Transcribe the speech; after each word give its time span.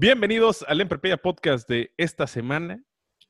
Bienvenidos 0.00 0.64
al 0.68 0.80
Emprepedia 0.80 1.16
Podcast 1.16 1.68
de 1.68 1.92
esta 1.96 2.28
semana, 2.28 2.80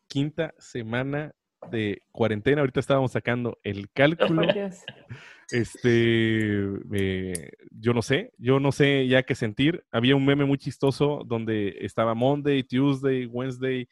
quinta 0.06 0.52
semana 0.58 1.34
de 1.70 2.02
cuarentena. 2.12 2.60
Ahorita 2.60 2.78
estábamos 2.78 3.12
sacando 3.12 3.58
el 3.62 3.90
cálculo. 3.90 4.42
Este, 5.50 6.58
eh, 6.92 7.50
yo 7.70 7.94
no 7.94 8.02
sé, 8.02 8.34
yo 8.36 8.60
no 8.60 8.70
sé 8.70 9.08
ya 9.08 9.22
qué 9.22 9.34
sentir. 9.34 9.82
Había 9.90 10.14
un 10.14 10.26
meme 10.26 10.44
muy 10.44 10.58
chistoso 10.58 11.22
donde 11.24 11.74
estaba 11.80 12.14
Monday, 12.14 12.62
Tuesday, 12.62 13.24
Wednesday, 13.24 13.88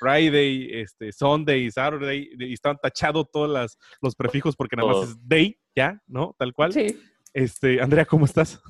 Friday, 0.00 0.68
este, 0.80 1.12
Sunday, 1.12 1.70
Saturday, 1.70 2.28
y 2.40 2.54
estaban 2.54 2.78
tachados 2.82 3.30
todos 3.30 3.78
los 4.00 4.16
prefijos 4.16 4.56
porque 4.56 4.74
nada 4.74 4.88
más 4.88 5.10
es 5.10 5.16
day, 5.28 5.56
ya, 5.76 6.02
¿no? 6.08 6.34
Tal 6.36 6.52
cual. 6.52 6.72
Sí. 6.72 6.98
Este, 7.32 7.80
Andrea, 7.80 8.04
¿cómo 8.04 8.24
estás? 8.24 8.60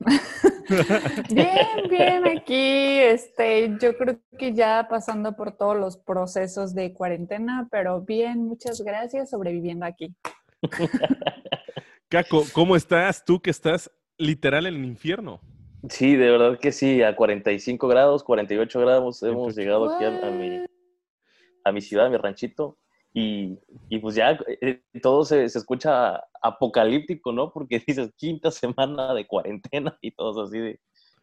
bien, 1.30 1.66
bien, 1.88 2.26
aquí, 2.26 2.98
este, 3.00 3.76
yo 3.80 3.96
creo 3.96 4.18
que 4.38 4.54
ya 4.54 4.86
pasando 4.88 5.36
por 5.36 5.56
todos 5.56 5.76
los 5.76 5.96
procesos 5.96 6.74
de 6.74 6.92
cuarentena, 6.92 7.68
pero 7.70 8.00
bien, 8.00 8.46
muchas 8.46 8.80
gracias, 8.80 9.30
sobreviviendo 9.30 9.86
aquí. 9.86 10.14
Caco, 12.08 12.44
¿cómo 12.52 12.76
estás? 12.76 13.24
Tú 13.24 13.40
que 13.40 13.50
estás 13.50 13.90
literal 14.18 14.66
en 14.66 14.74
el 14.74 14.84
infierno. 14.84 15.40
Sí, 15.88 16.16
de 16.16 16.30
verdad 16.30 16.58
que 16.58 16.72
sí, 16.72 17.02
a 17.02 17.16
45 17.16 17.88
grados, 17.88 18.22
48 18.24 18.80
grados 18.80 19.22
hemos 19.22 19.56
llegado 19.56 19.94
aquí 19.94 20.04
a, 20.04 20.30
mi, 20.30 20.64
a 21.64 21.72
mi 21.72 21.80
ciudad, 21.80 22.06
a 22.06 22.10
mi 22.10 22.16
ranchito. 22.16 22.78
Y, 23.12 23.58
y, 23.88 23.98
pues 23.98 24.14
ya 24.14 24.38
eh, 24.60 24.82
todo 25.02 25.24
se, 25.24 25.48
se, 25.48 25.58
escucha 25.58 26.22
apocalíptico, 26.42 27.32
¿no? 27.32 27.52
Porque 27.52 27.80
dices 27.86 28.12
quinta 28.16 28.50
semana 28.50 29.14
de 29.14 29.26
cuarentena 29.26 29.98
y 30.00 30.12
todo 30.12 30.44
así 30.44 30.58
de 30.58 30.80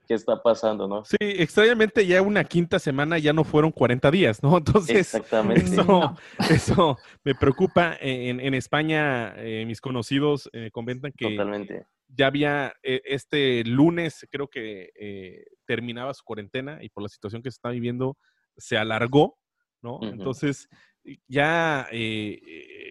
qué 0.08 0.14
está 0.14 0.42
pasando, 0.42 0.88
¿no? 0.88 1.04
Sí, 1.06 1.18
extrañamente 1.20 2.06
ya 2.08 2.22
una 2.22 2.44
quinta 2.44 2.80
semana 2.80 3.18
ya 3.20 3.34
no 3.34 3.44
fueron 3.44 3.72
40 3.72 4.10
días, 4.10 4.42
¿no? 4.42 4.58
Entonces, 4.58 4.96
Exactamente. 4.96 5.64
Eso, 5.64 6.16
eso 6.50 6.98
me 7.24 7.36
preocupa. 7.36 7.98
En, 8.00 8.40
en 8.40 8.54
España, 8.54 9.34
eh, 9.38 9.66
mis 9.68 9.82
conocidos 9.82 10.50
eh, 10.54 10.72
comentan 10.72 11.12
que 11.16 11.30
Totalmente. 11.30 11.86
ya 12.08 12.28
había 12.28 12.74
eh, 12.84 13.02
este 13.06 13.64
lunes, 13.66 14.26
creo 14.32 14.48
que 14.48 14.92
eh, 14.96 15.46
terminaba 15.66 16.14
su 16.14 16.24
cuarentena 16.24 16.80
y 16.82 16.90
por 16.90 17.04
la 17.04 17.10
situación 17.10 17.44
que 17.44 17.52
se 17.52 17.56
está 17.56 17.70
viviendo 17.70 18.18
se 18.56 18.78
alargó, 18.78 19.38
¿no? 19.82 20.00
Entonces, 20.02 20.68
ya 21.28 21.88
eh, 21.92 22.40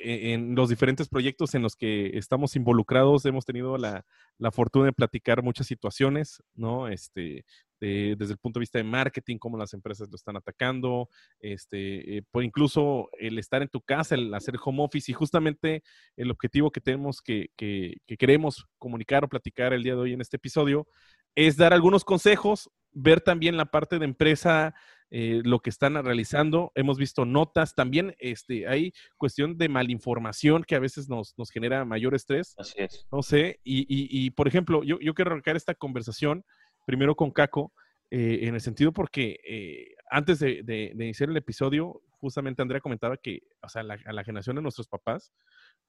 eh, 0.04 0.32
en 0.32 0.54
los 0.54 0.68
diferentes 0.68 1.08
proyectos 1.08 1.54
en 1.54 1.62
los 1.62 1.76
que 1.76 2.16
estamos 2.16 2.56
involucrados 2.56 3.24
hemos 3.26 3.44
tenido 3.44 3.76
la, 3.78 4.04
la 4.38 4.50
fortuna 4.50 4.86
de 4.86 4.92
platicar 4.92 5.42
muchas 5.42 5.66
situaciones, 5.66 6.42
¿no? 6.54 6.88
Este, 6.88 7.44
de- 7.80 8.16
desde 8.18 8.32
el 8.32 8.38
punto 8.38 8.58
de 8.58 8.62
vista 8.62 8.78
de 8.78 8.84
marketing, 8.84 9.36
cómo 9.38 9.58
las 9.58 9.74
empresas 9.74 10.08
lo 10.08 10.16
están 10.16 10.36
atacando, 10.36 11.08
este, 11.40 12.18
eh, 12.18 12.22
por 12.30 12.42
incluso 12.42 13.08
el 13.18 13.38
estar 13.38 13.60
en 13.62 13.68
tu 13.68 13.80
casa, 13.82 14.14
el 14.14 14.32
hacer 14.34 14.54
home 14.64 14.82
office 14.82 15.10
y 15.10 15.14
justamente 15.14 15.82
el 16.16 16.30
objetivo 16.30 16.70
que 16.70 16.80
tenemos 16.80 17.20
que, 17.20 17.50
que 17.56 17.96
queremos 18.18 18.64
comunicar 18.78 19.24
o 19.24 19.28
platicar 19.28 19.72
el 19.72 19.82
día 19.82 19.94
de 19.94 20.00
hoy 20.00 20.12
en 20.14 20.20
este 20.20 20.36
episodio 20.38 20.86
es 21.34 21.56
dar 21.58 21.74
algunos 21.74 22.02
consejos, 22.04 22.70
ver 22.92 23.20
también 23.20 23.58
la 23.58 23.66
parte 23.66 23.98
de 23.98 24.06
empresa, 24.06 24.74
eh, 25.10 25.40
lo 25.44 25.60
que 25.60 25.70
están 25.70 25.94
realizando. 26.04 26.72
Hemos 26.74 26.98
visto 26.98 27.24
notas, 27.24 27.74
también 27.74 28.14
este, 28.18 28.66
hay 28.68 28.92
cuestión 29.16 29.56
de 29.56 29.68
malinformación 29.68 30.64
que 30.64 30.74
a 30.74 30.80
veces 30.80 31.08
nos, 31.08 31.34
nos 31.36 31.50
genera 31.50 31.84
mayor 31.84 32.14
estrés. 32.14 32.54
Así 32.58 32.74
es. 32.78 33.06
No 33.12 33.22
sé, 33.22 33.60
y, 33.64 33.80
y- 33.82 34.08
y, 34.10 34.30
por 34.30 34.48
ejemplo, 34.48 34.82
yo, 34.82 34.98
yo 35.00 35.14
quiero 35.14 35.30
arrancar 35.30 35.56
esta 35.56 35.74
conversación 35.74 36.44
primero 36.86 37.14
con 37.14 37.30
Caco, 37.30 37.72
eh, 38.10 38.40
en 38.42 38.54
el 38.54 38.60
sentido 38.60 38.92
porque 38.92 39.40
eh, 39.48 39.94
antes 40.10 40.38
de, 40.38 40.62
de- 40.62 40.92
de 40.94 41.04
iniciar 41.04 41.28
el 41.28 41.36
episodio, 41.36 42.00
justamente 42.20 42.62
Andrea 42.62 42.80
comentaba 42.80 43.16
que, 43.16 43.40
o 43.62 43.68
sea, 43.68 43.82
la- 43.82 43.98
a 44.06 44.12
la 44.12 44.22
generación 44.24 44.56
de 44.56 44.62
nuestros 44.62 44.86
papás, 44.86 45.32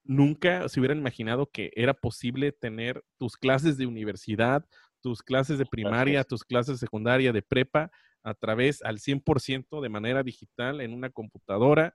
nunca 0.04 0.68
se 0.68 0.80
hubieran 0.80 0.98
imaginado 0.98 1.46
que 1.50 1.70
era 1.74 1.94
posible 1.94 2.52
tener 2.52 3.04
tus 3.18 3.36
clases 3.36 3.76
de 3.76 3.86
universidad, 3.86 4.64
tus 5.00 5.22
clases 5.22 5.58
de 5.58 5.66
primaria, 5.66 6.24
tus 6.24 6.44
clases 6.44 6.74
de 6.76 6.78
secundaria, 6.86 7.32
de 7.32 7.42
prepa, 7.42 7.90
a 8.22 8.34
través 8.34 8.82
al 8.82 8.98
100% 8.98 9.80
de 9.80 9.88
manera 9.88 10.22
digital 10.22 10.80
en 10.80 10.92
una 10.92 11.10
computadora, 11.10 11.94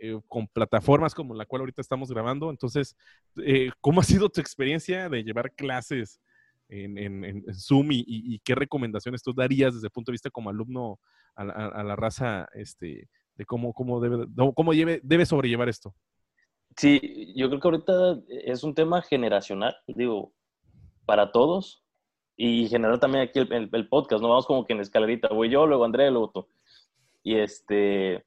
eh, 0.00 0.20
con 0.28 0.48
plataformas 0.48 1.14
como 1.14 1.34
la 1.34 1.46
cual 1.46 1.60
ahorita 1.60 1.80
estamos 1.80 2.10
grabando. 2.10 2.50
Entonces, 2.50 2.96
eh, 3.44 3.70
¿cómo 3.80 4.00
ha 4.00 4.04
sido 4.04 4.28
tu 4.28 4.40
experiencia 4.40 5.08
de 5.08 5.22
llevar 5.22 5.52
clases 5.54 6.20
en, 6.68 6.98
en- 6.98 7.44
Zoom 7.54 7.88
y, 7.92 8.38
qué 8.40 8.54
recomendaciones 8.54 9.22
tú 9.22 9.32
darías 9.32 9.74
desde 9.74 9.86
el 9.88 9.90
punto 9.92 10.10
de 10.10 10.14
vista 10.14 10.30
como 10.30 10.50
alumno 10.50 10.98
a, 11.34 11.42
a 11.42 11.84
la 11.84 11.96
raza 11.96 12.48
este, 12.54 13.08
de 13.34 13.44
cómo, 13.44 13.72
cómo, 13.72 14.00
debe, 14.00 14.26
cómo 14.54 14.72
lleve- 14.72 15.00
debe 15.02 15.26
sobrellevar 15.26 15.68
esto? 15.68 15.94
Sí, 16.76 17.32
yo 17.36 17.48
creo 17.48 17.60
que 17.60 17.68
ahorita 17.68 18.22
es 18.28 18.64
un 18.64 18.74
tema 18.74 19.02
generacional, 19.02 19.76
digo, 19.86 20.32
para 21.04 21.30
todos 21.30 21.81
y 22.36 22.68
generar 22.68 22.98
también 22.98 23.24
aquí 23.24 23.38
el, 23.40 23.52
el- 23.52 23.70
el 23.72 23.88
podcast, 23.88 24.22
¿no? 24.22 24.28
Vamos 24.28 24.46
como 24.46 24.64
que 24.66 24.72
en 24.72 24.80
escalerita, 24.80 25.28
voy 25.28 25.48
yo, 25.50 25.66
luego 25.66 25.84
Andrea, 25.84 26.10
luego 26.10 26.30
tú. 26.30 26.46
Y 27.22 27.36
este, 27.36 28.24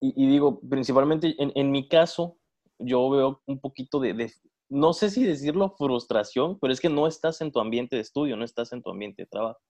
y, 0.00 0.24
y 0.24 0.26
digo, 0.28 0.60
principalmente 0.60 1.34
en, 1.38 1.52
en 1.54 1.70
mi 1.70 1.88
caso, 1.88 2.36
yo 2.78 3.08
veo 3.10 3.42
un 3.46 3.58
poquito 3.60 3.98
de, 4.00 4.14
de- 4.14 4.32
no 4.70 4.92
sé 4.92 5.10
si 5.10 5.24
decirlo 5.24 5.70
frustración, 5.76 6.58
pero 6.58 6.72
es 6.72 6.80
que 6.80 6.88
no 6.90 7.06
estás 7.06 7.40
en 7.40 7.50
tu 7.52 7.58
ambiente 7.60 7.96
de 7.96 8.02
estudio, 8.02 8.36
no 8.36 8.44
estás 8.44 8.72
en 8.72 8.82
tu 8.82 8.90
ambiente 8.90 9.22
de 9.22 9.26
trabajo. 9.26 9.60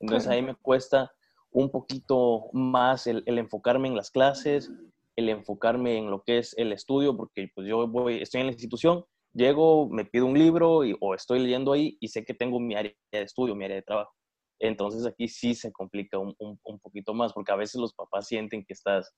Entonces 0.00 0.28
ahí 0.32 0.42
me 0.42 0.54
cuesta 0.54 1.12
un 1.50 1.70
poquito 1.70 2.46
más 2.52 3.06
el, 3.06 3.22
el 3.26 3.38
enfocarme 3.38 3.88
en 3.88 3.96
las 3.96 4.10
clases, 4.10 4.72
el 5.16 5.28
enfocarme 5.28 5.98
en 5.98 6.10
lo 6.10 6.22
que 6.22 6.38
es 6.38 6.54
el 6.58 6.72
estudio, 6.72 7.16
porque 7.16 7.48
pues 7.54 7.66
yo 7.68 7.86
voy, 7.86 8.20
estoy 8.22 8.40
en 8.40 8.46
la 8.48 8.52
institución, 8.52 9.04
llego, 9.34 9.88
me 9.90 10.04
pido 10.04 10.26
un 10.26 10.38
libro 10.38 10.84
y- 10.84 10.96
o 11.00 11.14
estoy 11.14 11.40
leyendo 11.40 11.72
ahí 11.72 11.96
y 12.00 12.08
sé 12.08 12.24
que 12.24 12.34
tengo 12.34 12.58
mi 12.60 12.74
área 12.74 12.92
de 13.12 13.22
estudio, 13.22 13.54
mi 13.54 13.64
área 13.64 13.76
de 13.76 13.82
trabajo. 13.82 14.12
Entonces 14.60 15.04
aquí 15.06 15.28
sí 15.28 15.54
se 15.54 15.72
complica 15.72 16.18
un, 16.18 16.34
un- 16.38 16.58
un 16.64 16.78
poquito 16.80 17.12
más, 17.12 17.32
porque 17.32 17.52
a 17.52 17.56
veces 17.56 17.80
los 17.80 17.92
papás 17.92 18.26
sienten 18.28 18.64
que 18.64 18.72
estás 18.72 19.12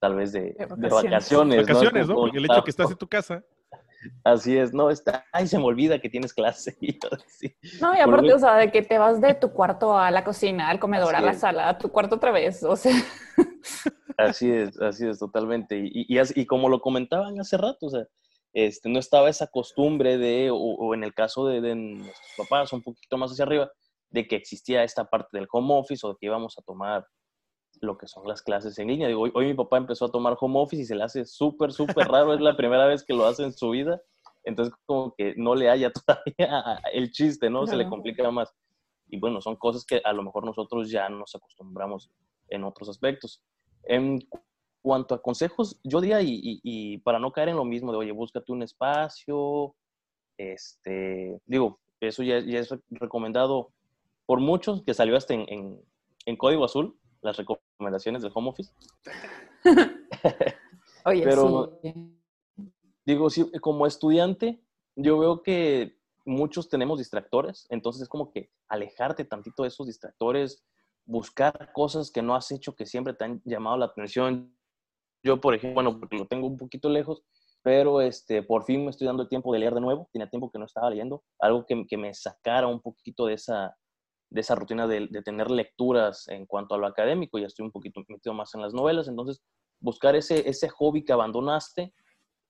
tal 0.00 0.14
vez 0.14 0.32
de, 0.32 0.54
de 0.58 0.66
vacaciones. 0.66 0.90
vacaciones. 0.92 1.66
Vacaciones, 1.66 2.08
¿no? 2.08 2.14
Como- 2.14 2.26
Porque 2.26 2.38
el 2.38 2.44
hecho 2.46 2.54
de 2.54 2.62
que 2.62 2.70
estás 2.70 2.90
en 2.90 2.96
tu 2.98 3.08
casa. 3.08 3.44
Así 4.24 4.56
es, 4.56 4.72
no, 4.72 4.90
está, 4.90 5.26
ay, 5.32 5.48
se 5.48 5.58
me 5.58 5.64
olvida 5.64 5.98
que 6.00 6.08
tienes 6.08 6.32
clase. 6.32 6.76
Y 6.80 6.92
yo, 6.94 7.08
sí. 7.26 7.54
No, 7.80 7.92
y 7.94 7.98
Por 7.98 8.08
aparte, 8.14 8.28
lo- 8.28 8.36
o 8.36 8.38
sea, 8.38 8.54
de 8.56 8.70
que 8.70 8.82
te 8.82 8.96
vas 8.96 9.20
de 9.20 9.34
tu 9.34 9.50
cuarto 9.52 9.98
a 9.98 10.10
la 10.12 10.22
cocina, 10.24 10.68
al 10.70 10.78
comedor, 10.78 11.14
Así 11.14 11.22
a 11.22 11.26
la 11.26 11.32
es. 11.32 11.40
sala, 11.40 11.68
a 11.68 11.78
tu 11.78 11.90
cuarto 11.90 12.14
otra 12.16 12.30
vez, 12.30 12.62
o 12.62 12.76
sea, 12.76 12.94
Así 14.16 14.50
es, 14.50 14.80
así 14.80 15.06
es, 15.06 15.18
totalmente. 15.18 15.76
Y, 15.78 16.06
y, 16.08 16.18
as- 16.18 16.36
y 16.36 16.46
como 16.46 16.68
lo 16.68 16.80
comentaban 16.80 17.38
hace 17.40 17.56
rato, 17.56 17.86
o 17.86 17.90
sea, 17.90 18.04
este, 18.52 18.88
no 18.88 18.98
estaba 18.98 19.28
esa 19.28 19.46
costumbre 19.48 20.18
de, 20.18 20.50
o, 20.50 20.56
o 20.56 20.94
en 20.94 21.04
el 21.04 21.14
caso 21.14 21.46
de, 21.46 21.60
de 21.60 21.74
nuestros 21.74 22.34
papás, 22.36 22.72
un 22.72 22.82
poquito 22.82 23.16
más 23.16 23.30
hacia 23.30 23.44
arriba, 23.44 23.70
de 24.10 24.26
que 24.26 24.36
existía 24.36 24.84
esta 24.84 25.04
parte 25.04 25.36
del 25.36 25.48
home 25.50 25.74
office 25.74 26.06
o 26.06 26.10
de 26.10 26.16
que 26.18 26.26
íbamos 26.26 26.58
a 26.58 26.62
tomar 26.62 27.06
lo 27.80 27.98
que 27.98 28.08
son 28.08 28.26
las 28.26 28.42
clases 28.42 28.78
en 28.78 28.88
línea. 28.88 29.08
Digo, 29.08 29.22
hoy, 29.22 29.32
hoy 29.34 29.46
mi 29.46 29.54
papá 29.54 29.76
empezó 29.76 30.06
a 30.06 30.10
tomar 30.10 30.36
home 30.40 30.58
office 30.58 30.82
y 30.82 30.86
se 30.86 30.94
le 30.94 31.04
hace 31.04 31.24
súper, 31.24 31.72
súper 31.72 32.08
raro, 32.08 32.34
es 32.34 32.40
la 32.40 32.56
primera 32.56 32.86
vez 32.86 33.04
que 33.04 33.14
lo 33.14 33.26
hace 33.26 33.44
en 33.44 33.52
su 33.52 33.70
vida, 33.70 34.00
entonces 34.44 34.74
como 34.86 35.14
que 35.14 35.34
no 35.36 35.54
le 35.54 35.68
haya 35.70 35.92
todavía 36.36 36.80
el 36.92 37.10
chiste, 37.12 37.50
¿no? 37.50 37.66
Se 37.66 37.76
le 37.76 37.88
complica 37.88 38.30
más. 38.30 38.52
Y 39.08 39.18
bueno, 39.18 39.40
son 39.40 39.56
cosas 39.56 39.84
que 39.84 40.00
a 40.04 40.12
lo 40.12 40.22
mejor 40.22 40.44
nosotros 40.44 40.90
ya 40.90 41.08
nos 41.08 41.34
acostumbramos 41.34 42.10
en 42.48 42.64
otros 42.64 42.88
aspectos. 42.88 43.42
En 43.84 44.18
cuanto 44.82 45.14
a 45.14 45.22
consejos, 45.22 45.78
yo 45.84 46.00
diría, 46.00 46.20
y, 46.22 46.30
y- 46.34 46.60
y 46.62 46.98
para 46.98 47.18
no 47.18 47.32
caer 47.32 47.48
en 47.50 47.56
lo 47.56 47.64
mismo 47.64 47.92
de, 47.92 47.98
oye, 47.98 48.12
búscate 48.12 48.52
un 48.52 48.62
espacio, 48.62 49.74
este, 50.36 51.40
digo, 51.46 51.78
eso 52.00 52.22
ya, 52.22 52.38
ya 52.40 52.60
es 52.60 52.72
recomendado 52.90 53.72
por 54.26 54.40
muchos, 54.40 54.82
que 54.82 54.94
salió 54.94 55.16
hasta 55.16 55.34
en, 55.34 55.44
en- 55.48 55.80
en 56.26 56.36
Código 56.36 56.64
Azul, 56.64 56.96
las 57.22 57.36
recomendaciones 57.36 58.22
del 58.22 58.32
home 58.34 58.50
office. 58.50 58.72
oye, 61.04 61.22
Pero- 61.24 61.78
sí. 61.82 61.94
digo, 63.04 63.30
sí, 63.30 63.50
como 63.60 63.86
estudiante, 63.86 64.60
yo 64.96 65.18
veo 65.18 65.42
que 65.42 65.96
muchos 66.24 66.68
tenemos 66.68 66.98
distractores, 66.98 67.66
entonces 67.70 68.02
es 68.02 68.08
como 68.08 68.30
que 68.30 68.50
alejarte 68.68 69.24
tantito 69.24 69.62
de 69.62 69.68
esos 69.68 69.86
distractores, 69.86 70.62
buscar 71.06 71.72
cosas 71.72 72.10
que 72.10 72.20
no 72.20 72.34
has 72.34 72.50
hecho 72.52 72.74
que 72.76 72.84
siempre 72.84 73.14
te 73.14 73.24
han 73.24 73.40
llamado 73.44 73.78
la 73.78 73.86
atención. 73.86 74.54
Yo, 75.22 75.40
por 75.40 75.54
ejemplo, 75.54 75.82
bueno, 75.82 76.00
lo 76.10 76.26
tengo 76.26 76.46
un 76.46 76.56
poquito 76.56 76.88
lejos, 76.88 77.22
pero 77.62 78.00
este, 78.00 78.42
por 78.42 78.64
fin 78.64 78.84
me 78.84 78.90
estoy 78.90 79.06
dando 79.06 79.22
el 79.22 79.28
tiempo 79.28 79.52
de 79.52 79.58
leer 79.58 79.74
de 79.74 79.80
nuevo. 79.80 80.08
Tenía 80.12 80.28
tiempo 80.28 80.50
que 80.50 80.58
no 80.58 80.64
estaba 80.64 80.90
leyendo, 80.90 81.24
algo 81.38 81.66
que, 81.66 81.86
que 81.86 81.96
me 81.96 82.14
sacara 82.14 82.66
un 82.66 82.80
poquito 82.80 83.26
de 83.26 83.34
esa, 83.34 83.76
de 84.30 84.40
esa 84.40 84.54
rutina 84.54 84.86
de, 84.86 85.08
de, 85.08 85.22
tener 85.22 85.50
lecturas 85.50 86.28
en 86.28 86.46
cuanto 86.46 86.74
a 86.74 86.78
lo 86.78 86.86
académico. 86.86 87.38
Ya 87.38 87.46
estoy 87.46 87.66
un 87.66 87.72
poquito 87.72 88.02
metido 88.08 88.34
más 88.34 88.54
en 88.54 88.62
las 88.62 88.74
novelas, 88.74 89.08
entonces 89.08 89.42
buscar 89.80 90.16
ese, 90.16 90.48
ese 90.48 90.68
hobby 90.68 91.04
que 91.04 91.12
abandonaste 91.12 91.92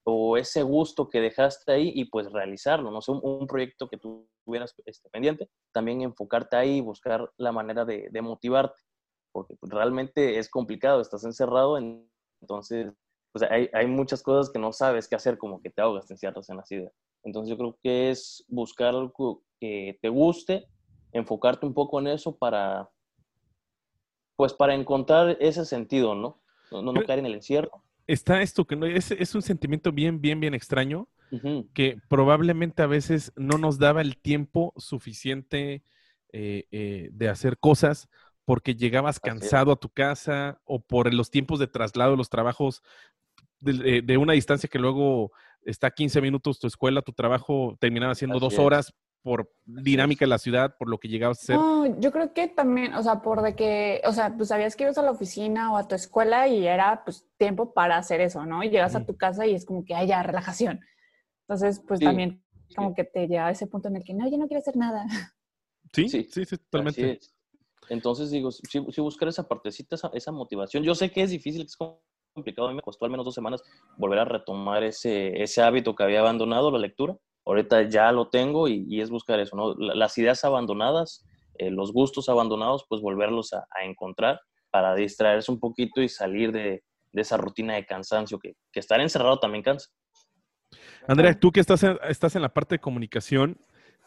o 0.04 0.36
ese 0.38 0.62
gusto 0.62 1.08
que 1.08 1.20
dejaste 1.20 1.70
ahí 1.72 1.92
y 1.94 2.06
pues 2.06 2.32
realizarlo, 2.32 2.90
no 2.90 3.02
sé, 3.02 3.12
un, 3.12 3.46
proyecto 3.46 3.88
que 3.88 3.98
tú 3.98 4.26
tuvieras 4.42 4.74
este, 4.86 5.10
pendiente, 5.10 5.50
también 5.70 6.00
enfocarte 6.00 6.56
ahí 6.56 6.78
y 6.78 6.80
buscar 6.80 7.30
la 7.36 7.52
manera 7.52 7.84
de, 7.84 8.10
motivarte, 8.22 8.80
porque 9.32 9.54
pues, 9.56 9.70
realmente 9.70 10.38
es 10.38 10.48
complicado, 10.48 11.02
estás 11.02 11.24
encerrado, 11.24 11.76
entonces 12.40 12.92
pues, 13.32 13.48
hay, 13.50 13.68
hay, 13.72 13.86
muchas 13.86 14.22
cosas 14.22 14.52
que 14.52 14.58
no 14.58 14.72
sabes 14.72 15.08
qué 15.08 15.16
hacer, 15.16 15.38
como 15.38 15.60
que 15.60 15.70
te 15.70 15.82
ahogas 15.82 16.10
en 16.10 16.18
ciertas 16.18 16.48
en 16.48 16.56
las 16.56 16.70
ideas. 16.72 16.92
Entonces 17.24 17.50
yo 17.50 17.58
creo 17.58 17.78
que 17.82 18.10
es 18.10 18.44
buscar 18.48 18.88
algo 18.88 19.42
que 19.60 19.98
te 20.00 20.08
guste, 20.08 20.66
enfocarte 21.12 21.66
un 21.66 21.74
poco 21.74 22.00
en 22.00 22.08
eso 22.08 22.36
para, 22.36 22.88
pues 24.36 24.52
para 24.52 24.74
encontrar 24.74 25.36
ese 25.40 25.64
sentido, 25.64 26.14
¿no? 26.14 26.40
No, 26.70 26.82
no, 26.82 26.92
no 26.92 27.02
caer 27.04 27.20
en 27.20 27.26
el 27.26 27.34
encierro 27.34 27.82
está 28.08 28.40
esto 28.42 28.66
que 28.66 28.74
no 28.74 28.86
es, 28.86 29.12
es 29.12 29.34
un 29.34 29.42
sentimiento 29.42 29.92
bien, 29.92 30.20
bien, 30.20 30.40
bien 30.40 30.54
extraño 30.54 31.08
que 31.74 31.98
probablemente 32.08 32.82
a 32.82 32.86
veces 32.86 33.32
no 33.36 33.58
nos 33.58 33.78
daba 33.78 34.00
el 34.00 34.16
tiempo 34.16 34.72
suficiente 34.78 35.82
eh, 36.32 36.64
eh, 36.70 37.10
de 37.12 37.28
hacer 37.28 37.58
cosas 37.58 38.08
porque 38.48 38.74
llegabas 38.74 39.20
cansado 39.20 39.72
a 39.72 39.76
tu 39.76 39.90
casa 39.90 40.58
o 40.64 40.80
por 40.80 41.12
los 41.12 41.30
tiempos 41.30 41.58
de 41.58 41.66
traslado 41.66 42.12
de 42.12 42.16
los 42.16 42.30
trabajos 42.30 42.82
de, 43.60 44.00
de, 44.00 44.16
una 44.16 44.32
distancia 44.32 44.70
que 44.72 44.78
luego 44.78 45.32
está 45.66 45.90
15 45.90 46.22
minutos 46.22 46.58
tu 46.58 46.66
escuela, 46.66 47.02
tu 47.02 47.12
trabajo 47.12 47.76
terminaba 47.78 48.14
siendo 48.14 48.40
dos 48.40 48.58
horas 48.58 48.94
por 49.20 49.52
dinámica 49.66 50.24
de 50.24 50.30
la 50.30 50.38
ciudad, 50.38 50.76
por 50.78 50.88
lo 50.88 50.96
que 50.96 51.08
llegabas 51.08 51.42
a 51.42 51.44
ser? 51.44 51.56
No, 51.56 52.00
yo 52.00 52.10
creo 52.10 52.32
que 52.32 52.48
también, 52.48 52.94
o 52.94 53.02
sea, 53.02 53.20
por 53.20 53.42
de 53.42 53.54
que, 53.54 54.00
o 54.06 54.14
sea, 54.14 54.34
pues 54.34 54.48
sabías 54.48 54.76
que 54.76 54.84
ibas 54.84 54.96
a 54.96 55.02
la 55.02 55.10
oficina 55.10 55.70
o 55.70 55.76
a 55.76 55.86
tu 55.86 55.94
escuela 55.94 56.48
y 56.48 56.66
era 56.66 57.04
pues 57.04 57.26
tiempo 57.36 57.74
para 57.74 57.98
hacer 57.98 58.22
eso, 58.22 58.46
¿no? 58.46 58.64
Y 58.64 58.70
llegas 58.70 58.94
a 58.94 59.04
tu 59.04 59.14
casa 59.14 59.46
y 59.46 59.54
es 59.54 59.66
como 59.66 59.84
que 59.84 59.94
haya 59.94 60.22
relajación. 60.22 60.80
Entonces, 61.42 61.82
pues 61.86 62.00
también 62.00 62.42
como 62.74 62.94
que 62.94 63.04
te 63.04 63.28
llega 63.28 63.48
a 63.48 63.50
ese 63.50 63.66
punto 63.66 63.88
en 63.88 63.96
el 63.96 64.04
que 64.04 64.14
no, 64.14 64.26
yo 64.26 64.38
no 64.38 64.46
quiero 64.46 64.62
hacer 64.62 64.78
nada. 64.78 65.04
Sí, 65.92 66.08
sí, 66.08 66.26
sí, 66.30 66.44
totalmente. 66.46 67.18
Entonces 67.90 68.30
digo, 68.30 68.50
si, 68.50 68.80
buscar 69.00 69.28
esa 69.28 69.48
partecita, 69.48 69.96
esa, 70.12 70.32
motivación. 70.32 70.82
Yo 70.82 70.94
sé 70.94 71.10
que 71.10 71.22
es 71.22 71.30
difícil, 71.30 71.62
que 71.62 71.68
es 71.68 71.76
complicado. 72.34 72.68
A 72.68 72.70
mí 72.70 72.76
me 72.76 72.82
costó 72.82 73.04
al 73.04 73.10
menos 73.10 73.24
dos 73.24 73.34
semanas 73.34 73.62
volver 73.96 74.18
a 74.18 74.24
retomar 74.24 74.84
ese, 74.84 75.42
ese 75.42 75.62
hábito 75.62 75.94
que 75.94 76.02
había 76.02 76.20
abandonado, 76.20 76.70
la 76.70 76.78
lectura 76.78 77.16
ahorita 77.48 77.88
ya 77.88 78.12
lo 78.12 78.28
tengo 78.28 78.68
y, 78.68 79.00
es 79.00 79.08
buscar 79.08 79.40
eso, 79.40 79.56
¿no? 79.56 79.74
Las 79.74 80.16
ideas 80.18 80.44
abandonadas, 80.44 81.24
eh, 81.54 81.70
los 81.70 81.92
gustos 81.92 82.28
abandonados, 82.28 82.84
pues 82.88 83.00
volverlos 83.00 83.54
a, 83.54 83.64
encontrar 83.82 84.38
para 84.70 84.94
distraerse 84.94 85.50
un 85.50 85.58
poquito 85.58 86.02
y 86.02 86.10
salir 86.10 86.52
de, 86.52 86.84
esa 87.14 87.38
rutina 87.38 87.74
de 87.74 87.86
cansancio, 87.86 88.38
que, 88.38 88.54
estar 88.74 89.00
encerrado 89.00 89.40
también 89.40 89.64
cansa. 89.64 89.88
Andrea, 91.06 91.34
tú 91.40 91.50
que 91.50 91.60
estás 91.60 91.82
en, 91.82 91.98
estás 92.06 92.36
en 92.36 92.42
la 92.42 92.52
parte 92.52 92.74
de 92.74 92.80
comunicación 92.80 93.58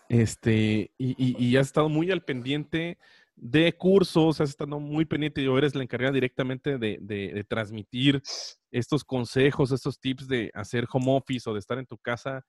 este, 0.07 0.91
y, 0.99 1.55
has 1.57 1.67
estado 1.67 1.89
muy 1.89 2.11
al 2.11 2.23
pendiente 2.23 2.99
de 3.41 3.73
cursos, 3.73 4.39
has 4.39 4.49
estado 4.49 4.79
muy 4.79 5.03
pendiente 5.03 5.41
y 5.41 5.47
eres 5.47 5.73
la 5.73 5.81
encargada 5.81 6.13
directamente 6.13 6.77
de, 6.77 6.99
de, 7.01 7.43
transmitir 7.43 8.21
estos 8.69 9.03
consejos, 9.03 9.71
estos 9.71 9.99
tips 9.99 10.27
de 10.27 10.51
hacer 10.53 10.85
home 10.91 11.17
office 11.17 11.49
o 11.49 11.53
de 11.53 11.59
estar 11.59 11.79
en 11.79 11.87
tu 11.87 11.97
casa 11.97 12.45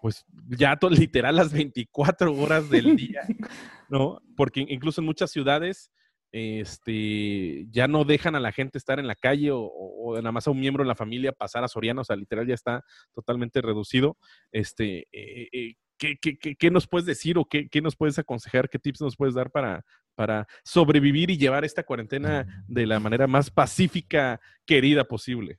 pues 0.00 0.24
ya 0.48 0.78
literal 0.90 1.36
las 1.36 1.52
24 1.52 2.32
horas 2.32 2.70
del 2.70 2.96
día, 2.96 3.22
¿no? 3.90 4.22
Porque 4.36 4.64
incluso 4.68 5.00
en 5.00 5.06
muchas 5.06 5.30
ciudades 5.32 5.90
este, 6.32 7.66
ya 7.70 7.88
no 7.88 8.04
dejan 8.04 8.36
a 8.36 8.40
la 8.40 8.52
gente 8.52 8.78
estar 8.78 9.00
en 9.00 9.08
la 9.08 9.16
calle 9.16 9.50
o, 9.52 10.14
nada 10.16 10.32
más 10.32 10.46
a 10.46 10.52
un 10.52 10.60
miembro 10.60 10.84
de 10.84 10.88
la 10.88 10.94
familia 10.94 11.32
pasar 11.32 11.64
a 11.64 11.68
Soriano, 11.68 12.02
o 12.02 12.04
sea, 12.04 12.16
literal 12.16 12.46
ya 12.46 12.54
está 12.54 12.84
totalmente 13.12 13.60
reducido. 13.60 14.16
Este, 14.52 15.08
eh, 15.12 15.48
eh, 15.52 15.74
¿qué, 15.98 16.16
qué, 16.20 16.56
qué, 16.56 16.70
nos 16.70 16.86
puedes 16.86 17.06
decir 17.06 17.36
o 17.38 17.44
qué, 17.44 17.68
nos 17.82 17.96
puedes 17.96 18.18
aconsejar? 18.18 18.68
¿Qué 18.68 18.78
tips 18.78 19.00
nos 19.02 19.16
puedes 19.16 19.34
dar 19.34 19.50
para, 19.50 19.84
para 20.14 20.46
sobrevivir 20.64 21.30
y 21.30 21.38
llevar 21.38 21.64
esta 21.64 21.82
cuarentena 21.82 22.64
de 22.68 22.86
la 22.86 23.00
manera 23.00 23.26
más 23.26 23.50
pacífica, 23.50 24.40
querida 24.66 25.04
posible? 25.04 25.58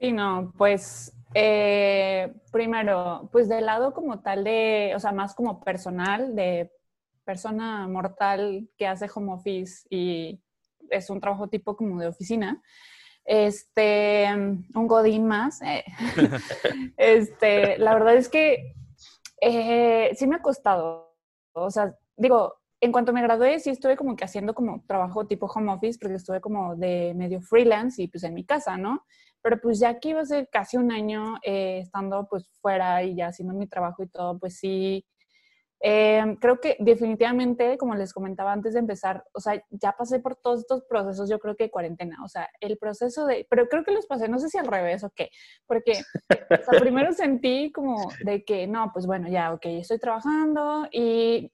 Sí, 0.00 0.12
no, 0.12 0.52
pues 0.56 1.12
eh, 1.34 2.32
primero, 2.52 3.28
pues 3.32 3.48
del 3.48 3.66
lado 3.66 3.92
como 3.92 4.20
tal 4.20 4.44
de, 4.44 4.92
o 4.94 5.00
sea, 5.00 5.12
más 5.12 5.34
como 5.34 5.60
personal, 5.60 6.34
de 6.34 6.72
persona 7.24 7.86
mortal 7.88 8.68
que 8.78 8.86
hace 8.86 9.06
home 9.14 9.32
office 9.32 9.86
y 9.90 10.40
es 10.88 11.10
un 11.10 11.20
trabajo 11.20 11.48
tipo 11.48 11.76
como 11.76 12.00
de 12.00 12.06
oficina. 12.06 12.62
Este, 13.24 14.32
un 14.32 14.86
godín 14.86 15.26
más. 15.26 15.60
Eh, 15.62 15.84
este, 16.96 17.76
la 17.78 17.92
verdad 17.92 18.16
es 18.16 18.28
que 18.28 18.74
eh, 19.40 20.10
sí 20.14 20.26
me 20.26 20.36
ha 20.36 20.42
costado. 20.42 21.14
O 21.52 21.70
sea, 21.70 21.94
digo, 22.16 22.57
en 22.80 22.92
cuanto 22.92 23.12
me 23.12 23.22
gradué, 23.22 23.58
sí 23.58 23.70
estuve 23.70 23.96
como 23.96 24.14
que 24.16 24.24
haciendo 24.24 24.54
como 24.54 24.84
trabajo 24.86 25.26
tipo 25.26 25.46
home 25.46 25.72
office, 25.72 25.98
porque 26.00 26.16
estuve 26.16 26.40
como 26.40 26.76
de 26.76 27.12
medio 27.16 27.40
freelance 27.40 28.02
y 28.02 28.08
pues 28.08 28.24
en 28.24 28.34
mi 28.34 28.44
casa, 28.44 28.76
¿no? 28.76 29.04
Pero 29.42 29.60
pues 29.60 29.80
ya 29.80 29.98
que 29.98 30.10
iba 30.10 30.20
a 30.20 30.24
ser 30.24 30.48
casi 30.50 30.76
un 30.76 30.92
año 30.92 31.36
eh, 31.42 31.80
estando 31.80 32.26
pues 32.28 32.48
fuera 32.60 33.02
y 33.02 33.16
ya 33.16 33.28
haciendo 33.28 33.54
mi 33.54 33.66
trabajo 33.66 34.02
y 34.02 34.08
todo, 34.08 34.38
pues 34.38 34.58
sí, 34.58 35.04
eh, 35.80 36.36
creo 36.40 36.60
que 36.60 36.76
definitivamente, 36.80 37.78
como 37.78 37.94
les 37.94 38.12
comentaba 38.12 38.52
antes 38.52 38.74
de 38.74 38.80
empezar, 38.80 39.24
o 39.32 39.40
sea, 39.40 39.62
ya 39.70 39.92
pasé 39.92 40.18
por 40.18 40.34
todos 40.36 40.60
estos 40.60 40.82
procesos, 40.84 41.30
yo 41.30 41.38
creo 41.38 41.54
que 41.54 41.70
cuarentena, 41.70 42.16
o 42.24 42.28
sea, 42.28 42.48
el 42.60 42.78
proceso 42.78 43.26
de, 43.26 43.46
pero 43.48 43.68
creo 43.68 43.84
que 43.84 43.92
los 43.92 44.06
pasé, 44.06 44.28
no 44.28 44.40
sé 44.40 44.48
si 44.48 44.58
al 44.58 44.66
revés 44.66 45.04
o 45.04 45.10
qué, 45.10 45.30
porque 45.66 45.92
o 46.30 46.70
sea, 46.70 46.80
primero 46.80 47.12
sentí 47.12 47.70
como 47.70 48.10
de 48.24 48.44
que, 48.44 48.66
no, 48.66 48.90
pues 48.92 49.06
bueno, 49.06 49.28
ya, 49.28 49.52
ok, 49.52 49.66
estoy 49.66 49.98
trabajando 49.98 50.88
y, 50.90 51.52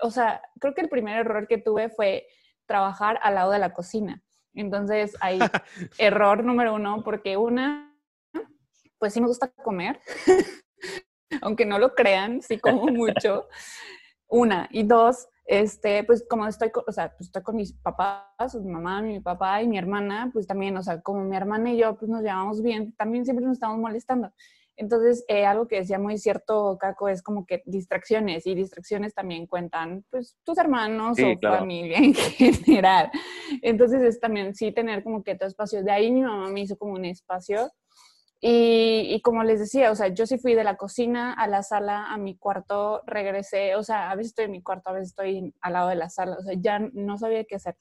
o 0.00 0.10
sea, 0.10 0.42
creo 0.60 0.74
que 0.74 0.80
el 0.80 0.88
primer 0.88 1.18
error 1.18 1.46
que 1.46 1.58
tuve 1.58 1.88
fue 1.88 2.26
trabajar 2.66 3.18
al 3.22 3.34
lado 3.34 3.50
de 3.50 3.58
la 3.58 3.72
cocina. 3.72 4.22
Entonces, 4.54 5.16
hay 5.20 5.38
error 5.98 6.44
número 6.44 6.74
uno, 6.74 7.02
porque 7.04 7.36
una, 7.36 7.94
pues 8.98 9.14
sí 9.14 9.20
me 9.20 9.26
gusta 9.26 9.48
comer, 9.48 10.00
aunque 11.42 11.66
no 11.66 11.78
lo 11.78 11.94
crean, 11.94 12.42
sí 12.42 12.58
como 12.58 12.86
mucho. 12.86 13.48
Una. 14.28 14.68
Y 14.70 14.84
dos, 14.84 15.28
este, 15.44 16.04
pues 16.04 16.24
como 16.28 16.46
estoy, 16.46 16.70
o 16.86 16.92
sea, 16.92 17.10
pues 17.10 17.28
estoy 17.28 17.42
con 17.42 17.56
mis 17.56 17.72
papás, 17.74 18.54
mi 18.54 18.70
mamá, 18.70 19.02
mi 19.02 19.20
papá 19.20 19.62
y 19.62 19.68
mi 19.68 19.76
hermana, 19.76 20.30
pues 20.32 20.46
también, 20.46 20.76
o 20.76 20.82
sea, 20.82 21.02
como 21.02 21.24
mi 21.24 21.36
hermana 21.36 21.72
y 21.72 21.78
yo, 21.78 21.96
pues 21.96 22.10
nos 22.10 22.22
llevamos 22.22 22.62
bien, 22.62 22.94
también 22.96 23.24
siempre 23.24 23.44
nos 23.44 23.54
estamos 23.54 23.78
molestando. 23.78 24.32
Entonces, 24.76 25.24
eh, 25.28 25.44
algo 25.44 25.68
que 25.68 25.76
decía 25.76 25.98
muy 25.98 26.18
cierto, 26.18 26.78
Caco, 26.80 27.08
es 27.08 27.22
como 27.22 27.46
que 27.46 27.62
distracciones 27.66 28.46
y 28.46 28.54
distracciones 28.54 29.14
también 29.14 29.46
cuentan, 29.46 30.04
pues, 30.10 30.36
tus 30.44 30.58
hermanos 30.58 31.18
o 31.18 31.38
familia 31.40 31.98
en 31.98 32.14
general. 32.14 33.10
Entonces, 33.60 34.02
es 34.02 34.20
también 34.20 34.54
sí 34.54 34.72
tener 34.72 35.02
como 35.04 35.22
que 35.22 35.34
tu 35.34 35.44
espacio. 35.46 35.82
De 35.82 35.92
ahí 35.92 36.10
mi 36.10 36.22
mamá 36.22 36.48
me 36.48 36.62
hizo 36.62 36.76
como 36.76 36.94
un 36.94 37.04
espacio. 37.04 37.70
Y, 38.40 39.06
y, 39.14 39.20
como 39.20 39.44
les 39.44 39.60
decía, 39.60 39.92
o 39.92 39.94
sea, 39.94 40.08
yo 40.08 40.26
sí 40.26 40.36
fui 40.36 40.54
de 40.54 40.64
la 40.64 40.76
cocina 40.76 41.32
a 41.32 41.46
la 41.46 41.62
sala, 41.62 42.06
a 42.12 42.16
mi 42.16 42.36
cuarto, 42.36 43.02
regresé, 43.06 43.76
o 43.76 43.84
sea, 43.84 44.10
a 44.10 44.16
veces 44.16 44.30
estoy 44.30 44.46
en 44.46 44.50
mi 44.50 44.62
cuarto, 44.62 44.90
a 44.90 44.94
veces 44.94 45.10
estoy 45.10 45.54
al 45.60 45.72
lado 45.74 45.88
de 45.90 45.94
la 45.94 46.10
sala, 46.10 46.38
o 46.40 46.42
sea, 46.42 46.54
ya 46.58 46.80
no 46.80 47.18
sabía 47.18 47.44
qué 47.44 47.54
hacer. 47.54 47.76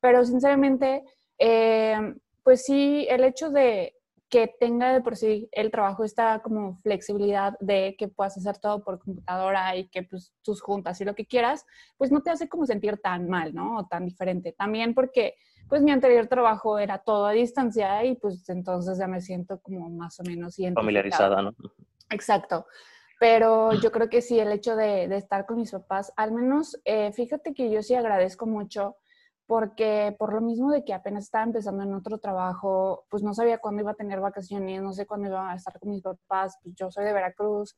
Pero 0.00 0.22
sinceramente, 0.26 1.02
eh, 1.38 1.96
pues 2.42 2.64
sí, 2.64 3.06
el 3.08 3.24
hecho 3.24 3.48
de, 3.48 3.93
que 4.28 4.52
tenga 4.58 4.92
de 4.92 5.00
por 5.00 5.16
sí 5.16 5.48
el 5.52 5.70
trabajo 5.70 6.04
esta 6.04 6.40
como 6.40 6.80
flexibilidad 6.82 7.54
de 7.60 7.94
que 7.98 8.08
puedas 8.08 8.36
hacer 8.36 8.58
todo 8.58 8.82
por 8.82 8.98
computadora 8.98 9.76
y 9.76 9.88
que 9.88 10.02
pues 10.02 10.34
tus 10.42 10.60
juntas 10.60 11.00
y 11.00 11.04
lo 11.04 11.14
que 11.14 11.26
quieras, 11.26 11.66
pues 11.96 12.10
no 12.10 12.22
te 12.22 12.30
hace 12.30 12.48
como 12.48 12.66
sentir 12.66 12.98
tan 12.98 13.28
mal, 13.28 13.54
¿no? 13.54 13.78
O 13.78 13.86
tan 13.86 14.04
diferente. 14.04 14.52
También 14.52 14.94
porque 14.94 15.34
pues 15.68 15.82
mi 15.82 15.90
anterior 15.90 16.26
trabajo 16.26 16.78
era 16.78 16.98
todo 16.98 17.26
a 17.26 17.32
distancia 17.32 18.04
y 18.04 18.16
pues 18.16 18.48
entonces 18.48 18.98
ya 18.98 19.06
me 19.06 19.20
siento 19.20 19.60
como 19.60 19.88
más 19.88 20.18
o 20.20 20.22
menos 20.24 20.56
familiarizada, 20.74 21.42
¿no? 21.42 21.54
Exacto. 22.10 22.66
Pero 23.20 23.72
yo 23.74 23.92
creo 23.92 24.08
que 24.08 24.20
sí, 24.20 24.38
el 24.38 24.52
hecho 24.52 24.76
de, 24.76 25.08
de 25.08 25.16
estar 25.16 25.46
con 25.46 25.56
mis 25.56 25.70
papás, 25.70 26.12
al 26.16 26.32
menos, 26.32 26.78
eh, 26.84 27.12
fíjate 27.12 27.54
que 27.54 27.70
yo 27.70 27.82
sí 27.82 27.94
agradezco 27.94 28.46
mucho 28.46 28.96
porque 29.46 30.14
por 30.18 30.32
lo 30.32 30.40
mismo 30.40 30.70
de 30.70 30.84
que 30.84 30.94
apenas 30.94 31.24
estaba 31.24 31.44
empezando 31.44 31.82
en 31.82 31.94
otro 31.94 32.18
trabajo, 32.18 33.06
pues 33.10 33.22
no 33.22 33.34
sabía 33.34 33.58
cuándo 33.58 33.82
iba 33.82 33.90
a 33.92 33.96
tener 33.96 34.20
vacaciones, 34.20 34.82
no 34.82 34.92
sé 34.92 35.06
cuándo 35.06 35.28
iba 35.28 35.50
a 35.50 35.54
estar 35.54 35.78
con 35.78 35.90
mis 35.90 36.02
papás, 36.02 36.58
pues 36.62 36.74
yo 36.74 36.90
soy 36.90 37.04
de 37.04 37.12
Veracruz 37.12 37.76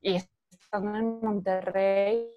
y 0.00 0.16
estando 0.16 0.96
en 0.96 1.20
Monterrey, 1.20 2.28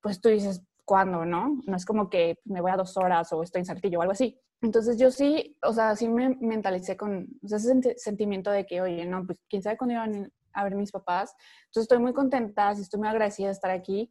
pues 0.00 0.20
tú 0.20 0.30
dices, 0.30 0.62
¿cuándo, 0.84 1.26
no? 1.26 1.60
No 1.66 1.76
es 1.76 1.84
como 1.84 2.08
que 2.08 2.38
me 2.44 2.60
voy 2.60 2.70
a 2.70 2.76
dos 2.76 2.96
horas 2.96 3.32
o 3.32 3.42
estoy 3.42 3.60
en 3.60 3.66
Saltillo 3.66 3.98
o 3.98 4.02
algo 4.02 4.12
así. 4.12 4.40
Entonces 4.62 4.98
yo 4.98 5.10
sí, 5.10 5.56
o 5.62 5.72
sea, 5.72 5.94
sí 5.94 6.08
me 6.08 6.30
mentalicé 6.40 6.96
con 6.96 7.28
ese 7.42 7.94
sentimiento 7.96 8.50
de 8.50 8.66
que, 8.66 8.80
oye, 8.80 9.04
no, 9.04 9.24
pues 9.24 9.38
quién 9.48 9.62
sabe 9.62 9.76
cuándo 9.76 9.94
iban 9.94 10.32
a 10.52 10.64
ver 10.64 10.74
mis 10.74 10.90
papás. 10.90 11.34
Entonces 11.66 11.82
estoy 11.82 11.98
muy 11.98 12.12
contenta, 12.12 12.74
sí 12.74 12.82
estoy 12.82 13.00
muy 13.00 13.08
agradecida 13.08 13.48
de 13.48 13.52
estar 13.52 13.70
aquí. 13.70 14.10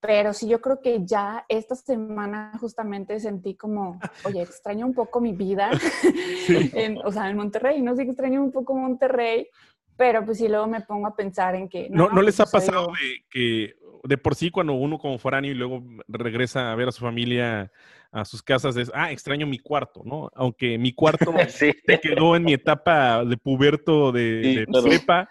Pero 0.00 0.32
sí, 0.32 0.48
yo 0.48 0.60
creo 0.60 0.80
que 0.80 1.04
ya 1.04 1.44
esta 1.48 1.74
semana 1.74 2.52
justamente 2.58 3.20
sentí 3.20 3.54
como, 3.54 4.00
oye, 4.24 4.42
extraño 4.42 4.86
un 4.86 4.94
poco 4.94 5.20
mi 5.20 5.32
vida, 5.32 5.70
o 7.04 7.12
sea, 7.12 7.28
en 7.28 7.36
Monterrey, 7.36 7.82
no 7.82 7.94
sé 7.94 8.04
que 8.04 8.10
extraño 8.10 8.42
un 8.42 8.52
poco 8.52 8.74
Monterrey, 8.74 9.48
pero 9.96 10.24
pues 10.24 10.38
sí 10.38 10.48
luego 10.48 10.66
me 10.66 10.80
pongo 10.80 11.08
a 11.08 11.14
pensar 11.14 11.54
en 11.54 11.68
que... 11.68 11.88
¿No, 11.90 12.08
¿no, 12.08 12.22
les 12.22 12.36
pues, 12.36 12.48
ha 12.48 12.50
pasado 12.50 12.86
de 12.86 13.24
que 13.28 13.74
de 14.04 14.18
por 14.18 14.34
sí 14.34 14.50
cuando 14.50 14.72
uno 14.74 14.98
como 14.98 15.18
foráneo 15.18 15.52
y 15.52 15.54
luego 15.54 15.82
regresa 16.08 16.72
a 16.72 16.74
ver 16.74 16.88
a 16.88 16.92
su 16.92 17.00
familia 17.00 17.70
a 18.12 18.24
sus 18.24 18.42
casas 18.42 18.76
es, 18.76 18.90
ah, 18.94 19.12
extraño 19.12 19.46
mi 19.46 19.58
cuarto, 19.58 20.02
¿no? 20.04 20.30
Aunque 20.34 20.78
mi 20.78 20.92
cuarto 20.92 21.32
se 21.48 21.74
quedó 22.02 22.34
en 22.34 22.44
mi 22.44 22.54
etapa 22.54 23.24
de 23.24 23.36
puberto 23.36 24.10
de, 24.10 24.66
prepa, 24.82 25.28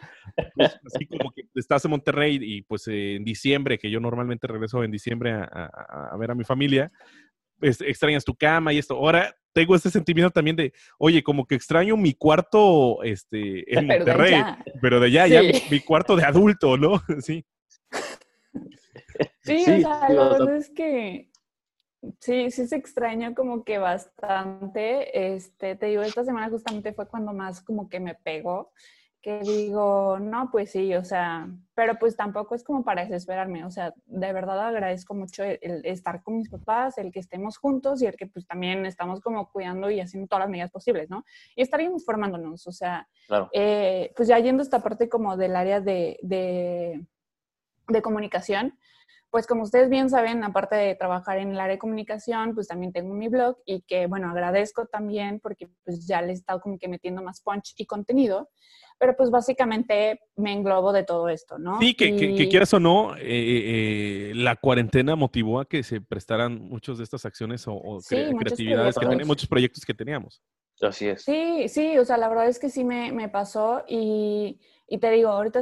pues, 0.55 0.79
así 0.85 1.05
como 1.05 1.31
que 1.31 1.43
estás 1.55 1.83
en 1.85 1.91
Monterrey 1.91 2.39
y 2.41 2.61
pues 2.61 2.87
en 2.87 3.23
diciembre, 3.23 3.77
que 3.77 3.91
yo 3.91 3.99
normalmente 3.99 4.47
regreso 4.47 4.83
en 4.83 4.91
diciembre 4.91 5.33
a, 5.33 6.15
ver 6.17 6.31
a 6.31 6.35
mi 6.35 6.45
familia, 6.45 6.91
pues, 7.59 7.81
extrañas 7.81 8.23
tu 8.23 8.35
cama 8.35 8.71
y 8.71 8.77
esto. 8.77 8.95
Ahora 8.95 9.35
tengo 9.51 9.75
ese 9.75 9.89
sentimiento 9.89 10.31
también 10.31 10.55
de, 10.55 10.71
oye, 10.99 11.21
como 11.21 11.45
que 11.45 11.55
extraño 11.55 11.97
mi 11.97 12.13
cuarto 12.13 13.03
este, 13.03 13.77
en 13.77 13.87
Monterrey, 13.87 14.41
pero 14.81 15.01
de 15.01 15.07
allá, 15.07 15.27
ya 15.27 15.41
mi 15.69 15.81
cuarto 15.81 16.15
de 16.15 16.23
adulto, 16.23 16.77
¿no? 16.77 17.01
Sí. 17.19 17.45
Sí, 19.49 19.61
o 19.61 19.79
sea, 19.79 20.09
la 20.09 20.29
verdad 20.29 20.55
es 20.55 20.69
que 20.69 21.29
sí, 22.19 22.51
sí 22.51 22.67
se 22.67 22.75
extraña 22.75 23.33
como 23.33 23.63
que 23.63 23.77
bastante. 23.77 25.35
Este, 25.35 25.75
te 25.75 25.87
digo, 25.87 26.01
esta 26.01 26.23
semana 26.23 26.49
justamente 26.49 26.93
fue 26.93 27.07
cuando 27.07 27.33
más 27.33 27.61
como 27.61 27.89
que 27.89 27.99
me 27.99 28.15
pegó, 28.15 28.71
que 29.21 29.39
digo, 29.41 30.17
no, 30.19 30.49
pues 30.49 30.71
sí, 30.71 30.93
o 30.95 31.03
sea, 31.03 31.49
pero 31.75 31.99
pues 31.99 32.15
tampoco 32.15 32.55
es 32.55 32.63
como 32.63 32.85
para 32.85 33.03
desesperarme, 33.03 33.65
o 33.65 33.71
sea, 33.71 33.93
de 34.05 34.31
verdad 34.31 34.59
agradezco 34.67 35.13
mucho 35.13 35.43
el, 35.43 35.85
estar 35.85 36.23
con 36.23 36.37
mis 36.37 36.49
papás, 36.49 36.97
el 36.97 37.11
que 37.11 37.19
estemos 37.19 37.57
juntos 37.57 38.01
y 38.01 38.05
el 38.05 38.15
que 38.15 38.27
pues 38.27 38.47
también 38.47 38.85
estamos 38.85 39.19
como 39.19 39.51
cuidando 39.51 39.89
y 39.89 39.99
haciendo 39.99 40.27
todas 40.27 40.43
las 40.43 40.49
medidas 40.49 40.71
posibles, 40.71 41.09
¿no? 41.09 41.25
Y 41.55 41.61
estaríamos 41.61 42.05
formándonos, 42.05 42.65
o 42.65 42.71
sea, 42.71 43.09
eh, 43.51 44.13
pues 44.15 44.29
ya 44.29 44.39
yendo 44.39 44.63
esta 44.63 44.81
parte 44.81 45.09
como 45.09 45.35
del 45.35 45.55
área 45.57 45.81
de, 45.81 46.17
de, 46.21 47.05
de 47.89 48.01
comunicación, 48.01 48.77
pues 49.31 49.45
como 49.45 49.63
ustedes 49.63 49.89
bien 49.89 50.09
saben, 50.09 50.43
aparte 50.43 50.75
de 50.75 50.95
trabajar 50.95 51.37
en 51.37 51.51
el 51.51 51.59
área 51.59 51.75
de 51.75 51.79
comunicación, 51.79 52.55
pues 52.55 52.67
también 52.67 52.91
tengo 52.91 53.13
mi 53.13 53.27
blog 53.27 53.57
y 53.65 53.81
que, 53.81 54.07
bueno, 54.07 54.29
agradezco 54.29 54.87
también 54.87 55.39
porque 55.39 55.69
pues 55.83 56.07
ya 56.07 56.21
le 56.21 56.29
he 56.29 56.33
estado 56.33 56.59
como 56.61 56.79
que 56.79 56.87
metiendo 56.87 57.21
más 57.21 57.41
punch 57.41 57.75
y 57.77 57.85
contenido, 57.85 58.49
pero 58.97 59.15
pues 59.15 59.29
básicamente 59.29 60.19
me 60.35 60.51
englobo 60.51 60.91
de 60.91 61.03
todo 61.03 61.29
esto, 61.29 61.59
¿no? 61.59 61.79
Sí, 61.79 61.93
que, 61.93 62.15
que, 62.15 62.49
quieras 62.49 62.73
o 62.73 62.79
no, 62.79 63.15
eh, 63.17 63.21
eh, 63.21 64.31
la 64.35 64.55
cuarentena 64.55 65.15
motivó 65.15 65.59
a 65.59 65.65
que 65.65 65.83
se 65.83 66.01
prestaran 66.01 66.59
muchas 66.59 66.97
de 66.97 67.03
estas 67.03 67.23
acciones 67.25 67.65
o, 67.67 67.99
creatividades 68.39 68.95
que 68.95 69.05
teníamos, 69.05 69.27
muchos 69.27 69.47
proyectos 69.47 69.85
que 69.85 69.93
teníamos. 69.93 70.41
Así 70.81 71.07
es. 71.07 71.23
Sí, 71.23 71.67
sí, 71.67 71.97
o 71.97 72.05
sea, 72.05 72.17
la 72.17 72.29
verdad 72.29 72.47
es 72.47 72.57
que 72.57 72.69
sí 72.69 72.83
me, 72.83 73.11
me 73.11 73.29
pasó 73.29 73.83
y, 73.87 74.59
y 74.87 74.97
te 74.97 75.11
digo, 75.11 75.29
ahorita 75.29 75.61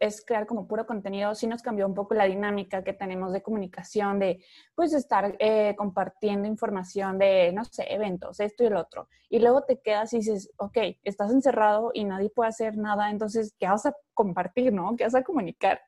es 0.00 0.24
crear 0.24 0.46
como 0.46 0.66
puro 0.66 0.86
contenido, 0.86 1.34
sí 1.34 1.46
nos 1.46 1.62
cambió 1.62 1.86
un 1.86 1.94
poco 1.94 2.14
la 2.14 2.24
dinámica 2.24 2.82
que 2.82 2.94
tenemos 2.94 3.32
de 3.32 3.42
comunicación, 3.42 4.18
de 4.18 4.42
pues 4.74 4.94
estar 4.94 5.36
eh, 5.38 5.76
compartiendo 5.76 6.48
información 6.48 7.18
de, 7.18 7.52
no 7.52 7.64
sé, 7.66 7.84
eventos, 7.92 8.40
esto 8.40 8.64
y 8.64 8.66
el 8.68 8.76
otro. 8.76 9.08
Y 9.28 9.38
luego 9.38 9.62
te 9.64 9.78
quedas 9.80 10.12
y 10.14 10.18
dices, 10.18 10.50
ok, 10.56 10.78
estás 11.04 11.30
encerrado 11.30 11.90
y 11.92 12.04
nadie 12.04 12.30
puede 12.30 12.48
hacer 12.48 12.78
nada, 12.78 13.10
entonces, 13.10 13.54
¿qué 13.58 13.66
vas 13.68 13.84
a 13.84 13.94
compartir, 14.14 14.72
no? 14.72 14.96
¿Qué 14.96 15.04
vas 15.04 15.14
a 15.14 15.22
comunicar? 15.22 15.80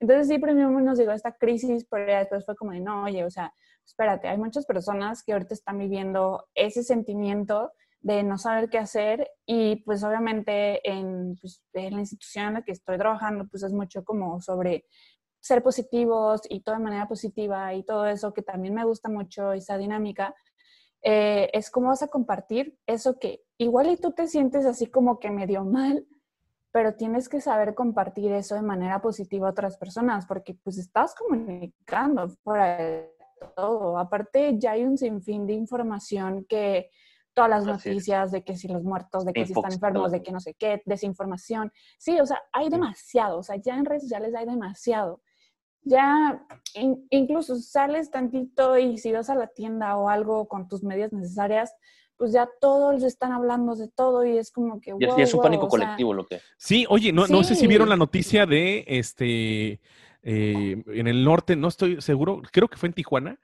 Entonces 0.00 0.28
sí, 0.28 0.38
primero 0.38 0.70
nos 0.70 0.98
llegó 0.98 1.12
esta 1.12 1.32
crisis, 1.32 1.86
pero 1.90 2.06
después 2.06 2.46
fue 2.46 2.56
como 2.56 2.72
de, 2.72 2.80
no, 2.80 3.04
oye, 3.04 3.24
o 3.24 3.30
sea, 3.30 3.52
espérate, 3.84 4.28
hay 4.28 4.38
muchas 4.38 4.64
personas 4.64 5.22
que 5.22 5.32
ahorita 5.32 5.52
están 5.54 5.78
viviendo 5.78 6.46
ese 6.54 6.82
sentimiento 6.82 7.72
de 8.00 8.22
no 8.22 8.38
saber 8.38 8.70
qué 8.70 8.78
hacer 8.78 9.28
y 9.44 9.76
pues 9.84 10.04
obviamente 10.04 10.80
pues, 11.40 11.62
en, 11.72 11.94
la 11.94 12.00
institución 12.00 12.46
en 12.46 12.54
la 12.54 12.62
que 12.62 12.72
estoy 12.72 12.96
trabajando 12.96 13.46
pues 13.50 13.62
es 13.62 13.72
mucho 13.72 14.04
como 14.04 14.40
sobre 14.40 14.84
ser 15.40 15.62
positivos 15.62 16.42
y 16.48 16.60
todo 16.60 16.76
de 16.76 16.82
manera 16.82 17.08
positiva 17.08 17.74
y 17.74 17.82
todo 17.82 18.06
eso 18.06 18.32
que 18.32 18.42
también 18.42 18.74
me 18.74 18.84
gusta 18.84 19.08
mucho 19.08 19.52
esa 19.52 19.76
dinámica 19.76 20.34
eh, 21.02 21.50
es 21.52 21.70
cómo 21.70 21.88
vas 21.88 22.02
a 22.02 22.08
compartir 22.08 22.78
eso 22.86 23.18
que 23.18 23.42
igual 23.56 23.88
y 23.88 23.96
tú 23.96 24.12
te 24.12 24.26
sientes 24.26 24.66
así 24.66 24.86
como 24.86 25.18
que 25.18 25.30
medio 25.30 25.64
mal 25.64 26.06
pero 26.70 26.94
tienes 26.94 27.28
que 27.28 27.40
saber 27.40 27.74
compartir 27.74 28.32
eso 28.32 28.54
de 28.54 28.62
manera 28.62 29.00
positiva 29.00 29.48
a 29.48 29.52
otras 29.52 29.76
personas 29.76 30.26
porque 30.26 30.54
pues 30.54 30.78
estás 30.78 31.14
comunicando 31.14 32.28
fuera 32.44 33.08
todo. 33.54 33.98
Aparte 33.98 34.58
ya 34.58 34.72
hay 34.72 34.84
un 34.84 34.98
sinfín 34.98 35.46
de 35.46 35.54
información 35.54 36.44
que 36.48 36.90
todas 37.38 37.50
las 37.50 37.64
noticias 37.64 38.32
de 38.32 38.42
que 38.42 38.56
si 38.56 38.66
los 38.66 38.82
muertos, 38.82 39.24
de 39.24 39.32
que 39.32 39.46
si 39.46 39.52
están 39.52 39.72
enfermos, 39.72 40.10
de 40.10 40.24
que 40.24 40.32
no 40.32 40.40
sé 40.40 40.54
qué, 40.54 40.82
desinformación. 40.86 41.72
Sí, 41.96 42.18
o 42.18 42.26
sea, 42.26 42.40
hay 42.52 42.68
demasiado, 42.68 43.38
o 43.38 43.42
sea, 43.44 43.54
ya 43.56 43.76
en 43.76 43.84
redes 43.84 44.02
sociales 44.02 44.34
hay 44.34 44.44
demasiado. 44.44 45.22
Ya 45.82 46.44
incluso 47.10 47.54
sales 47.56 48.10
tantito 48.10 48.76
y 48.76 48.98
si 48.98 49.12
vas 49.12 49.30
a 49.30 49.36
la 49.36 49.46
tienda 49.46 49.96
o 49.96 50.08
algo 50.08 50.48
con 50.48 50.66
tus 50.66 50.82
medidas 50.82 51.12
necesarias, 51.12 51.72
pues 52.16 52.32
ya 52.32 52.48
todos 52.60 53.04
están 53.04 53.30
hablando 53.30 53.76
de 53.76 53.88
todo 53.88 54.26
y 54.26 54.36
es 54.36 54.50
como 54.50 54.80
que... 54.80 54.92
Wow, 54.92 55.16
y 55.16 55.22
es 55.22 55.32
un 55.32 55.40
pánico 55.40 55.68
colectivo 55.68 56.12
lo 56.12 56.26
que... 56.26 56.40
Sí, 56.56 56.84
oye, 56.88 57.12
no, 57.12 57.28
no 57.28 57.44
sé 57.44 57.54
si 57.54 57.68
vieron 57.68 57.88
la 57.88 57.96
noticia 57.96 58.46
de 58.46 58.84
este... 58.88 59.80
Eh, 60.24 60.82
en 60.88 61.06
el 61.06 61.24
norte, 61.24 61.54
no 61.54 61.68
estoy 61.68 62.02
seguro, 62.02 62.42
creo 62.50 62.66
que 62.66 62.76
fue 62.76 62.88
en 62.88 62.92
Tijuana, 62.92 63.38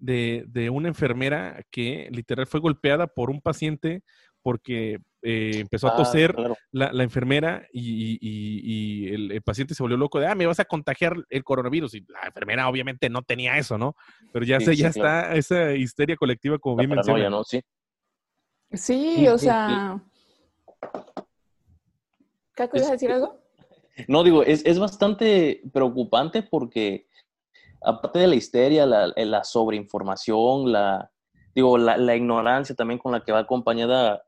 de, 0.00 0.70
una 0.70 0.88
enfermera 0.88 1.62
que 1.70 2.08
literal 2.10 2.46
fue 2.46 2.60
golpeada 2.60 3.06
por 3.06 3.30
un 3.30 3.40
paciente 3.40 4.02
porque 4.42 4.98
eh, 5.22 5.52
empezó 5.56 5.88
a 5.88 5.92
ah, 5.92 5.96
toser 5.96 6.34
la, 6.72 7.02
enfermera 7.02 7.66
y, 7.72 9.12
el, 9.12 9.42
paciente 9.42 9.74
se 9.74 9.82
volvió 9.82 9.98
loco 9.98 10.18
de, 10.18 10.26
ah, 10.26 10.34
me 10.34 10.46
vas 10.46 10.60
a 10.60 10.64
contagiar 10.64 11.14
el 11.28 11.44
coronavirus. 11.44 11.94
Y 11.94 12.06
la 12.08 12.26
enfermera 12.26 12.68
obviamente 12.68 13.10
no 13.10 13.22
tenía 13.22 13.58
eso, 13.58 13.76
¿no? 13.76 13.94
Pero 14.32 14.46
ya, 14.46 14.58
ya 14.58 14.88
está 14.88 15.34
esa 15.34 15.74
histeria 15.74 16.16
colectiva 16.16 16.58
como 16.58 16.76
bien 16.76 16.90
menciona. 16.90 17.28
¿no? 17.28 17.44
Sí, 17.44 17.60
sí, 18.72 19.28
o 19.28 19.36
sea... 19.36 20.02
¿Qué 22.54 22.68
quieres 22.68 22.90
decir 22.90 23.12
algo? 23.12 23.40
No, 24.08 24.24
digo, 24.24 24.42
es, 24.42 24.64
es 24.64 24.78
bastante 24.78 25.62
preocupante 25.72 26.42
porque 26.42 27.06
aparte 27.82 28.18
de 28.18 28.26
la 28.26 28.34
histeria, 28.34 28.86
la, 28.86 29.12
eh, 29.16 29.30
sobreinformación, 29.42 30.72
la, 30.72 31.10
digo, 31.54 31.78
la, 31.78 32.16
ignorancia 32.16 32.74
también 32.74 32.98
con 32.98 33.12
la 33.12 33.24
que 33.24 33.32
va 33.32 33.40
acompañada 33.40 34.22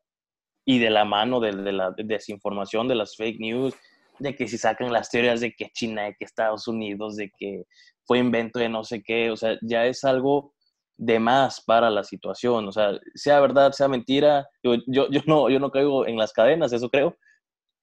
y 0.64 0.78
de 0.78 0.90
la 0.90 1.04
mano 1.04 1.40
de, 1.40 1.52
la 1.72 1.92
desinformación, 1.96 2.88
de 2.88 2.94
las 2.94 3.16
fake 3.16 3.40
news, 3.40 3.74
de 4.18 4.36
que 4.36 4.46
si 4.46 4.58
sacan 4.58 4.92
las 4.92 5.10
teorías 5.10 5.40
de 5.40 5.52
que 5.52 5.70
China, 5.70 6.04
de 6.04 6.14
que 6.14 6.24
Estados 6.24 6.68
Unidos, 6.68 7.16
de 7.16 7.30
que 7.36 7.64
fue 8.04 8.18
invento 8.18 8.58
de 8.58 8.68
no 8.68 8.84
sé 8.84 9.02
qué, 9.02 9.30
o 9.30 9.36
sea, 9.36 9.58
ya 9.62 9.86
es 9.86 10.04
algo 10.04 10.54
de 10.96 11.18
más 11.18 11.60
para 11.60 11.90
la 11.90 12.04
situación, 12.04 12.68
o 12.68 12.72
sea, 12.72 12.92
sea 13.14 13.40
verdad, 13.40 13.72
sea 13.72 13.88
mentira, 13.88 14.48
yo, 14.62 14.76
yo, 14.86 15.08
yo, 15.10 15.20
no, 15.26 15.50
yo 15.50 15.58
no 15.58 15.70
caigo 15.70 16.06
en 16.06 16.16
las 16.16 16.32
cadenas, 16.32 16.72
eso 16.72 16.88
creo, 16.88 17.16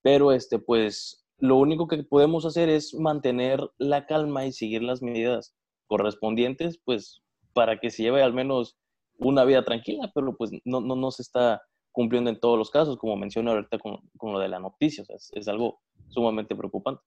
pero 0.01 0.31
este, 0.31 0.59
pues 0.59 1.18
lo 1.39 1.55
único 1.57 1.87
que 1.87 2.03
podemos 2.03 2.45
hacer 2.45 2.69
es 2.69 2.93
mantener 2.93 3.61
la 3.77 4.05
calma 4.05 4.45
y 4.45 4.51
seguir 4.51 4.83
las 4.83 5.01
medidas 5.01 5.55
correspondientes, 5.87 6.79
pues 6.83 7.21
para 7.53 7.79
que 7.79 7.89
se 7.89 8.03
lleve 8.03 8.21
al 8.21 8.33
menos 8.33 8.77
una 9.17 9.43
vida 9.43 9.63
tranquila, 9.63 10.11
pero 10.13 10.35
pues 10.35 10.51
no, 10.65 10.81
no, 10.81 10.95
no 10.95 11.11
se 11.11 11.21
está 11.21 11.61
cumpliendo 11.91 12.29
en 12.29 12.39
todos 12.39 12.57
los 12.57 12.69
casos, 12.69 12.97
como 12.97 13.17
mencioné 13.17 13.51
ahorita 13.51 13.79
con, 13.79 13.99
con 14.17 14.33
lo 14.33 14.39
de 14.39 14.47
la 14.47 14.59
noticia, 14.59 15.03
es, 15.09 15.47
algo 15.47 15.79
sumamente 16.09 16.55
preocupante. 16.55 17.01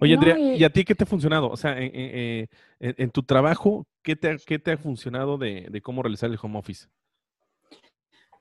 Oye, 0.00 0.14
Andrea, 0.14 0.38
y... 0.38 0.62
a 0.62 0.70
ti 0.70 0.84
qué 0.84 0.94
te 0.94 1.04
ha 1.04 1.06
funcionado? 1.06 1.48
O 1.48 1.56
sea, 1.56 1.76
en, 1.78 2.48
en, 2.78 3.10
tu 3.10 3.22
trabajo, 3.22 3.86
¿qué 4.02 4.14
te, 4.16 4.30
ha, 4.30 4.36
qué 4.36 4.58
te 4.58 4.72
ha 4.72 4.76
funcionado 4.76 5.38
de, 5.38 5.68
de, 5.70 5.80
cómo 5.80 6.02
realizar 6.02 6.30
el 6.30 6.38
home 6.40 6.58
office? 6.58 6.88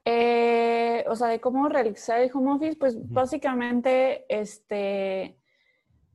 Eh, 0.04 0.65
o 1.08 1.16
sea, 1.16 1.28
de 1.28 1.40
cómo 1.40 1.68
realizar 1.70 2.20
el 2.20 2.32
home 2.34 2.54
office, 2.54 2.78
pues 2.78 2.96
básicamente, 3.12 4.26
este, 4.30 5.38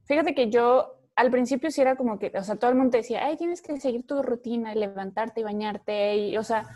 fíjate 0.05 0.35
que 0.35 0.51
yo 0.51 0.97
al 1.17 1.31
principio 1.31 1.71
sí 1.71 1.81
era 1.81 1.97
como 1.97 2.19
que, 2.19 2.33
o 2.35 2.43
sea, 2.43 2.57
todo 2.57 2.71
el 2.71 2.77
mundo 2.77 2.97
decía, 2.97 3.27
ay, 3.27 3.37
tienes 3.37 3.63
que 3.63 3.79
seguir 3.79 4.07
tu 4.07 4.23
rutina, 4.23 4.75
levantarte 4.75 5.41
y 5.41 5.45
bañarte, 5.45 6.17
y, 6.17 6.37
o 6.37 6.45
sea, 6.45 6.67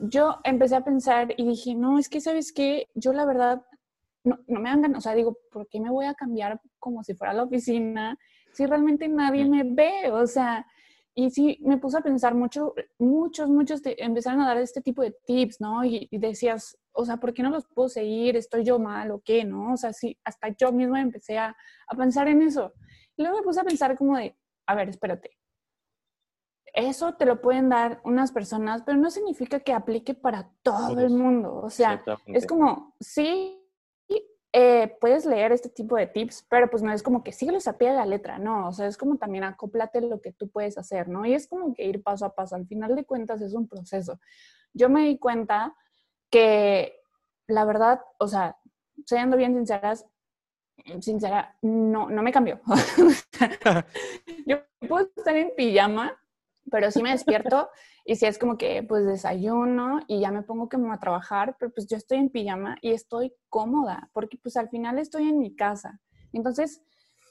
yo 0.00 0.38
empecé 0.44 0.76
a 0.76 0.84
pensar 0.84 1.34
y 1.36 1.46
dije, 1.46 1.74
no, 1.74 1.98
es 1.98 2.08
que, 2.08 2.20
¿sabes 2.20 2.52
qué? 2.52 2.88
Yo 2.94 3.12
la 3.12 3.24
verdad, 3.24 3.62
no, 4.24 4.38
no 4.48 4.60
me 4.60 4.70
dan 4.70 4.82
ganas, 4.82 4.98
o 4.98 5.00
sea, 5.00 5.14
digo, 5.14 5.38
¿por 5.52 5.68
qué 5.68 5.80
me 5.80 5.90
voy 5.90 6.06
a 6.06 6.14
cambiar 6.14 6.60
como 6.78 7.04
si 7.04 7.14
fuera 7.14 7.32
a 7.32 7.34
la 7.36 7.44
oficina 7.44 8.18
si 8.52 8.66
realmente 8.66 9.08
nadie 9.08 9.44
me 9.44 9.64
ve? 9.64 10.10
O 10.12 10.26
sea, 10.26 10.66
y 11.14 11.30
sí, 11.30 11.58
me 11.62 11.78
puse 11.78 11.98
a 11.98 12.00
pensar 12.00 12.34
mucho, 12.34 12.74
muchos, 12.98 13.48
muchos 13.48 13.80
empezaron 13.84 14.40
a 14.40 14.48
dar 14.48 14.58
este 14.58 14.80
tipo 14.80 15.02
de 15.02 15.12
tips, 15.26 15.60
¿no? 15.60 15.84
Y, 15.84 16.08
y, 16.10 16.18
decías, 16.18 16.76
o 16.92 17.04
sea, 17.04 17.18
¿por 17.18 17.32
qué 17.32 17.42
no 17.42 17.50
los 17.50 17.66
puedo 17.66 17.88
seguir? 17.88 18.36
¿Estoy 18.36 18.64
yo 18.64 18.80
mal 18.80 19.12
o 19.12 19.20
qué? 19.24 19.44
¿No? 19.44 19.72
O 19.72 19.76
sea, 19.76 19.92
sí, 19.92 20.18
hasta 20.24 20.48
yo 20.48 20.72
misma 20.72 21.00
empecé 21.00 21.38
a, 21.38 21.56
a 21.86 21.96
pensar 21.96 22.26
en 22.26 22.42
eso. 22.42 22.72
Y 23.16 23.22
luego 23.22 23.38
me 23.38 23.44
puse 23.44 23.60
a 23.60 23.64
pensar 23.64 23.96
como 23.96 24.16
de, 24.16 24.36
a 24.66 24.74
ver, 24.74 24.88
espérate. 24.88 25.30
Eso 26.72 27.14
te 27.14 27.26
lo 27.26 27.40
pueden 27.40 27.68
dar 27.68 28.00
unas 28.04 28.32
personas, 28.32 28.82
pero 28.84 28.98
no 28.98 29.08
significa 29.10 29.60
que 29.60 29.72
aplique 29.72 30.14
para 30.14 30.50
todo 30.62 30.98
el 31.00 31.10
mundo. 31.10 31.54
O 31.54 31.70
sea, 31.70 32.02
es 32.26 32.44
como, 32.44 32.96
sí, 32.98 33.63
eh, 34.56 34.96
puedes 35.00 35.26
leer 35.26 35.50
este 35.50 35.68
tipo 35.68 35.96
de 35.96 36.06
tips, 36.06 36.46
pero 36.48 36.70
pues 36.70 36.80
no 36.80 36.92
es 36.92 37.02
como 37.02 37.24
que 37.24 37.32
síguelos 37.32 37.66
a 37.66 37.76
pie 37.76 37.90
de 37.90 37.96
la 37.96 38.06
letra, 38.06 38.38
no, 38.38 38.68
o 38.68 38.72
sea, 38.72 38.86
es 38.86 38.96
como 38.96 39.16
también 39.16 39.42
acóplate 39.42 40.00
lo 40.00 40.20
que 40.20 40.30
tú 40.30 40.48
puedes 40.48 40.78
hacer, 40.78 41.08
¿no? 41.08 41.26
Y 41.26 41.34
es 41.34 41.48
como 41.48 41.74
que 41.74 41.82
ir 41.82 42.04
paso 42.04 42.24
a 42.24 42.36
paso, 42.36 42.54
al 42.54 42.64
final 42.64 42.94
de 42.94 43.04
cuentas 43.04 43.42
es 43.42 43.52
un 43.52 43.66
proceso. 43.66 44.20
Yo 44.72 44.88
me 44.88 45.06
di 45.06 45.18
cuenta 45.18 45.74
que 46.30 47.00
la 47.48 47.64
verdad, 47.64 48.00
o 48.18 48.28
sea, 48.28 48.56
siendo 49.04 49.36
bien 49.36 49.56
sinceras, 49.56 50.06
sincera, 51.00 51.56
no, 51.60 52.08
no 52.08 52.22
me 52.22 52.30
cambió. 52.30 52.60
Yo 54.46 54.58
puedo 54.86 55.10
estar 55.16 55.34
en 55.34 55.50
pijama, 55.56 56.16
pero 56.70 56.92
sí 56.92 57.02
me 57.02 57.10
despierto 57.10 57.70
y 58.04 58.16
si 58.16 58.26
es 58.26 58.38
como 58.38 58.58
que 58.58 58.82
pues 58.82 59.06
desayuno 59.06 60.00
y 60.06 60.20
ya 60.20 60.30
me 60.30 60.42
pongo 60.42 60.68
que 60.68 60.76
me 60.76 60.86
voy 60.86 60.96
a 60.96 61.00
trabajar, 61.00 61.56
pero 61.58 61.72
pues 61.72 61.86
yo 61.86 61.96
estoy 61.96 62.18
en 62.18 62.28
pijama 62.28 62.76
y 62.82 62.92
estoy 62.92 63.34
cómoda 63.48 64.10
porque 64.12 64.38
pues 64.42 64.56
al 64.56 64.68
final 64.68 64.98
estoy 64.98 65.28
en 65.28 65.38
mi 65.38 65.56
casa. 65.56 66.00
Entonces, 66.32 66.82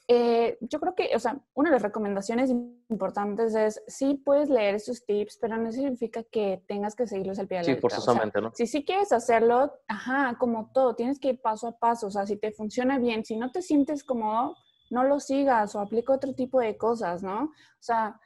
eh, 0.08 0.58
yo 0.62 0.80
creo 0.80 0.96
que, 0.96 1.15
o 1.15 1.20
sea, 1.20 1.39
una 1.53 1.70
de 1.70 1.75
las 1.75 1.82
recomendaciones 1.82 2.50
importantes 2.89 3.56
es, 3.56 3.82
sí 3.88 4.15
puedes 4.15 4.50
leer 4.50 4.75
esos 4.75 5.06
tips, 5.06 5.38
pero 5.39 5.56
no 5.58 5.72
significa 5.72 6.24
que 6.24 6.62
tengas 6.68 6.96
que 6.96 7.08
seguirlos 7.08 7.39
al 7.39 7.48
pie 7.48 7.60
de 7.60 7.63
la 7.63 7.75
Sí, 7.75 7.80
forzosamente, 7.80 8.42
¿no? 8.42 8.51
Si 8.53 8.68
sí 8.68 8.84
quieres 8.84 9.13
hacerlo, 9.13 9.74
ajá, 9.88 10.36
como 10.39 10.72
todo, 10.74 10.96
tienes 10.96 11.20
que 11.20 11.30
ir 11.30 11.42
paso 11.42 11.68
a 11.68 11.77
paso, 11.77 12.08
o 12.08 12.12
sea, 12.12 12.25
si 12.25 12.36
te 12.36 12.51
funciona 12.51 13.00
bien, 13.00 13.24
si 13.24 13.38
no 13.38 13.51
te 13.51 13.62
sientes 13.62 14.03
cómodo, 14.03 14.58
no 14.89 15.03
lo 15.03 15.20
sigas 15.20 15.74
o 15.75 15.80
aplica 15.80 16.13
otro 16.13 16.34
tipo 16.34 16.60
de 16.60 16.77
cosas, 16.77 17.24
¿no? 17.24 17.44
O 17.44 17.51
sea, 17.82 18.20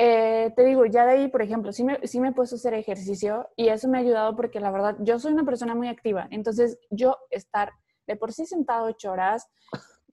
eh, 0.00 0.52
te 0.54 0.64
digo, 0.64 0.86
ya 0.86 1.04
de 1.04 1.12
ahí, 1.12 1.28
por 1.28 1.42
ejemplo, 1.42 1.72
sí 1.72 1.82
me, 1.82 1.98
sí 2.06 2.20
me 2.20 2.28
he 2.28 2.32
puesto 2.32 2.54
a 2.54 2.58
hacer 2.58 2.72
ejercicio 2.72 3.48
y 3.56 3.68
eso 3.68 3.88
me 3.88 3.98
ha 3.98 4.00
ayudado 4.00 4.36
porque 4.36 4.60
la 4.60 4.70
verdad, 4.70 4.94
yo 5.00 5.18
soy 5.18 5.32
una 5.32 5.44
persona 5.44 5.74
muy 5.74 5.88
activa, 5.88 6.28
entonces 6.30 6.78
yo 6.88 7.16
estar 7.30 7.72
de 8.06 8.14
por 8.14 8.32
sí 8.32 8.46
sentado 8.46 8.86
ocho 8.86 9.10
horas, 9.10 9.48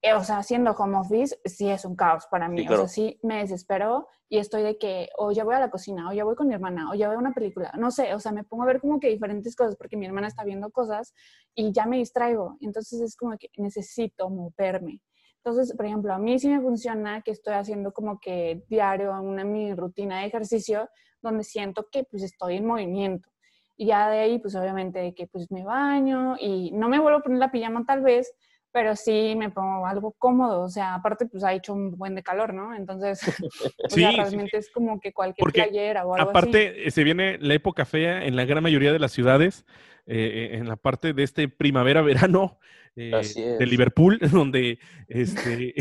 eh, 0.02 0.14
o 0.14 0.24
sea, 0.24 0.40
haciendo 0.40 0.72
home 0.72 0.98
office, 0.98 1.40
sí 1.46 1.70
es 1.70 1.86
un 1.86 1.96
caos 1.96 2.26
para 2.32 2.50
mí, 2.50 2.62
Sí, 2.62 2.66
claro. 2.66 2.84
o 2.84 2.88
sea, 2.88 2.94
sí 2.96 3.20
me 3.22 3.38
desespero 3.38 4.08
y 4.28 4.40
estoy 4.40 4.64
de 4.64 4.80
que 4.80 5.10
o 5.20 5.32
ya 5.32 5.44
voy 5.44 5.54
a 5.54 5.60
la 5.60 5.70
cocina, 5.70 6.10
o 6.10 6.14
ya 6.14 6.24
voy 6.24 6.34
con 6.36 6.48
mi 6.48 6.56
hermana, 6.56 6.90
o 6.90 6.96
ya 6.96 7.08
veo 7.08 7.20
una 7.20 7.34
película, 7.36 7.72
no 7.78 7.92
sé, 7.92 8.16
o 8.16 8.20
sea, 8.20 8.32
me 8.32 8.44
pongo 8.44 8.64
a 8.64 8.66
ver 8.66 8.82
como 8.82 9.00
que 9.00 9.10
diferentes 9.10 9.56
cosas 9.56 9.76
porque 9.76 9.98
mi 9.98 10.08
hermana 10.08 10.28
está 10.28 10.44
viendo 10.44 10.72
cosas 10.72 11.14
y 11.54 11.72
ya 11.72 11.86
me 11.86 11.98
distraigo, 11.98 12.58
entonces 12.60 13.02
es 13.02 13.16
como 13.16 13.38
que 13.38 13.50
necesito 13.58 14.32
moverme. 14.32 15.00
Entonces, 15.46 15.76
por 15.78 15.86
ejemplo, 15.86 16.12
a 16.12 16.18
mí 16.18 16.40
sí 16.40 16.50
me 16.50 16.60
funciona 16.60 17.22
que 17.22 17.30
estoy 17.30 17.54
haciendo 17.54 17.94
como 17.94 18.20
que 18.20 18.64
diario 18.68 19.12
una 19.22 19.44
mi 19.44 19.76
rutina 19.76 20.22
de 20.22 20.26
ejercicio 20.26 20.90
donde 21.22 21.44
siento 21.44 21.88
que 21.92 22.04
pues 22.04 22.24
estoy 22.24 22.56
en 22.56 22.66
movimiento. 22.66 23.30
Y 23.78 23.86
ya 23.88 24.10
de 24.10 24.18
ahí, 24.18 24.40
pues 24.40 24.56
obviamente 24.56 25.14
que 25.14 25.28
pues 25.28 25.52
me 25.52 25.64
baño 25.64 26.36
y 26.40 26.72
no 26.72 26.90
me 26.90 27.00
vuelvo 27.00 27.20
a 27.20 27.22
poner 27.22 27.38
la 27.38 27.52
pijama 27.52 27.86
tal 27.86 28.02
vez, 28.02 28.34
pero 28.76 28.94
sí 28.98 29.36
me 29.38 29.50
pongo 29.52 29.88
algo 29.88 30.14
cómodo. 30.20 30.64
O 30.64 30.68
sea, 30.68 30.96
aparte 30.96 31.26
pues 31.28 31.46
ha 31.46 31.54
hecho 31.54 31.74
un 31.74 31.98
buen 31.98 32.14
de 32.14 32.24
calor, 32.24 32.54
¿no? 32.54 32.76
Entonces, 32.76 33.22
o 33.86 33.90
sea, 33.90 34.12
sí, 34.12 34.18
realmente 34.18 34.58
es 34.58 34.70
como 34.70 35.00
que 35.00 35.14
cualquier 35.14 35.46
Porque 35.46 35.64
playera 35.64 36.06
o 36.06 36.14
algo 36.14 36.30
así. 36.30 36.30
Aparte, 36.30 36.86
eh, 36.86 36.92
se 36.92 37.06
viene 37.06 37.38
la 37.40 37.54
época 37.54 37.86
fea 37.86 38.26
en 38.26 38.36
la 38.36 38.44
gran 38.44 38.62
mayoría 38.62 38.92
de 38.92 39.00
las 39.00 39.14
ciudades, 39.14 39.66
eh, 40.08 40.50
eh, 40.52 40.58
en 40.58 40.68
la 40.68 40.76
parte 40.76 41.14
de 41.14 41.24
este 41.24 41.48
primavera-verano 41.48 42.60
eh, 42.98 43.22
de. 43.58 43.66
Liverpool, 43.66 44.20
donde 44.32 44.80
este, 45.08 45.74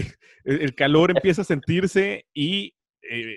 el 0.44 0.60
el 0.62 0.74
calor 0.76 1.10
empieza 1.10 1.42
a 1.42 1.44
sentirse 1.44 2.26
y 2.32 2.76
eh, 3.10 3.36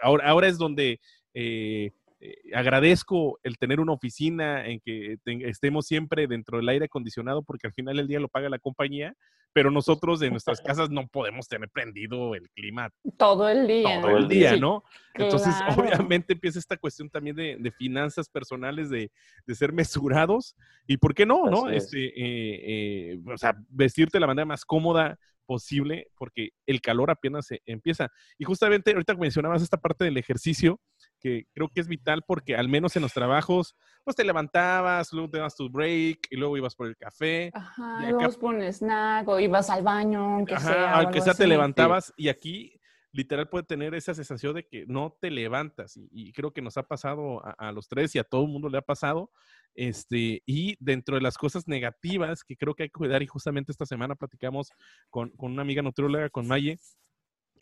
ahora, 0.00 0.28
ahora 0.28 0.46
es 0.46 0.58
donde 0.58 1.00
eh, 1.34 1.90
eh, 2.24 2.36
agradezco 2.54 3.40
el 3.42 3.58
tener 3.58 3.80
una 3.80 3.92
oficina 3.92 4.66
en 4.66 4.78
que 4.80 5.16
ten- 5.24 5.42
estemos 5.42 5.86
siempre 5.86 6.26
dentro 6.28 6.58
del 6.58 6.68
aire 6.68 6.84
acondicionado 6.84 7.42
porque 7.42 7.66
al 7.66 7.72
final 7.72 7.96
del 7.96 8.06
día 8.06 8.20
lo 8.20 8.28
paga 8.28 8.48
la 8.48 8.58
compañía, 8.60 9.14
pero 9.52 9.70
nosotros 9.70 10.22
en 10.22 10.30
nuestras 10.30 10.60
casas 10.78 10.88
no 10.90 11.08
podemos 11.08 11.48
tener 11.48 11.68
prendido 11.68 12.34
el 12.36 12.48
clima 12.50 12.90
Todo 13.18 13.48
el 13.48 13.66
día. 13.66 14.00
todo 14.00 14.16
el 14.16 14.28
día, 14.28 14.54
Sí, 14.54 14.60
¿no? 14.60 14.84
Entonces, 15.14 15.54
claro. 15.66 15.82
obviamente 15.82 16.32
empieza 16.34 16.58
esta 16.58 16.76
cuestión 16.76 17.10
también 17.10 17.34
de, 17.36 17.56
de 17.58 17.70
finanzas 17.72 18.28
personales, 18.28 18.88
de, 18.88 19.10
de 19.46 19.54
ser 19.54 19.72
mesurados 19.72 20.54
y, 20.86 20.96
¿por 20.98 21.14
qué 21.14 21.26
no? 21.26 21.50
¿no? 21.50 21.68
Es. 21.68 21.84
Este, 21.84 22.06
eh, 22.06 23.12
eh, 23.14 23.18
o 23.26 23.36
sea, 23.36 23.54
vestirte 23.68 24.16
de 24.18 24.20
la 24.20 24.26
manera 24.28 24.46
más 24.46 24.64
cómoda 24.64 25.18
posible 25.44 26.06
porque 26.16 26.50
el 26.66 26.80
calor 26.80 27.10
apenas 27.10 27.46
se 27.46 27.60
empieza. 27.66 28.08
Y 28.38 28.44
justamente 28.44 28.92
ahorita 28.92 29.14
mencionabas 29.16 29.60
esta 29.60 29.76
parte 29.76 30.04
del 30.04 30.16
ejercicio, 30.16 30.80
que 31.22 31.46
creo 31.54 31.68
que 31.68 31.80
es 31.80 31.88
vital 31.88 32.22
porque 32.26 32.56
al 32.56 32.68
menos 32.68 32.96
en 32.96 33.02
los 33.02 33.12
trabajos, 33.12 33.76
pues 34.04 34.16
te 34.16 34.24
levantabas, 34.24 35.12
luego 35.12 35.30
te 35.30 35.38
das 35.38 35.54
tu 35.56 35.70
break 35.70 36.26
y 36.30 36.36
luego 36.36 36.56
ibas 36.56 36.74
por 36.74 36.88
el 36.88 36.96
café. 36.96 37.50
Ajá, 37.54 37.98
Y 38.00 38.02
luego 38.10 38.24
acá- 38.26 38.38
por 38.40 38.54
un 38.56 38.62
snack 38.62 39.28
o 39.28 39.38
ibas 39.38 39.70
al 39.70 39.82
baño, 39.82 40.20
aunque 40.34 40.54
Ajá, 40.54 40.68
sea. 40.68 40.94
aunque 40.98 41.20
sea 41.20 41.34
te 41.34 41.46
levantabas 41.46 42.12
y 42.16 42.28
aquí 42.28 42.78
literal 43.14 43.48
puede 43.48 43.64
tener 43.64 43.94
esa 43.94 44.14
sensación 44.14 44.54
de 44.54 44.66
que 44.66 44.86
no 44.86 45.16
te 45.20 45.30
levantas 45.30 45.96
y, 45.98 46.08
y 46.10 46.32
creo 46.32 46.50
que 46.52 46.62
nos 46.62 46.76
ha 46.78 46.82
pasado 46.82 47.44
a, 47.46 47.50
a 47.68 47.70
los 47.72 47.86
tres 47.86 48.14
y 48.14 48.18
a 48.18 48.24
todo 48.24 48.42
el 48.44 48.48
mundo 48.48 48.70
le 48.70 48.78
ha 48.78 48.82
pasado 48.82 49.30
este 49.74 50.42
y 50.46 50.76
dentro 50.80 51.16
de 51.16 51.20
las 51.22 51.36
cosas 51.36 51.68
negativas 51.68 52.42
que 52.42 52.56
creo 52.56 52.74
que 52.74 52.84
hay 52.84 52.88
que 52.88 52.98
cuidar 52.98 53.22
y 53.22 53.26
justamente 53.26 53.70
esta 53.70 53.84
semana 53.86 54.14
platicamos 54.14 54.70
con, 55.10 55.28
con 55.30 55.52
una 55.52 55.60
amiga 55.62 55.82
nutrióloga 55.82 56.30
con 56.30 56.46
Maye 56.48 56.78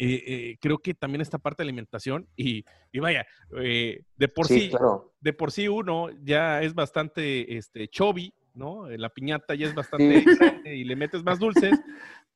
eh, 0.03 0.25
eh, 0.27 0.59
creo 0.61 0.79
que 0.79 0.95
también 0.95 1.21
esta 1.21 1.39
parte 1.39 1.63
de 1.63 1.67
alimentación 1.69 2.27
y, 2.35 2.65
y 2.91 2.99
vaya 3.01 3.27
eh, 3.63 4.01
de 4.17 4.29
por 4.29 4.47
sí, 4.47 4.61
Sí, 4.61 4.71
claro. 4.71 5.13
de 5.21 5.33
por 5.35 5.53
sí 5.53 5.69
uno 5.69 6.09
ya 6.23 6.63
es 6.63 6.73
bastante 6.75 7.57
este 7.59 7.87
chubby, 7.89 8.33
¿no? 8.55 8.89
La 8.89 9.11
piñata 9.11 9.55
ya 9.55 9.67
es 9.67 9.75
bastante 9.75 10.21
Sí. 10.23 10.25
grande 10.65 10.75
y 10.77 10.85
le 10.85 10.97
metes 10.97 11.23
más 11.23 11.39
dulces, 11.39 11.79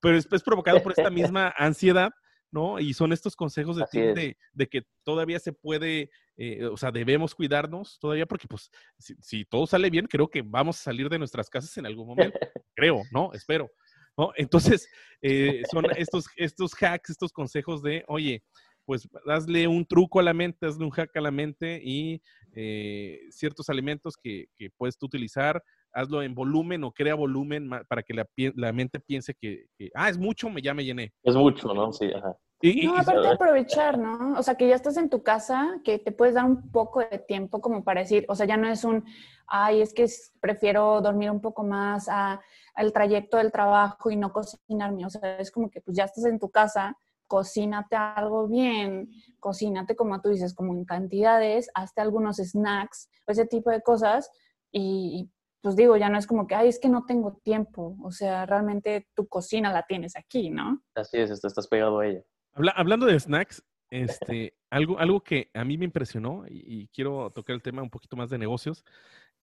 pero 0.01 0.17
es, 0.19 0.29
es 0.31 0.43
provocado 0.43 0.83
por 0.83 0.93
esta 0.93 1.09
misma 1.11 1.55
ansiedad, 1.57 2.11
¿no? 2.51 2.79
Y 2.79 2.93
son 2.93 3.13
estos 3.15 3.35
consejos 3.35 3.77
de, 3.91 4.37
de 4.53 4.67
que 4.69 4.83
todavía 5.03 5.39
se 5.39 5.53
puede, 5.55 6.11
eh, 6.37 6.67
o 6.67 6.77
sea, 6.77 6.91
debemos 6.93 7.35
cuidarnos 7.35 7.99
todavía 7.99 8.27
porque 8.27 8.47
pues 8.47 8.71
si, 8.99 9.15
si 9.21 9.45
todo 9.47 9.67
sale 9.67 9.89
bien, 9.89 10.07
creo 10.07 10.29
que 10.29 10.43
vamos 10.43 10.79
a 10.79 10.83
salir 10.85 11.09
de 11.09 11.19
nuestras 11.19 11.49
casas 11.49 11.75
en 11.79 11.87
algún 11.87 12.07
momento, 12.07 12.39
creo, 12.77 13.03
¿no? 13.11 13.33
Espero. 13.33 13.71
¿No? 14.17 14.31
Entonces, 14.37 14.89
eh, 15.23 15.63
son 15.71 15.85
estos, 15.97 16.27
estos 16.37 16.73
hacks, 16.83 17.11
estos 17.11 17.33
consejos 17.33 17.83
de, 17.83 18.05
oye, 18.09 18.43
pues 18.87 19.09
hazle 19.27 19.67
un 19.67 19.87
truco 19.87 20.21
a 20.21 20.23
la 20.23 20.35
mente, 20.35 20.67
hazle 20.67 20.85
un 20.85 20.91
hack 20.91 21.17
a 21.17 21.21
la 21.21 21.31
mente 21.31 21.81
y 21.83 22.21
eh, 22.55 23.21
ciertos 23.31 23.69
alimentos 23.71 24.15
que, 24.17 24.47
que 24.57 24.69
puedes 24.77 24.99
tú 24.99 25.07
utilizar, 25.07 25.63
hazlo 25.93 26.23
en 26.23 26.35
volumen 26.35 26.85
o 26.85 26.93
crea 26.93 27.15
volumen 27.15 27.71
para 27.89 28.03
que 28.03 28.13
la, 28.15 28.29
la 28.57 28.73
mente 28.73 29.01
piense 29.01 29.35
que, 29.35 29.67
que, 29.79 29.91
ah, 29.95 30.11
es 30.11 30.19
mucho, 30.19 30.51
me, 30.51 30.61
ya 30.61 30.75
me 30.75 30.85
llené. 30.85 31.13
Es 31.23 31.35
mucho, 31.35 31.73
¿no? 31.73 31.93
Sí, 31.93 32.11
ajá. 32.15 32.37
Y, 32.61 32.87
No, 32.87 32.95
y- 32.97 32.99
aparte 33.01 33.21
de 33.21 33.29
aprovechar, 33.29 33.99
¿no? 33.99 34.39
O 34.39 34.43
sea, 34.43 34.55
que 34.55 34.69
ya 34.69 34.75
estás 34.75 34.97
en 34.97 35.09
tu 35.11 35.23
casa, 35.23 35.81
que 35.85 35.99
te 35.99 36.13
puedes 36.13 36.35
dar 36.35 36.45
un 36.45 36.71
poco 36.71 37.01
de 37.01 37.19
tiempo 37.19 37.61
como 37.61 37.85
para 37.85 38.01
decir, 38.03 38.25
o 38.29 38.35
sea, 38.35 38.47
ya 38.47 38.57
no 38.57 38.69
es 38.69 38.85
un, 38.85 39.05
ay, 39.47 39.83
es 39.83 39.93
que 39.93 40.07
prefiero 40.41 41.01
dormir 41.01 41.31
un 41.31 41.41
poco 41.41 41.65
más 41.65 42.09
a, 42.09 42.41
al 42.75 42.93
trayecto 42.93 43.37
del 43.37 43.53
trabajo 43.53 44.11
y 44.11 44.17
no 44.17 44.33
cocinarme. 44.33 45.07
O 45.07 45.11
sea, 45.11 45.39
es 45.39 45.51
como 45.51 45.71
que 45.71 45.81
pues 45.81 45.97
ya 45.97 46.05
estás 46.05 46.25
en 46.25 46.39
tu 46.39 46.51
casa, 46.51 46.97
cocínate 47.27 47.97
algo 47.97 48.49
bien, 48.49 49.09
cocínate 49.41 49.97
como 49.97 50.21
tú 50.21 50.29
dices, 50.29 50.55
como 50.55 50.73
en 50.75 50.85
cantidades, 50.85 51.71
hazte 51.75 52.01
algunos 52.01 52.37
snacks, 52.37 53.09
ese 53.27 53.47
tipo 53.47 53.71
de 53.71 53.81
cosas 53.83 54.31
y, 54.71 55.31
pues 55.63 55.77
digo, 55.77 55.97
ya 55.97 56.11
no 56.11 56.19
es 56.19 56.27
como 56.27 56.47
que, 56.47 56.55
ay, 56.55 56.69
es 56.69 56.79
que 56.79 56.89
no 56.91 57.07
tengo 57.07 57.41
tiempo. 57.43 57.97
O 58.03 58.11
sea, 58.11 58.45
realmente 58.45 59.09
tu 59.15 59.27
cocina 59.29 59.73
la 59.73 59.85
tienes 59.87 60.15
aquí, 60.17 60.51
¿no? 60.51 60.83
Así 60.95 61.19
es, 61.19 61.31
estás 61.31 61.53
estás 61.53 61.69
pegado 61.69 62.01
a 62.01 62.07
ella. 62.07 62.23
Habla- 62.53 62.75
hablando 62.77 63.07
de 63.07 63.19
snacks, 63.19 63.65
este, 63.91 64.55
algo, 64.71 64.99
algo 64.99 65.23
que 65.23 65.51
a 65.55 65.65
mí 65.65 65.79
me 65.79 65.85
impresionó 65.87 66.45
y, 66.49 66.65
y 66.67 66.89
quiero 66.89 67.31
tocar 67.31 67.55
el 67.55 67.63
tema 67.63 67.83
un 67.83 67.91
poquito 67.91 68.17
más 68.17 68.29
de 68.29 68.39
negocios, 68.39 68.85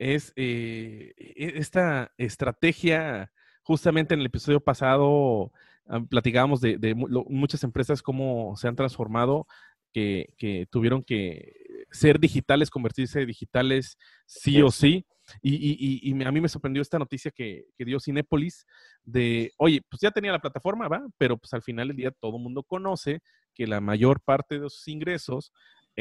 es 0.01 0.33
eh, 0.35 1.13
e- 1.17 1.53
esta 1.57 2.11
estrategia, 2.17 3.31
justamente 3.63 4.13
en 4.13 4.21
el 4.21 4.25
episodio 4.25 4.59
pasado 4.59 5.51
ah, 5.87 6.01
platicábamos 6.09 6.59
de, 6.59 6.77
de 6.77 6.95
mu- 6.95 7.07
lo- 7.07 7.25
muchas 7.25 7.63
empresas 7.63 8.01
cómo 8.01 8.55
se 8.57 8.67
han 8.67 8.75
transformado, 8.75 9.47
que, 9.93 10.33
que 10.37 10.67
tuvieron 10.71 11.03
que 11.03 11.53
ser 11.91 12.19
digitales, 12.19 12.69
convertirse 12.69 13.21
en 13.21 13.27
digitales 13.27 13.97
sí 14.25 14.61
o 14.61 14.71
sí. 14.71 15.05
Y, 15.41 16.11
a 16.25 16.31
mí 16.31 16.41
me 16.41 16.49
sorprendió 16.49 16.81
esta 16.81 16.99
noticia 16.99 17.31
que, 17.31 17.65
dio 17.77 17.99
Cinépolis 17.99 18.65
de, 19.03 19.51
oye, 19.57 19.81
pues 19.89 20.01
ya 20.01 20.11
tenía 20.11 20.31
la 20.31 20.39
plataforma, 20.41 20.87
¿va? 20.87 21.05
Pero 21.17 21.37
pues 21.37 21.53
al 21.53 21.61
final 21.61 21.89
del 21.89 21.97
día 21.97 22.11
todo 22.11 22.37
el 22.37 22.43
mundo 22.43 22.63
conoce 22.63 23.21
que 23.53 23.67
la 23.67 23.81
mayor 23.81 24.21
parte 24.21 24.59
de 24.59 24.69
sus 24.69 24.87
ingresos 24.87 25.51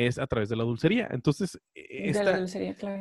es 0.06 0.18
a 0.18 0.26
través 0.26 0.48
de 0.48 0.56
la 0.56 0.64
dulcería. 0.64 1.08
Entonces, 1.10 1.58
e, 1.74 2.12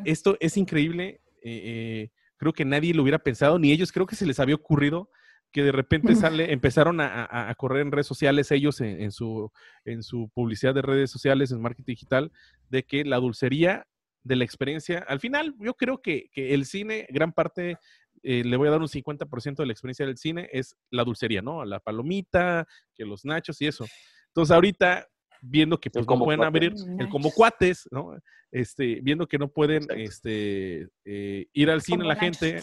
esto 0.05 0.37
es 0.39 0.57
increíble. 0.57 1.21
Eh, 1.41 1.61
eh, 1.63 2.11
creo 2.37 2.53
que 2.53 2.65
nadie 2.65 2.93
lo 2.93 3.03
hubiera 3.03 3.19
pensado, 3.19 3.59
ni 3.59 3.71
ellos 3.71 3.91
creo 3.91 4.05
que 4.05 4.15
se 4.15 4.25
les 4.25 4.39
había 4.39 4.55
ocurrido 4.55 5.09
que 5.51 5.63
de 5.63 5.71
repente 5.71 6.15
sale, 6.15 6.53
empezaron 6.53 6.99
a, 7.01 7.53
correr 7.57 7.81
en 7.81 7.91
redes 7.91 8.07
sociales 8.07 8.51
ellos 8.51 8.81
en, 8.81 9.11
su, 9.11 9.51
en 9.83 10.03
su 10.03 10.29
publicidad 10.33 10.75
de 10.75 10.81
redes 10.81 11.09
sociales, 11.09 11.51
en 11.51 11.61
marketing 11.61 11.93
digital, 11.93 12.31
de 12.69 12.83
que 12.83 13.03
la 13.03 13.17
dulcería 13.17 13.87
de 14.23 14.35
la 14.35 14.43
experiencia, 14.43 14.99
al 15.07 15.19
final 15.19 15.55
yo 15.59 15.73
creo 15.73 16.01
que, 16.01 16.29
el 16.35 16.65
cine, 16.65 17.07
gran 17.09 17.33
parte, 17.33 17.77
eh, 18.21 18.43
le 18.43 18.57
voy 18.57 18.67
a 18.67 18.71
dar 18.71 18.81
un 18.81 18.87
50% 18.87 19.55
de 19.55 19.65
la 19.65 19.71
experiencia 19.71 20.05
del 20.05 20.17
cine, 20.17 20.49
es 20.51 20.77
la 20.91 21.03
dulcería, 21.03 21.41
¿no? 21.41 21.65
La 21.65 21.79
palomita, 21.79 22.67
que 22.93 23.05
los 23.05 23.25
nachos 23.25 23.59
y 23.61 23.67
eso. 23.67 23.85
Entonces 24.27 24.53
ahorita 24.53 25.07
viendo 25.41 25.79
que 25.79 25.89
pues, 25.89 26.07
no 26.07 26.19
pueden 26.19 26.43
abrir 26.43 26.73
el 26.97 27.09
como 27.09 27.31
cuates, 27.31 27.87
¿no? 27.91 28.17
Este, 28.51 28.99
viendo 29.01 29.27
que 29.27 29.37
no 29.37 29.47
pueden 29.49 29.85
este, 29.95 30.87
eh, 31.05 31.45
ir 31.53 31.69
al 31.69 31.81
cine 31.81 32.03
la 32.03 32.15
gente, 32.15 32.61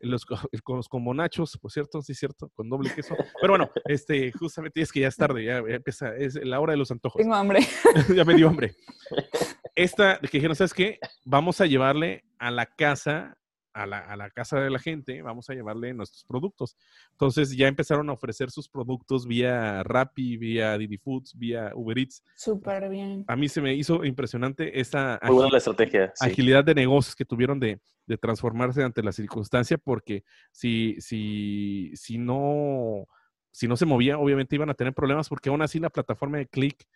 los, 0.00 0.26
los 0.68 0.88
como 0.88 1.14
nachos, 1.14 1.56
por 1.58 1.70
cierto, 1.70 2.02
sí, 2.02 2.14
cierto, 2.14 2.50
con 2.54 2.68
doble 2.68 2.94
queso. 2.94 3.16
Pero 3.40 3.52
bueno, 3.54 3.70
este, 3.86 4.32
justamente 4.32 4.80
es 4.82 4.92
que 4.92 5.00
ya 5.00 5.08
es 5.08 5.16
tarde, 5.16 5.44
ya, 5.44 5.58
empieza, 5.58 6.14
es 6.16 6.34
la 6.34 6.60
hora 6.60 6.72
de 6.72 6.78
los 6.78 6.90
antojos. 6.90 7.20
Tengo 7.20 7.34
hambre. 7.34 7.60
ya 8.14 8.24
me 8.24 8.34
dio 8.34 8.48
hambre. 8.48 8.74
Esta, 9.74 10.18
que 10.18 10.28
dijeron, 10.32 10.54
¿sabes 10.54 10.74
qué? 10.74 10.98
Vamos 11.24 11.60
a 11.62 11.66
llevarle 11.66 12.24
a 12.38 12.50
la 12.50 12.66
casa 12.66 13.38
a 13.74 13.86
la, 13.86 14.30
casa 14.30 14.60
de 14.60 14.70
la 14.70 14.78
gente, 14.78 15.22
vamos 15.22 15.48
a 15.48 15.54
llevarle 15.54 15.94
nuestros 15.94 16.24
productos. 16.24 16.76
Entonces 17.12 17.56
ya 17.56 17.68
empezaron 17.68 18.08
a 18.10 18.12
ofrecer 18.12 18.50
sus 18.50 18.68
productos 18.68 19.26
vía 19.26 19.82
Rappi, 19.82 20.36
vía 20.36 20.76
Didi 20.78 20.98
Foods, 20.98 21.34
vía 21.36 21.72
Uber 21.74 21.98
Eats. 21.98 22.22
Súper 22.34 22.88
bien. 22.88 23.24
A 23.28 23.36
mí 23.36 23.48
se 23.48 23.60
me 23.60 23.74
hizo 23.74 24.04
impresionante 24.04 24.80
esa 24.80 25.18
estrategia, 25.54 26.12
agilidad 26.20 26.64
de 26.64 26.74
negocios 26.74 27.16
que 27.16 27.24
tuvieron 27.24 27.58
de, 27.58 27.80
transformarse 28.20 28.82
ante 28.82 29.02
la 29.02 29.10
circunstancia, 29.10 29.78
porque 29.78 30.22
si, 30.50 30.96
si, 31.00 31.92
si, 31.94 32.18
no, 32.18 33.06
si 33.50 33.66
no 33.66 33.76
se 33.76 33.86
movía, 33.86 34.18
obviamente 34.18 34.54
iban 34.54 34.68
a 34.68 34.74
tener 34.74 34.92
problemas, 34.92 35.30
porque 35.30 35.48
aún 35.48 35.62
así 35.62 35.78
la 35.78 35.88
plataforma 35.88 36.36
de 36.36 36.46
Click 36.46 36.86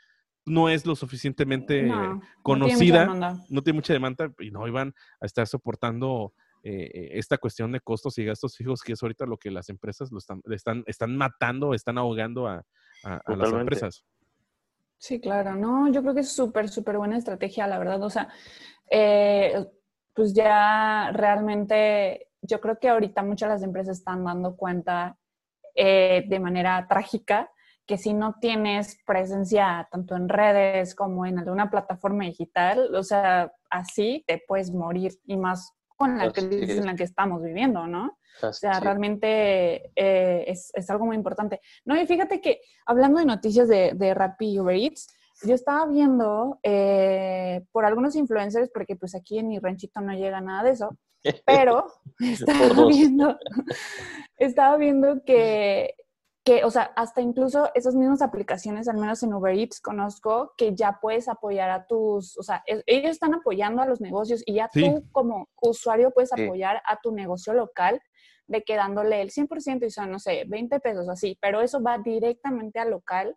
no 0.45 0.69
es 0.69 0.87
lo 0.87 0.95
suficientemente 0.95 1.91
conocida, 2.43 3.07
no 3.49 3.63
tiene 3.63 3.77
mucha 3.77 3.93
demanda 3.93 4.33
y 4.39 4.51
no 4.51 4.67
iban 4.69 4.95
a 5.21 5.27
estar 5.27 5.47
soportando 5.47 6.33
eh, 6.69 7.11
esta 7.13 7.39
cuestión 7.39 7.71
de 7.71 7.81
costos 7.81 8.19
y 8.19 8.25
gastos 8.25 8.57
fijos, 8.57 8.83
que 8.83 8.95
es 8.95 9.03
ahorita 9.03 9.25
lo 9.25 9.37
que 9.37 9.53
las 9.53 9.69
empresas 9.69 10.11
lo 10.11 10.19
están, 10.19 10.43
están, 10.51 10.83
están 10.89 11.17
matando, 11.17 11.75
están 11.75 11.97
ahogando 11.97 12.49
a, 12.49 12.65
las 13.05 13.53
empresas. 13.53 14.05
Sí, 14.99 15.21
claro, 15.21 15.55
no, 15.55 15.93
yo 15.93 16.03
creo 16.03 16.13
que 16.13 16.23
es 16.23 16.33
súper, 16.33 16.69
súper 16.69 16.99
buena 16.99 17.19
estrategia, 17.19 17.69
la 17.69 17.79
verdad. 17.79 18.03
O 18.03 18.11
sea, 18.11 18.29
eh, 18.91 19.65
pues 20.13 20.35
ya 20.35 21.13
realmente, 21.13 22.31
yo 22.43 22.61
creo 22.61 22.81
que 22.81 22.89
ahorita 22.89 23.23
muchas 23.23 23.49
de 23.49 23.55
las 23.55 23.63
empresas 23.63 23.99
están 23.99 24.25
dando 24.25 24.57
cuenta 24.57 25.17
eh, 25.77 26.25
de 26.27 26.41
manera 26.41 26.85
trágica 26.89 27.49
que 27.87 27.97
si 27.97 28.13
no 28.13 28.35
tienes 28.41 28.99
presencia 29.07 29.87
tanto 29.93 30.17
en 30.17 30.29
redes 30.29 30.97
como 30.97 31.27
en 31.27 31.39
alguna 31.39 31.71
plataforma 31.71 32.25
digital, 32.25 32.93
o 32.93 33.05
sea, 33.05 33.53
así 33.71 34.25
te 34.27 34.43
puedes 34.49 34.73
morir 34.73 35.13
y 35.27 35.37
más 35.37 35.76
con 35.97 36.19
la 36.19 36.31
crisis 36.31 36.77
en 36.79 36.87
la 36.87 36.95
que 36.95 37.05
estamos 37.05 37.43
viviendo, 37.43 37.87
¿no? 37.87 38.19
O 38.43 38.53
sea, 38.53 38.81
realmente 38.81 39.93
eh, 39.97 40.45
es, 40.47 40.71
es, 40.75 40.91
algo 40.91 41.07
muy 41.07 41.17
importante. 41.17 41.61
No, 41.87 41.99
y 41.99 42.07
fíjate 42.07 42.41
que 42.41 42.61
hablando 42.85 43.19
de 43.19 43.25
noticias 43.25 43.67
de, 43.67 43.93
de 43.95 44.13
Rappi 44.13 44.59
Uber 44.61 44.77
Eats, 44.77 45.09
yo 45.43 45.55
estaba 45.55 45.87
viendo 45.87 46.59
eh, 46.63 47.65
por 47.73 47.85
algunos 47.85 48.17
influencers, 48.17 48.71
porque 48.73 48.97
pues 48.97 49.15
aquí 49.15 49.39
en 49.39 49.49
mi 49.49 49.59
ranchito 49.59 50.01
no 50.01 50.13
llega 50.13 50.41
nada 50.41 50.65
de 50.65 50.71
eso, 50.71 50.97
pero 51.47 51.87
estaba 52.19 52.87
viendo, 52.89 53.39
estaba 54.37 54.77
viendo 54.77 55.23
que 55.25 55.95
que, 56.47 56.63
o 56.63 56.71
sea, 56.71 56.93
hasta 56.95 57.21
incluso 57.21 57.71
esas 57.75 57.97
mismas 57.97 58.23
aplicaciones, 58.23 58.87
al 58.87 58.99
menos 58.99 59.21
en 59.25 59.35
Uber 59.35 59.53
Eats, 59.53 59.81
conozco 59.81 60.55
que 60.57 60.77
ya 60.77 61.01
puedes 61.03 61.29
apoyar 61.29 61.71
a 61.71 61.89
tus, 61.89 62.39
o 62.39 62.43
sea, 62.45 62.63
ellos 62.67 63.11
están 63.11 63.35
apoyando 63.35 63.83
a 63.83 63.87
los 63.87 64.01
negocios 64.01 64.45
y 64.47 64.55
ya 64.55 64.71
tú 64.73 65.05
como 65.11 65.49
usuario 65.61 66.13
puedes 66.13 66.33
apoyar 66.33 66.81
a 66.87 67.01
tu 67.01 67.11
negocio 67.11 67.53
local 67.53 68.01
de 68.47 68.63
que 68.63 68.77
dándole 68.77 69.23
el 69.23 69.31
100% 69.33 69.87
y 69.87 69.91
son, 69.91 70.13
no 70.13 70.21
sé, 70.21 70.45
20 70.47 70.79
pesos 70.79 71.09
así, 71.09 71.37
pero 71.43 71.63
eso 71.63 71.83
va 71.83 71.99
directamente 71.99 72.79
al 72.79 72.91
local 72.91 73.37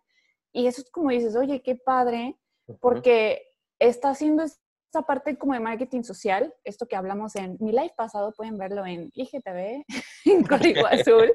y 0.52 0.68
eso 0.68 0.80
es 0.82 0.90
como 0.92 1.10
dices, 1.10 1.34
oye, 1.34 1.62
qué 1.62 1.74
padre, 1.74 2.38
porque 2.80 3.42
está 3.80 4.10
haciendo 4.10 4.44
esa 4.90 5.02
parte 5.02 5.38
como 5.38 5.54
de 5.54 5.60
marketing 5.60 6.02
social, 6.02 6.52
esto 6.64 6.86
que 6.86 6.96
hablamos 6.96 7.36
en 7.36 7.56
mi 7.60 7.70
live 7.70 7.94
pasado, 7.96 8.32
pueden 8.32 8.58
verlo 8.58 8.84
en 8.84 9.10
IGTV, 9.14 9.84
en 10.24 10.44
Código 10.44 10.84
Azul. 10.86 11.32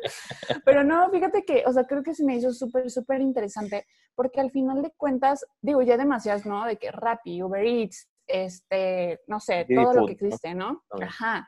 Pero 0.65 0.83
no, 0.83 1.09
fíjate 1.09 1.45
que, 1.45 1.63
o 1.65 1.71
sea, 1.71 1.85
creo 1.85 2.03
que 2.03 2.13
se 2.13 2.25
me 2.25 2.35
hizo 2.35 2.53
súper, 2.53 2.91
súper 2.91 3.21
interesante, 3.21 3.87
porque 4.13 4.41
al 4.41 4.51
final 4.51 4.81
de 4.81 4.91
cuentas, 4.91 5.45
digo, 5.61 5.81
ya 5.81 5.95
demasiadas, 5.95 6.45
¿no? 6.45 6.65
De 6.65 6.77
que 6.77 6.91
Rappi, 6.91 7.41
Uber 7.41 7.65
Eats, 7.65 8.09
este, 8.27 9.21
no 9.27 9.39
sé, 9.39 9.65
todo 9.73 9.93
lo 9.93 10.05
que 10.05 10.13
existe, 10.13 10.53
¿no? 10.53 10.83
Ajá. 11.01 11.47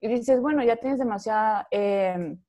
Y 0.00 0.08
dices, 0.08 0.40
bueno, 0.40 0.64
ya 0.64 0.76
tienes 0.76 0.98
demasiada, 0.98 1.68
em, 1.70 2.42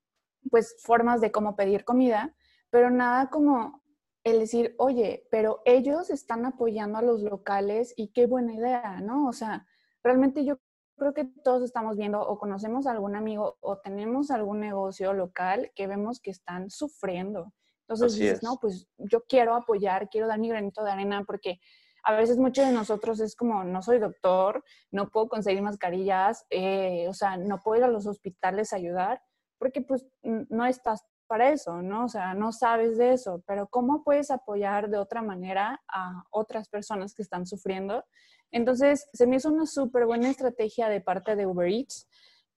pues, 0.49 0.77
formas 0.81 1.21
de 1.21 1.31
cómo 1.31 1.55
pedir 1.55 1.85
comida, 1.85 2.35
pero 2.71 2.89
nada 2.89 3.29
como 3.29 3.83
el 4.25 4.39
decir, 4.39 4.73
oye, 4.79 5.27
pero 5.29 5.61
ellos 5.65 6.09
están 6.09 6.45
apoyando 6.45 6.97
a 6.97 7.03
los 7.03 7.21
locales 7.21 7.93
y 7.95 8.07
qué 8.07 8.25
buena 8.25 8.55
idea, 8.55 8.99
¿no? 8.99 9.27
O 9.27 9.33
sea, 9.33 9.67
realmente 10.03 10.43
yo 10.43 10.57
creo 10.97 11.13
que 11.13 11.25
todos 11.43 11.61
estamos 11.61 11.95
viendo 11.95 12.19
o 12.21 12.39
conocemos 12.39 12.87
a 12.87 12.91
algún 12.91 13.15
amigo 13.15 13.57
o 13.61 13.77
tenemos 13.77 14.31
algún 14.31 14.59
negocio 14.59 15.13
local 15.13 15.71
que 15.75 15.85
vemos 15.85 16.19
que 16.19 16.31
están 16.31 16.71
sufriendo. 16.71 17.53
Entonces 17.81 18.15
dices, 18.15 18.41
no, 18.41 18.57
pues 18.59 18.87
yo 18.97 19.23
quiero 19.29 19.53
apoyar, 19.53 20.09
quiero 20.09 20.27
dar 20.27 20.39
mi 20.39 20.49
granito 20.49 20.83
de 20.83 20.91
arena 20.91 21.23
porque 21.23 21.59
a 22.03 22.15
veces 22.15 22.39
muchos 22.39 22.65
de 22.65 22.71
nosotros 22.71 23.19
es 23.19 23.35
como, 23.35 23.63
no 23.63 23.83
soy 23.83 23.99
doctor, 23.99 24.63
no 24.89 25.09
puedo 25.09 25.27
conseguir 25.27 25.61
mascarillas, 25.61 26.47
eh, 26.49 27.07
o 27.07 27.13
sea, 27.13 27.37
no 27.37 27.59
puedo 27.63 27.77
ir 27.77 27.83
a 27.83 27.89
los 27.89 28.07
hospitales 28.07 28.73
a 28.73 28.77
ayudar 28.77 29.21
porque 29.59 29.81
pues 29.81 30.07
no 30.23 30.65
estás 30.65 31.05
para 31.25 31.49
eso, 31.49 31.81
¿no? 31.81 32.05
O 32.05 32.09
sea, 32.09 32.33
no 32.33 32.51
sabes 32.51 32.97
de 32.97 33.13
eso, 33.13 33.43
pero 33.45 33.67
¿cómo 33.67 34.03
puedes 34.03 34.31
apoyar 34.31 34.89
de 34.89 34.97
otra 34.97 35.21
manera 35.21 35.81
a 35.87 36.23
otras 36.31 36.69
personas 36.69 37.13
que 37.13 37.21
están 37.21 37.45
sufriendo? 37.45 38.03
Entonces, 38.51 39.09
se 39.13 39.27
me 39.27 39.37
hizo 39.37 39.49
una 39.49 39.65
súper 39.65 40.05
buena 40.05 40.29
estrategia 40.29 40.87
de 40.89 41.01
parte 41.01 41.35
de 41.35 41.45
Uber 41.45 41.67
Eats 41.67 42.07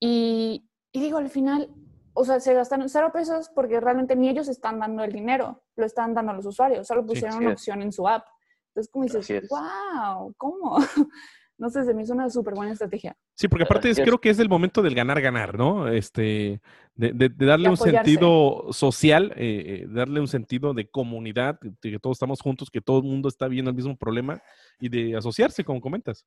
y, 0.01 0.69
digo, 0.93 1.19
al 1.19 1.31
final, 1.31 1.71
o 2.15 2.25
sea, 2.25 2.41
se 2.41 2.55
gastaron 2.55 2.89
cero 2.89 3.11
pesos 3.13 3.51
porque 3.55 3.81
realmente 3.81 4.15
ni 4.15 4.29
ellos 4.29 4.49
están 4.49 4.79
dando 4.79 5.03
el 5.05 5.13
dinero, 5.13 5.63
lo 5.77 5.87
están 5.87 6.15
dando 6.15 6.33
a 6.33 6.35
los 6.37 6.47
usuarios, 6.47 6.87
solo 6.87 7.05
pusieron 7.05 7.39
una 7.39 7.53
opción 7.53 7.83
en 7.83 7.93
su 7.93 8.07
app. 8.07 8.27
Entonces, 8.69 8.93
como 8.93 9.05
dices, 9.05 9.49
wow, 9.51 10.33
¿cómo? 10.37 10.77
no 11.59 11.71
sé, 11.71 11.85
se 11.85 11.93
me 11.93 12.03
hizo 12.03 12.15
una 12.15 12.31
súper 12.31 12.55
buena 12.55 12.73
estrategia. 12.73 13.17
Sí, 13.35 13.49
porque 13.49 13.65
aparte 13.65 13.91
es, 13.91 13.99
creo 13.99 14.21
que 14.21 14.31
es 14.31 14.39
el 14.39 14.49
momento 14.49 14.81
del 14.81 14.95
ganar-ganar, 14.95 15.59
¿no? 15.59 15.89
Este, 15.89 16.61
de, 16.95 17.29
darle 17.29 17.69
un 17.69 17.77
sentido 17.77 18.73
social, 18.73 19.33
eh, 19.37 19.83
eh, 19.83 19.87
darle 19.89 20.21
un 20.21 20.29
sentido 20.29 20.73
de 20.73 20.89
comunidad, 20.89 21.59
de 21.61 21.91
que 21.91 21.99
todos 21.99 22.17
estamos 22.17 22.41
juntos, 22.41 22.71
que 22.71 22.81
todo 22.81 22.99
el 22.99 23.05
mundo 23.05 23.29
está 23.29 23.49
viendo 23.49 23.71
el 23.71 23.77
mismo 23.77 23.97
problema 23.97 24.41
y 24.79 24.89
de 24.89 25.17
asociarse, 25.17 25.65
como 25.65 25.81
comentas. 25.81 26.25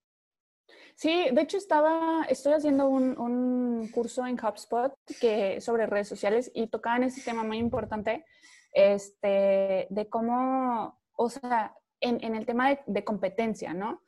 Sí, 0.96 1.28
de 1.32 1.42
hecho 1.42 1.58
estaba, 1.58 2.26
estoy 2.30 2.54
haciendo 2.54 2.88
un, 2.88 3.18
un 3.18 3.88
curso 3.90 4.28
en 4.28 4.38
HubSpot 4.38 4.94
que, 5.22 5.62
sobre 5.62 5.86
redes 5.86 6.10
sociales 6.10 6.52
y 6.54 6.68
tocaban 6.68 7.04
ese 7.04 7.22
tema 7.22 7.44
muy 7.44 7.58
importante, 7.58 8.26
este, 8.74 9.88
de 9.90 10.10
cómo, 10.10 11.00
o 11.14 11.30
sea, 11.30 11.74
en, 12.02 12.22
en 12.22 12.36
el 12.36 12.46
tema 12.46 12.70
de, 12.70 12.80
de 12.86 13.04
competencia, 13.06 13.74
¿no? 13.74 14.02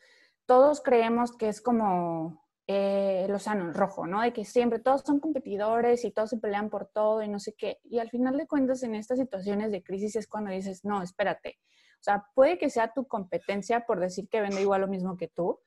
Todos 0.45 0.81
creemos 0.81 1.35
que 1.35 1.49
es 1.49 1.61
como 1.61 2.43
eh, 2.67 3.25
el 3.25 3.33
océano 3.33 3.71
rojo, 3.73 4.07
¿no? 4.07 4.21
De 4.21 4.31
que 4.33 4.45
siempre 4.45 4.79
todos 4.79 5.01
son 5.01 5.19
competidores 5.19 6.05
y 6.05 6.11
todos 6.11 6.29
se 6.29 6.37
pelean 6.37 6.69
por 6.69 6.87
todo 6.87 7.21
y 7.21 7.27
no 7.27 7.39
sé 7.39 7.53
qué. 7.57 7.79
Y 7.83 7.99
al 7.99 8.09
final 8.09 8.37
de 8.37 8.47
cuentas, 8.47 8.83
en 8.83 8.95
estas 8.95 9.19
situaciones 9.19 9.71
de 9.71 9.83
crisis 9.83 10.15
es 10.15 10.27
cuando 10.27 10.51
dices, 10.51 10.85
no, 10.85 11.01
espérate. 11.01 11.59
O 11.99 12.03
sea, 12.03 12.25
puede 12.33 12.57
que 12.57 12.69
sea 12.69 12.93
tu 12.93 13.07
competencia 13.07 13.85
por 13.85 13.99
decir 13.99 14.27
que 14.29 14.41
vende 14.41 14.61
igual 14.61 14.81
lo 14.81 14.87
mismo 14.87 15.17
que 15.17 15.27
tú, 15.29 15.59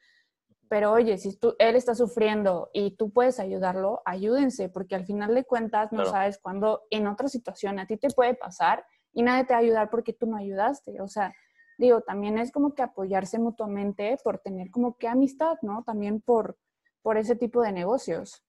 pero 0.68 0.92
oye, 0.92 1.16
si 1.18 1.36
tú, 1.36 1.54
él 1.58 1.76
está 1.76 1.94
sufriendo 1.94 2.70
y 2.72 2.96
tú 2.96 3.12
puedes 3.12 3.38
ayudarlo, 3.40 4.02
ayúdense, 4.04 4.68
porque 4.68 4.94
al 4.94 5.06
final 5.06 5.34
de 5.34 5.44
cuentas 5.44 5.92
no 5.92 6.04
sabes 6.06 6.38
cuándo 6.38 6.82
en 6.90 7.06
otra 7.06 7.28
situación 7.28 7.78
a 7.78 7.86
ti 7.86 7.96
te 7.96 8.08
puede 8.08 8.34
pasar 8.34 8.84
y 9.12 9.22
nadie 9.22 9.44
te 9.44 9.54
va 9.54 9.58
a 9.58 9.62
ayudar 9.62 9.90
porque 9.90 10.12
tú 10.12 10.26
no 10.26 10.36
ayudaste. 10.36 11.00
O 11.00 11.08
sea, 11.08 11.32
digo, 11.78 12.00
también 12.00 12.38
es 12.38 12.52
como 12.52 12.74
que 12.74 12.82
apoyarse 12.82 13.38
mutuamente 13.38 14.18
por 14.22 14.38
tener 14.38 14.70
como 14.70 14.96
que 14.96 15.08
amistad, 15.08 15.58
¿no? 15.62 15.82
También 15.84 16.20
por, 16.20 16.56
por 17.02 17.16
ese 17.16 17.36
tipo 17.36 17.62
de 17.62 17.72
negocios. 17.72 18.42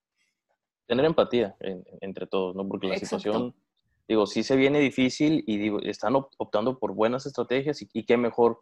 Tener 0.86 1.06
empatía 1.06 1.56
entre 2.02 2.28
todos, 2.28 2.56
¿no? 2.56 2.68
Porque 2.68 2.88
la 2.88 2.98
situación, 2.98 3.54
digo, 4.08 4.26
sí 4.26 4.44
se 4.44 4.56
viene 4.56 4.80
difícil 4.80 5.44
y 5.46 5.58
digo, 5.58 5.80
están 5.82 6.16
optando 6.16 6.80
por 6.80 6.94
buenas 6.94 7.26
estrategias 7.26 7.82
y, 7.82 8.06
qué 8.06 8.16
mejor 8.18 8.60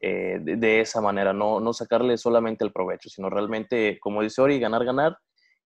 eh, 0.00 0.38
de, 0.40 0.80
esa 0.80 1.00
manera, 1.00 1.32
no, 1.32 1.60
no 1.60 1.72
sacarle 1.72 2.18
solamente 2.18 2.64
el 2.64 2.72
provecho, 2.72 3.08
sino 3.08 3.30
realmente, 3.30 3.98
como 4.00 4.22
dice 4.22 4.42
Ori, 4.42 4.58
ganar, 4.58 4.84
ganar 4.84 5.18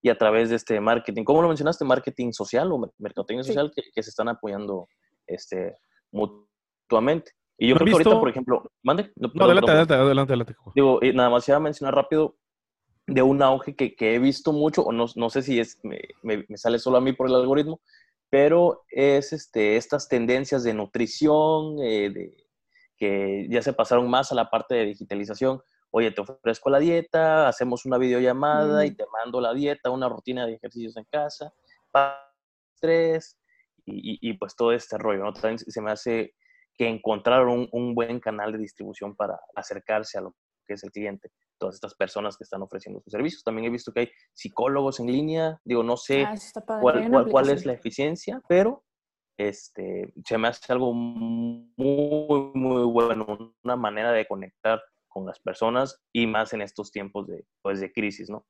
y 0.02 0.10
a 0.10 0.18
través 0.18 0.50
de 0.50 0.56
este 0.56 0.80
marketing, 0.80 1.22
¿cómo 1.22 1.40
lo 1.40 1.48
mencionaste? 1.48 1.84
Marketing 1.84 2.32
social 2.32 2.72
o 2.72 2.92
mercadotecnia 2.98 3.44
social 3.44 3.72
que, 3.74 4.02
se 4.02 4.10
están 4.10 4.28
apoyando 4.28 4.88
este, 5.26 5.78
mutuamente. 6.10 7.30
Y 7.62 7.68
yo 7.68 7.76
creo 7.76 7.86
que 7.86 7.92
ahorita, 7.92 8.18
por 8.18 8.28
ejemplo, 8.28 8.72
mande. 8.82 9.12
No, 9.14 9.30
adelante, 9.44 9.70
adelante, 9.70 9.94
adelante, 9.94 10.32
adelante, 10.32 10.56
Digo, 10.74 10.98
nada 11.14 11.30
más 11.30 11.46
iba 11.46 11.58
a 11.58 11.60
mencionar 11.60 11.94
rápido 11.94 12.36
de 13.06 13.22
un 13.22 13.40
auge 13.40 13.76
que, 13.76 13.94
que 13.94 14.16
he 14.16 14.18
visto 14.18 14.52
mucho, 14.52 14.82
o 14.82 14.90
no, 14.90 15.06
no 15.14 15.30
sé 15.30 15.42
si 15.42 15.60
es, 15.60 15.78
me, 15.84 16.00
me, 16.24 16.44
sale 16.56 16.80
solo 16.80 16.96
a 16.96 17.00
mí 17.00 17.12
por 17.12 17.28
el 17.28 17.36
algoritmo, 17.36 17.80
pero 18.28 18.82
es 18.88 19.32
este, 19.32 19.76
estas 19.76 20.08
tendencias 20.08 20.64
de 20.64 20.74
nutrición, 20.74 21.78
eh, 21.80 22.10
de, 22.10 22.36
que 22.96 23.46
ya 23.48 23.62
se 23.62 23.72
pasaron 23.72 24.10
más 24.10 24.32
a 24.32 24.34
la 24.34 24.50
parte 24.50 24.74
de 24.74 24.86
digitalización. 24.86 25.60
Oye, 25.92 26.10
te 26.10 26.20
ofrezco 26.20 26.68
la 26.68 26.80
dieta, 26.80 27.46
hacemos 27.46 27.86
una 27.86 27.96
videollamada 27.96 28.84
y 28.84 28.90
mm. 28.90 28.96
te 28.96 29.04
mando 29.12 29.40
la 29.40 29.54
dieta, 29.54 29.90
una 29.90 30.08
rutina 30.08 30.46
de 30.46 30.54
ejercicios 30.54 30.96
en 30.96 31.04
casa, 31.04 31.54
tres 32.80 33.38
y, 33.86 34.18
y, 34.20 34.32
pues 34.32 34.56
todo 34.56 34.72
este 34.72 34.98
rollo, 34.98 35.22
¿no? 35.22 35.32
También 35.32 35.58
se 35.60 35.80
me 35.80 35.92
hace 35.92 36.34
que 36.76 36.88
encontrar 36.88 37.46
un, 37.46 37.68
un, 37.72 37.94
buen 37.94 38.20
canal 38.20 38.52
de 38.52 38.58
distribución 38.58 39.14
para 39.14 39.38
acercarse 39.54 40.18
a 40.18 40.22
lo 40.22 40.34
que 40.66 40.74
es 40.74 40.84
el 40.84 40.90
cliente, 40.90 41.30
todas 41.58 41.74
estas 41.74 41.94
personas 41.94 42.36
que 42.36 42.44
están 42.44 42.62
ofreciendo 42.62 43.00
sus 43.00 43.10
servicios. 43.10 43.44
También 43.44 43.66
he 43.66 43.70
visto 43.70 43.92
que 43.92 44.00
hay 44.00 44.10
psicólogos 44.32 45.00
en 45.00 45.06
línea, 45.06 45.60
digo, 45.64 45.82
no 45.82 45.96
sé 45.96 46.24
ah, 46.24 46.34
cuál, 46.80 47.10
cuál, 47.10 47.28
cuál, 47.28 47.50
es 47.50 47.66
la 47.66 47.72
eficiencia, 47.72 48.40
pero 48.48 48.84
este, 49.38 50.12
se 50.24 50.38
me 50.38 50.48
hace 50.48 50.72
algo 50.72 50.92
muy, 50.92 51.68
muy 52.54 52.84
bueno, 52.84 53.54
una 53.64 53.76
manera 53.76 54.12
de 54.12 54.26
conectar 54.26 54.80
con 55.08 55.26
las 55.26 55.38
personas 55.40 56.00
y 56.12 56.26
más 56.26 56.52
en 56.52 56.62
estos 56.62 56.90
tiempos 56.90 57.26
de, 57.26 57.44
pues, 57.62 57.80
de 57.80 57.92
crisis, 57.92 58.30
¿no? 58.30 58.46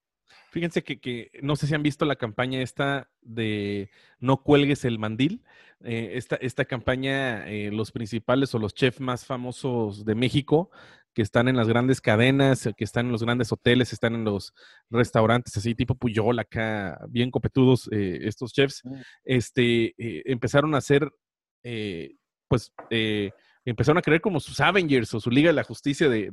Fíjense 0.51 0.83
que, 0.83 1.31
no 1.43 1.57
sé 1.57 1.67
si 1.67 1.75
han 1.75 1.83
visto 1.83 2.05
la 2.05 2.17
campaña 2.17 2.61
esta 2.61 3.11
de 3.21 3.91
no 4.21 4.43
cuelgues 4.43 4.85
el 4.85 4.99
mandil. 4.99 5.43
Eh, 5.85 6.13
esta, 6.15 6.37
esta, 6.37 6.65
campaña, 6.65 7.49
eh, 7.49 7.71
los 7.73 7.91
principales 7.91 8.55
o 8.55 8.59
los 8.59 8.75
chefs 8.75 9.01
más 9.01 9.25
famosos 9.25 10.05
de 10.05 10.15
México, 10.15 10.71
que 11.15 11.23
están 11.23 11.49
en 11.49 11.57
las 11.57 11.69
grandes 11.69 12.01
cadenas, 12.01 12.69
que 12.77 12.85
están 12.85 13.07
en 13.07 13.13
los 13.13 13.23
grandes 13.23 13.51
hoteles, 13.53 13.93
están 13.93 14.15
en 14.15 14.25
los 14.25 14.55
restaurantes 14.91 15.57
así 15.57 15.75
tipo 15.75 15.95
Puyol, 15.95 16.39
acá 16.39 17.01
bien 17.09 17.31
copetudos 17.31 17.89
eh, 17.93 18.21
estos 18.23 18.53
chefs, 18.53 18.83
mm. 18.85 18.95
este, 19.25 19.95
empezaron 20.31 20.75
a 20.75 20.79
hacer, 20.79 21.11
pues, 22.49 22.73
empezaron 23.65 23.99
a 23.99 24.03
creer 24.03 24.21
como 24.21 24.41
sus 24.41 24.61
Avengers 24.61 25.13
o 25.15 25.21
su 25.21 25.31
Liga 25.31 25.49
de 25.49 25.55
la 25.55 25.65
Justicia 25.65 26.09
de, 26.09 26.31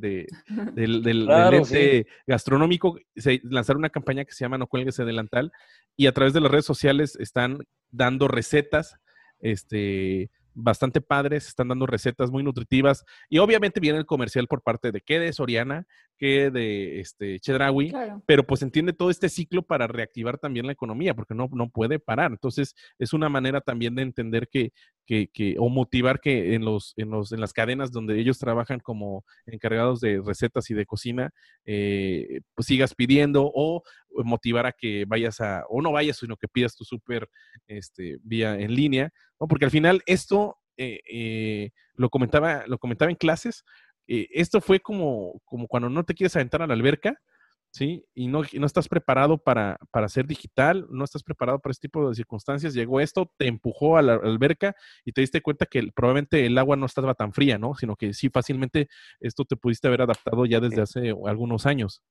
del, 0.75 1.03
del, 1.03 2.05
gastronómico. 2.25 2.97
Se 3.15 3.41
lanzaron 3.43 3.81
una 3.81 3.89
campaña 3.89 4.25
que 4.25 4.33
se 4.33 4.43
llama 4.43 4.57
No 4.57 4.67
cuelgues 4.67 4.97
delantal 4.97 5.51
y 5.95 6.07
a 6.07 6.13
través 6.13 6.33
de 6.33 6.41
las 6.41 6.51
redes 6.51 6.65
sociales 6.65 7.15
están 7.17 7.59
dando 7.91 8.27
recetas 8.27 8.97
este, 9.39 10.29
bastante 10.53 11.01
padres, 11.01 11.47
están 11.47 11.69
dando 11.69 11.85
recetas 11.85 12.31
muy 12.31 12.43
nutritivas 12.43 13.05
y 13.29 13.39
obviamente 13.39 13.79
viene 13.79 13.97
el 13.97 14.05
comercial 14.05 14.47
por 14.47 14.61
parte 14.61 14.91
de 14.91 15.01
que 15.01 15.19
de 15.19 15.33
Soriana, 15.33 15.87
que 16.19 16.51
de 16.51 16.99
este 16.99 17.39
Chedraui, 17.39 17.93
pero 18.25 18.45
pues 18.45 18.61
entiende 18.61 18.91
todo 18.91 19.09
este 19.09 19.29
ciclo 19.29 19.63
para 19.63 19.87
reactivar 19.87 20.37
también 20.37 20.65
la 20.65 20.73
economía, 20.73 21.13
porque 21.15 21.33
no, 21.33 21.49
no 21.53 21.69
puede 21.69 21.97
parar. 21.97 22.31
Entonces, 22.31 22.75
es 22.99 23.13
una 23.13 23.29
manera 23.29 23.61
también 23.61 23.95
de 23.95 24.01
entender 24.01 24.49
que, 24.49 24.73
que, 25.05 25.29
que 25.29 25.55
o 25.57 25.69
motivar 25.69 26.19
que 26.19 26.53
en 26.55 26.65
los, 26.65 26.93
en 26.97 27.09
los, 27.09 27.31
en 27.31 27.39
las 27.39 27.53
cadenas 27.53 27.91
donde 27.91 28.19
ellos 28.19 28.37
trabajan 28.37 28.79
como 28.81 29.23
encargados 29.45 30.01
de 30.01 30.21
recetas 30.23 30.69
y 30.69 30.73
de 30.73 30.85
cocina, 30.85 31.31
eh, 31.65 32.41
pues 32.53 32.67
sigas 32.67 32.93
pidiendo 32.93 33.49
o 33.55 33.81
motivar 34.25 34.65
a 34.65 34.73
que 34.73 35.05
vayas 35.07 35.39
a, 35.39 35.63
o 35.69 35.81
no 35.81 35.93
vayas, 35.93 36.17
sino 36.17 36.35
que 36.35 36.49
pidas 36.49 36.75
tu 36.75 36.83
súper 36.83 37.29
este, 37.67 38.17
vía 38.23 38.59
en 38.59 38.75
línea, 38.75 39.09
¿no? 39.39 39.47
Porque 39.47 39.65
al 39.65 39.71
final 39.71 40.01
esto 40.05 40.57
eh, 40.81 41.01
eh, 41.11 41.71
lo 41.95 42.09
comentaba, 42.09 42.63
lo 42.67 42.77
comentaba 42.77 43.11
en 43.11 43.17
clases, 43.17 43.65
eh, 44.09 44.27
esto 44.31 44.59
fue 44.61 44.79
como, 44.79 45.39
como 45.45 45.67
cuando 45.67 45.89
no 45.89 46.03
te 46.03 46.15
quieres 46.15 46.35
aventar 46.35 46.61
a 46.61 46.67
la 46.67 46.73
alberca, 46.73 47.19
¿sí? 47.71 48.03
Y 48.15 48.27
no, 48.27 48.41
no 48.53 48.65
estás 48.65 48.87
preparado 48.87 49.37
para, 49.37 49.77
para 49.91 50.09
ser 50.09 50.25
digital, 50.25 50.87
no 50.89 51.03
estás 51.03 51.23
preparado 51.23 51.59
para 51.59 51.71
este 51.71 51.87
tipo 51.87 52.09
de 52.09 52.15
circunstancias. 52.15 52.73
Llegó 52.73 52.99
esto, 52.99 53.31
te 53.37 53.47
empujó 53.47 53.97
a 53.97 54.01
la 54.01 54.13
alberca 54.15 54.75
y 55.05 55.11
te 55.11 55.21
diste 55.21 55.41
cuenta 55.41 55.65
que 55.65 55.91
probablemente 55.93 56.45
el 56.45 56.57
agua 56.57 56.75
no 56.75 56.85
estaba 56.85 57.13
tan 57.13 57.33
fría, 57.33 57.57
¿no? 57.57 57.75
Sino 57.75 57.95
que 57.95 58.13
sí, 58.13 58.29
fácilmente 58.29 58.89
esto 59.19 59.45
te 59.45 59.55
pudiste 59.55 59.87
haber 59.87 60.01
adaptado 60.01 60.45
ya 60.45 60.59
desde 60.59 60.81
hace 60.81 61.13
algunos 61.25 61.65
años. 61.65 62.01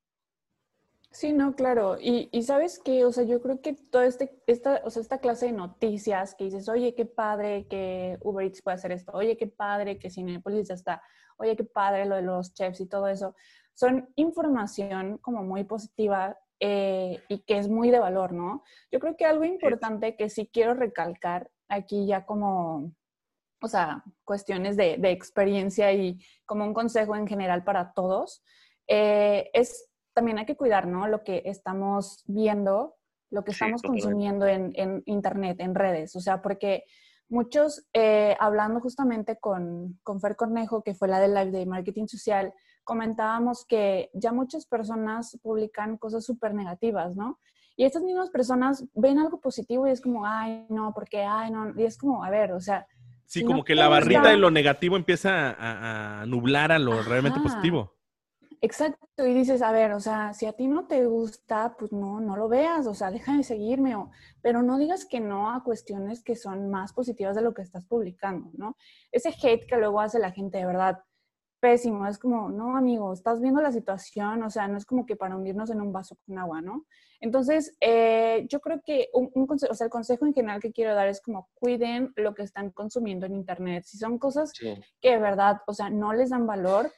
Sí, 1.11 1.33
no, 1.33 1.55
claro. 1.55 1.97
Y, 1.99 2.29
y 2.33 2.43
sabes 2.43 2.79
que, 2.79 3.05
o 3.05 3.13
sea, 3.13 3.25
yo 3.25 3.41
creo 3.41 3.61
que 3.63 3.73
toda 3.73 4.07
este, 4.07 4.31
esta, 4.47 4.83
o 4.85 4.91
sea, 4.91 5.01
esta 5.01 5.19
clase 5.19 5.47
de 5.47 5.53
noticias 5.53 6.35
que 6.35 6.45
dices, 6.45 6.69
oye, 6.69 6.95
qué 6.95 7.07
padre 7.07 7.67
que 7.67 8.19
Uber 8.21 8.47
Eats 8.47 8.63
puede 8.63 8.75
hacer 8.75 8.93
esto, 8.93 9.13
oye, 9.15 9.37
qué 9.37 9.47
padre 9.47 9.99
que 9.99 10.11
Cinepolis 10.11 10.69
ya 10.69 10.75
está, 10.75 11.03
oye, 11.39 11.57
qué 11.57 11.65
padre 11.65 12.05
lo 12.07 12.17
de 12.17 12.23
los 12.23 12.53
chefs 12.55 12.81
y 12.81 12.87
todo 12.87 13.09
eso, 13.09 13.35
son 13.75 14.09
información 14.17 15.19
como 15.19 15.43
muy 15.43 15.65
positiva 15.65 16.37
eh, 16.61 17.23
y 17.29 17.39
que 17.41 17.59
es 17.59 17.69
muy 17.69 17.91
de 17.91 18.01
valor, 18.01 18.33
¿no? 18.33 18.65
Yo 18.91 18.99
creo 18.99 19.17
que 19.17 19.25
algo 19.25 19.45
importante 19.45 20.17
que 20.17 20.29
sí 20.29 20.51
quiero 20.53 20.75
recalcar 20.75 21.51
aquí 21.69 22.07
ya 22.07 22.27
como, 22.27 22.93
o 23.63 23.69
sea, 23.69 24.03
cuestiones 24.25 24.77
de, 24.77 24.97
de 24.99 25.11
experiencia 25.11 25.93
y 25.93 26.19
como 26.45 26.65
un 26.65 26.75
consejo 26.75 27.15
en 27.15 27.29
general 27.29 27.63
para 27.63 27.93
todos, 27.93 28.43
eh, 28.89 29.51
es 29.53 29.89
también 30.15 30.39
hay 30.39 30.47
que 30.47 30.57
cuidar, 30.57 30.89
¿no? 30.89 31.07
Lo 31.07 31.23
que 31.23 31.43
estamos 31.45 32.25
viendo, 32.27 32.97
lo 33.31 33.45
que 33.45 33.53
estamos 33.53 33.83
consumiendo 33.83 34.49
en, 34.49 34.73
en, 34.75 35.05
Internet, 35.07 35.61
en 35.61 35.77
redes, 35.77 36.17
o 36.17 36.21
sea, 36.21 36.43
porque 36.43 36.83
muchos, 37.29 37.87
eh, 37.93 38.37
hablando 38.41 38.81
justamente 38.81 39.39
con, 39.39 39.99
con 40.03 40.21
Fer 40.21 40.37
Cornejo, 40.37 40.83
que 40.83 40.95
fue 40.95 41.09
la 41.09 41.21
de 41.21 41.29
live 41.29 41.51
de 41.51 41.67
marketing 41.67 42.07
social, 42.07 42.53
comentábamos 42.85 43.67
que 43.67 44.11
ya 44.15 44.33
muchas 44.33 44.67
personas 44.67 45.39
publican 45.43 45.99
cosas 45.99 46.25
súper 46.25 46.55
negativas, 46.55 47.17
¿no? 47.17 47.39
Y 47.77 47.85
estas 47.85 48.03
mismas 48.03 48.31
personas 48.31 48.85
ven 48.95 49.19
algo 49.19 49.41
positivo 49.41 49.87
y 49.87 49.91
es 49.91 50.01
como, 50.01 50.27
ay, 50.27 50.67
no, 50.69 50.93
porque, 50.95 51.23
ay, 51.23 51.51
no, 51.51 51.79
y 51.79 51.85
es 51.85 51.97
como, 51.97 52.25
a 52.25 52.31
ver, 52.31 52.53
o 52.53 52.61
sea... 52.61 52.87
Sí, 53.25 53.45
como 53.45 53.63
que 53.63 53.75
la 53.75 53.89
barrita 53.89 54.31
de 54.31 54.39
lo 54.39 54.51
negativo 54.51 54.97
empieza 54.97 55.55
a, 55.59 56.25
nublar 56.27 56.73
a 56.73 56.79
lo 56.79 57.03
realmente 57.03 57.39
positivo. 57.41 57.98
Exacto, 58.61 59.27
y 59.27 59.35
dices, 59.35 59.63
a 59.63 59.71
ver, 59.71 59.93
o 59.93 60.01
sea, 60.01 60.33
si 60.35 60.47
a 60.47 60.53
ti 60.53 60.67
no 60.67 60.87
te 60.87 61.07
gusta, 61.07 61.77
pues 61.79 61.93
no, 61.93 62.21
no 62.21 62.37
lo 62.37 62.49
veas, 62.49 62.87
o 62.89 62.95
sea, 62.95 63.11
deja 63.11 63.37
de 63.37 63.45
seguirme, 63.45 63.95
o, 63.95 64.11
pero 64.43 64.63
no 64.63 64.79
digas 64.79 65.07
que 65.07 65.21
no 65.21 65.53
a 65.53 65.63
cuestiones 65.63 66.25
que 66.25 66.35
son 66.35 66.69
más 66.69 66.93
positivas 66.93 67.37
de 67.37 67.43
lo 67.43 67.55
que 67.55 67.63
estás 67.63 67.85
publicando, 67.85 68.51
¿no? 68.55 68.77
Ese 69.13 69.29
hate 69.29 69.67
que 69.67 69.77
luego 69.77 70.01
hace 70.01 70.19
la 70.19 70.33
gente, 70.33 70.59
de 70.59 70.67
verdad, 70.67 71.05
pésimo, 71.61 72.07
es 72.07 72.19
como, 72.19 72.49
no, 72.49 72.77
amigo, 72.77 73.13
estás 73.13 73.41
viendo 73.41 73.61
la 73.61 73.73
situación, 73.73 74.43
o 74.43 74.51
sea, 74.51 74.69
no 74.69 74.77
es 74.77 74.87
como 74.87 75.07
que 75.07 75.17
para 75.17 75.37
hundirnos 75.37 75.71
en 75.71 75.81
un 75.81 75.93
vaso 75.93 76.17
con 76.27 76.39
agua, 76.39 76.61
¿no? 76.61 76.85
Entonces, 77.21 77.77
eh, 77.81 78.47
yo 78.49 78.61
creo 78.61 78.81
que 78.85 79.09
un, 79.13 79.47
consejo, 79.47 79.73
o 79.73 79.75
sea, 79.75 79.87
el 79.87 79.91
consejo 79.91 80.27
en 80.27 80.35
general 80.35 80.61
que 80.61 80.73
quiero 80.73 80.95
dar 80.95 81.09
es 81.09 81.21
como, 81.21 81.49
cuiden 81.55 82.13
lo 82.17 82.35
que 82.35 82.43
están 82.43 82.71
consumiendo 82.71 83.27
en 83.27 83.35
Internet, 83.35 83.85
si 83.85 83.99
son 83.99 84.19
cosas 84.19 84.53
que 85.01 85.11
de 85.11 85.19
verdad, 85.19 85.59
o 85.67 85.75
sea, 85.75 85.91
no 85.91 86.13
les 86.13 86.31
dan 86.31 86.47
valor, 86.47 86.91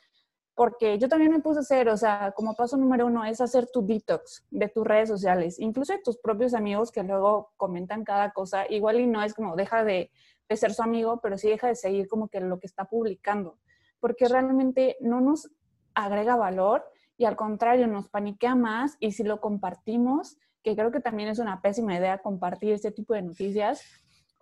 porque 0.54 0.98
yo 0.98 1.08
también 1.08 1.30
me 1.32 1.40
puse 1.40 1.58
a 1.58 1.62
hacer, 1.62 1.88
o 1.88 1.96
sea, 1.96 2.32
como 2.36 2.54
paso 2.54 2.76
número 2.76 3.06
uno 3.06 3.24
es 3.24 3.40
hacer 3.40 3.68
tu 3.72 3.86
detox 3.86 4.44
de 4.50 4.68
tus 4.68 4.86
redes 4.86 5.08
sociales, 5.08 5.58
incluso 5.58 5.92
de 5.92 6.00
tus 6.00 6.18
propios 6.18 6.54
amigos 6.54 6.90
que 6.90 7.02
luego 7.02 7.52
comentan 7.56 8.04
cada 8.04 8.32
cosa, 8.32 8.64
igual 8.68 9.00
y 9.00 9.06
no 9.06 9.22
es 9.22 9.34
como 9.34 9.56
deja 9.56 9.84
de, 9.84 10.10
ser 10.50 10.74
su 10.74 10.82
amigo, 10.82 11.20
pero 11.22 11.38
sí 11.38 11.48
deja 11.48 11.68
de 11.68 11.76
seguir 11.76 12.08
como 12.08 12.28
que 12.28 12.40
lo 12.40 12.58
que 12.58 12.66
está 12.66 12.84
publicando, 12.84 13.58
porque 14.00 14.26
realmente 14.26 14.96
no 15.00 15.20
nos 15.20 15.48
agrega 15.94 16.34
valor 16.34 16.84
y 17.16 17.24
al 17.24 17.36
contrario 17.36 17.86
nos 17.86 18.08
paniquea 18.08 18.56
más 18.56 18.96
y 18.98 19.12
si 19.12 19.22
lo 19.22 19.40
compartimos, 19.40 20.38
que 20.62 20.74
creo 20.74 20.90
que 20.90 21.00
también 21.00 21.28
es 21.28 21.38
una 21.38 21.62
pésima 21.62 21.96
idea 21.96 22.18
compartir 22.18 22.72
este 22.72 22.90
tipo 22.90 23.14
de 23.14 23.22
noticias, 23.22 23.82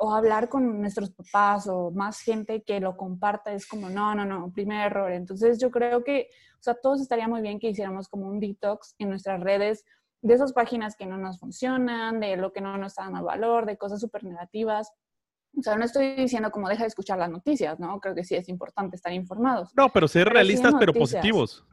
o 0.01 0.15
hablar 0.15 0.49
con 0.49 0.81
nuestros 0.81 1.11
papás 1.11 1.67
o 1.67 1.91
más 1.91 2.21
gente 2.21 2.63
que 2.63 2.79
lo 2.79 2.97
comparta, 2.97 3.53
es 3.53 3.67
como, 3.67 3.91
no, 3.91 4.15
no, 4.15 4.25
no, 4.25 4.53
primer 4.53 4.87
error. 4.87 5.11
Entonces 5.11 5.59
yo 5.59 5.73
creo 5.73 6.05
que, 6.05 6.29
o 6.55 6.63
sea, 6.63 6.75
todos 6.75 7.01
estaría 7.01 7.27
muy 7.27 7.43
bien 7.43 7.59
que 7.59 7.69
hiciéramos 7.69 8.09
como 8.09 8.29
un 8.29 8.39
detox 8.39 8.95
en 8.99 9.11
nuestras 9.11 9.41
redes 9.41 9.85
de 10.23 10.35
esas 10.35 10.53
páginas 10.53 10.97
que 10.97 11.05
no 11.05 11.17
nos 11.17 11.41
funcionan, 11.41 12.21
de 12.21 12.37
lo 12.37 12.53
que 12.53 12.61
no 12.61 12.79
nos 12.79 12.93
está 12.93 13.05
dando 13.05 13.25
valor, 13.25 13.67
de 13.67 13.77
cosas 13.77 14.01
súper 14.01 14.23
negativas. 14.23 14.93
O 15.59 15.63
sea, 15.63 15.77
no 15.77 15.85
estoy 15.85 16.15
diciendo 16.15 16.53
como 16.53 16.69
deja 16.69 16.83
de 16.83 16.89
escuchar 16.89 17.19
las 17.19 17.31
noticias, 17.31 17.81
¿no? 17.81 17.99
Creo 17.99 18.15
que 18.15 18.23
sí 18.23 18.37
es 18.37 18.49
importante 18.49 18.95
estar 18.95 19.13
informados. 19.13 19.73
No, 19.77 19.89
pero 19.89 20.07
ser 20.07 20.29
realistas, 20.29 20.75
pero 20.79 20.93
positivos. 20.93 21.65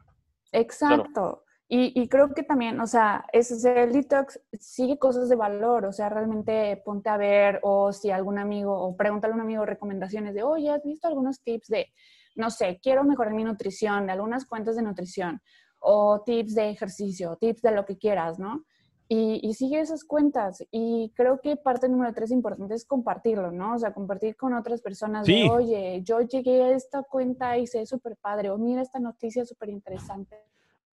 Exacto. 0.50 1.44
Y, 1.68 2.08
creo 2.08 2.32
que 2.32 2.44
también, 2.44 2.78
o 2.80 2.86
sea, 2.86 3.24
ese 3.32 3.82
el 3.82 3.92
detox 3.92 4.40
sigue 4.52 5.00
cosas 5.00 5.28
de 5.28 5.34
valor, 5.34 5.84
o 5.84 5.92
sea, 5.92 6.08
realmente 6.08 6.80
ponte 6.84 7.08
a 7.08 7.16
ver 7.16 7.58
o 7.64 7.92
si 7.92 8.12
algún 8.12 8.38
amigo, 8.38 8.72
o 8.72 8.96
pregúntale 8.96 9.32
a 9.32 9.34
un 9.34 9.40
amigo 9.40 9.66
recomendaciones 9.66 10.32
de, 10.34 10.44
oye, 10.44 10.70
¿has 10.70 10.84
visto 10.84 11.08
algunos 11.08 11.42
tips 11.42 11.66
de, 11.66 11.92
no 12.36 12.50
sé, 12.50 12.78
quiero 12.80 13.02
mejorar 13.02 13.34
mi 13.34 13.42
nutrición, 13.42 14.06
de 14.06 14.12
algunas 14.12 14.46
cuentas 14.46 14.76
de 14.76 14.82
nutrición, 14.82 15.42
o 15.80 16.22
tips 16.24 16.54
de 16.54 16.70
ejercicio, 16.70 17.36
tips 17.40 17.62
de 17.62 17.72
lo 17.72 17.84
que 17.84 17.98
quieras, 17.98 18.38
¿no? 18.38 18.64
Y, 19.08 19.52
sigue 19.54 19.80
esas 19.80 20.04
cuentas. 20.04 20.64
Y 20.70 21.12
creo 21.16 21.40
que 21.40 21.56
parte 21.56 21.88
número 21.88 22.12
tres 22.12 22.30
importante 22.30 22.74
es 22.74 22.84
compartirlo, 22.84 23.50
¿no? 23.50 23.74
O 23.74 23.78
sea, 23.78 23.92
compartir 23.92 24.36
con 24.36 24.54
otras 24.54 24.82
personas 24.82 25.26
de, 25.26 25.48
oye, 25.50 26.00
yo 26.04 26.20
llegué 26.20 26.62
a 26.62 26.70
esta 26.76 27.02
cuenta 27.02 27.58
y 27.58 27.66
sé 27.66 27.86
súper 27.86 28.16
padre, 28.16 28.50
o 28.50 28.58
mira 28.58 28.82
esta 28.82 29.00
noticia 29.00 29.44
súper 29.44 29.70
interesante 29.70 30.36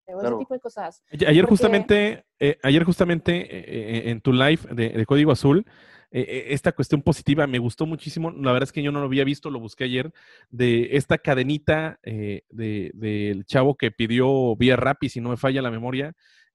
ese 0.08 0.38
tipo 0.38 0.54
de 0.54 0.60
cosas. 0.60 1.04
Ayer 1.28 1.46
justamente, 1.46 2.26
eh, 2.40 2.58
ayer 2.64 2.84
justamente 2.84 3.34
eh, 3.36 3.66
eh, 3.68 4.12
en 4.12 4.22
tu 4.22 4.32
live 4.32 4.62
de, 4.72 5.06
Código 5.06 5.32
Azul, 5.32 5.66
esta 6.10 6.72
cuestión 6.72 7.02
positiva 7.02 7.46
me 7.48 7.60
gustó 7.60 7.86
muchísimo. 7.86 8.32
La 8.32 8.54
verdad 8.54 8.64
es 8.64 8.72
que 8.72 8.82
yo 8.82 8.92
no 8.92 9.00
lo 9.02 9.08
había 9.08 9.26
visto, 9.26 9.52
lo 9.52 9.60
busqué 9.60 9.84
ayer, 9.84 10.12
de 10.50 10.96
esta 10.96 11.18
cadenita 11.18 12.00
del 12.02 13.46
chavo 13.46 13.76
que 13.76 13.92
pidió 13.92 14.56
vía 14.56 14.78
Rappi, 14.78 15.10
si 15.10 15.20
no 15.20 15.30
me 15.30 15.38
falla 15.38 15.62
la 15.62 15.70
memoria, 15.70 16.14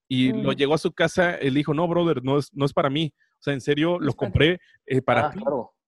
y 0.09 0.33
lo 0.33 0.53
mm. 0.53 0.57
llegó 0.57 0.75
a 0.75 0.79
su 0.79 0.93
casa, 0.93 1.35
él 1.35 1.55
dijo, 1.55 1.75
no, 1.75 1.87
brother, 1.87 2.25
no 2.25 2.39
es, 2.39 2.53
no 2.55 2.65
es 2.65 2.73
para 2.73 2.91
mí. 2.91 3.13
O 3.39 3.43
sea, 3.43 3.53
en 3.53 3.61
serio, 3.61 3.99
lo 4.01 4.15
compré 4.15 4.59
para 5.05 5.27
ah, 5.27 5.31
ti. 5.31 5.41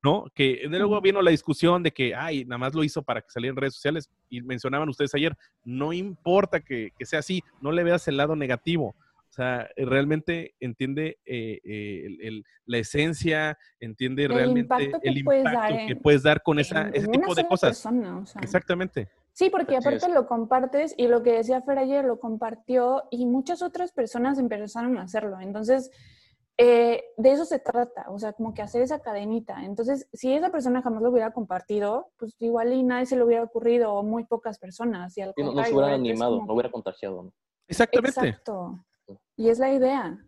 ¿No? 0.04 0.26
Que 0.34 0.60
luego 0.68 1.00
vino 1.00 1.22
la 1.22 1.30
discusión 1.30 1.82
de 1.82 1.90
que, 1.90 2.14
ay, 2.14 2.44
nada 2.44 2.58
más 2.58 2.74
lo 2.74 2.84
hizo 2.84 3.02
para 3.02 3.22
que 3.22 3.30
saliera 3.30 3.52
en 3.52 3.56
redes 3.56 3.74
sociales 3.74 4.10
y 4.28 4.42
mencionaban 4.42 4.86
ustedes 4.90 5.14
ayer, 5.14 5.34
no 5.64 5.94
importa 5.94 6.60
que, 6.60 6.92
sea 7.00 7.20
así, 7.20 7.42
no 7.62 7.72
le 7.72 7.82
veas 7.84 8.06
el 8.06 8.18
lado 8.18 8.36
negativo. 8.36 8.94
O 8.98 9.32
sea, 9.34 9.66
realmente 9.76 10.54
entiende 10.60 11.18
eh, 11.24 11.58
eh, 11.64 12.42
la 12.66 12.78
esencia, 12.78 13.58
entiende 13.80 14.28
realmente 14.28 14.92
el 15.02 15.18
impacto 15.18 15.76
que 15.88 15.96
puedes 15.96 16.22
dar 16.22 16.42
con 16.42 16.58
esa, 16.58 16.90
ese 16.90 17.08
tipo 17.08 17.34
de 17.34 17.48
cosas. 17.48 17.84
Exactamente. 18.42 19.08
Sí, 19.32 19.48
porque 19.50 19.76
aparte 19.76 20.08
lo 20.10 20.28
compartes 20.28 20.94
y 20.96 21.08
lo 21.08 21.22
que 21.22 21.32
decía 21.32 21.62
Fer 21.62 21.78
ayer 21.78 22.04
lo 22.04 22.20
compartió 22.20 23.04
y 23.10 23.26
muchas 23.26 23.62
otras 23.62 23.90
personas 23.90 24.38
empezaron 24.38 24.98
a 24.98 25.02
hacerlo. 25.02 25.40
Entonces, 25.40 25.90
eh, 26.56 27.02
de 27.16 27.32
eso 27.32 27.44
se 27.44 27.58
trata, 27.58 28.06
o 28.08 28.18
sea, 28.18 28.32
como 28.32 28.54
que 28.54 28.62
hacer 28.62 28.82
esa 28.82 29.00
cadenita. 29.00 29.64
Entonces, 29.64 30.08
si 30.12 30.32
esa 30.32 30.50
persona 30.50 30.82
jamás 30.82 31.02
lo 31.02 31.10
hubiera 31.10 31.32
compartido, 31.32 32.10
pues 32.16 32.34
igual 32.38 32.72
y 32.72 32.82
nadie 32.82 33.06
se 33.06 33.16
le 33.16 33.24
hubiera 33.24 33.42
ocurrido, 33.42 33.92
o 33.92 34.02
muy 34.02 34.24
pocas 34.24 34.58
personas. 34.58 35.16
Y 35.18 35.22
al 35.22 35.32
no, 35.36 35.52
no, 35.52 35.64
se 35.64 35.72
hubieran 35.72 35.94
animado, 35.94 36.44
no 36.46 36.52
hubiera 36.52 36.70
contagiado. 36.70 37.32
Exactamente. 37.66 38.20
Exacto. 38.20 38.84
Y 39.36 39.48
es 39.48 39.58
la 39.58 39.72
idea. 39.72 40.18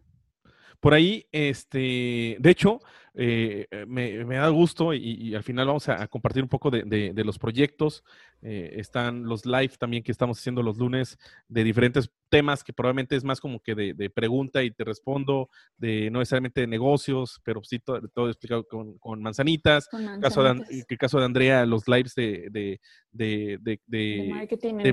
Por 0.81 0.95
ahí, 0.95 1.27
este, 1.33 2.37
de 2.39 2.51
hecho, 2.51 2.81
eh, 3.19 3.67
eh, 3.71 3.87
me, 3.87 4.37
da 4.37 4.49
gusto 4.49 4.93
y, 4.93 5.35
al 5.35 5.43
final 5.43 5.67
vamos 5.67 5.89
a, 5.89 6.07
compartir 6.07 6.43
un 6.43 6.51
poco 6.51 6.71
de, 6.71 7.13
los 7.25 7.39
proyectos. 7.39 8.05
Eh, 8.43 8.75
están 8.77 9.25
los 9.25 9.47
live 9.47 9.73
también 9.79 10.03
que 10.03 10.13
estamos 10.13 10.39
haciendo 10.39 10.63
los 10.63 10.77
lunes 10.77 11.19
de 11.49 11.65
diferentes 11.65 12.11
temas 12.29 12.63
que 12.63 12.75
probablemente 12.75 13.17
es 13.17 13.25
más 13.25 13.41
como 13.41 13.61
que 13.61 13.75
de, 13.75 14.11
pregunta 14.11 14.63
y 14.63 14.71
te 14.71 14.85
respondo, 14.85 15.49
de 15.79 16.11
no 16.11 16.19
necesariamente 16.19 16.61
de 16.61 16.67
negocios, 16.67 17.41
pero 17.43 17.63
sí 17.65 17.79
todo, 17.79 18.29
explicado 18.29 18.67
con, 18.69 19.23
manzanitas. 19.23 19.89
Caso 20.21 20.43
de, 20.43 20.85
el 20.87 20.99
caso 20.99 21.19
de 21.19 21.25
Andrea, 21.25 21.65
los 21.65 21.89
lives 21.89 22.15
de, 22.15 22.81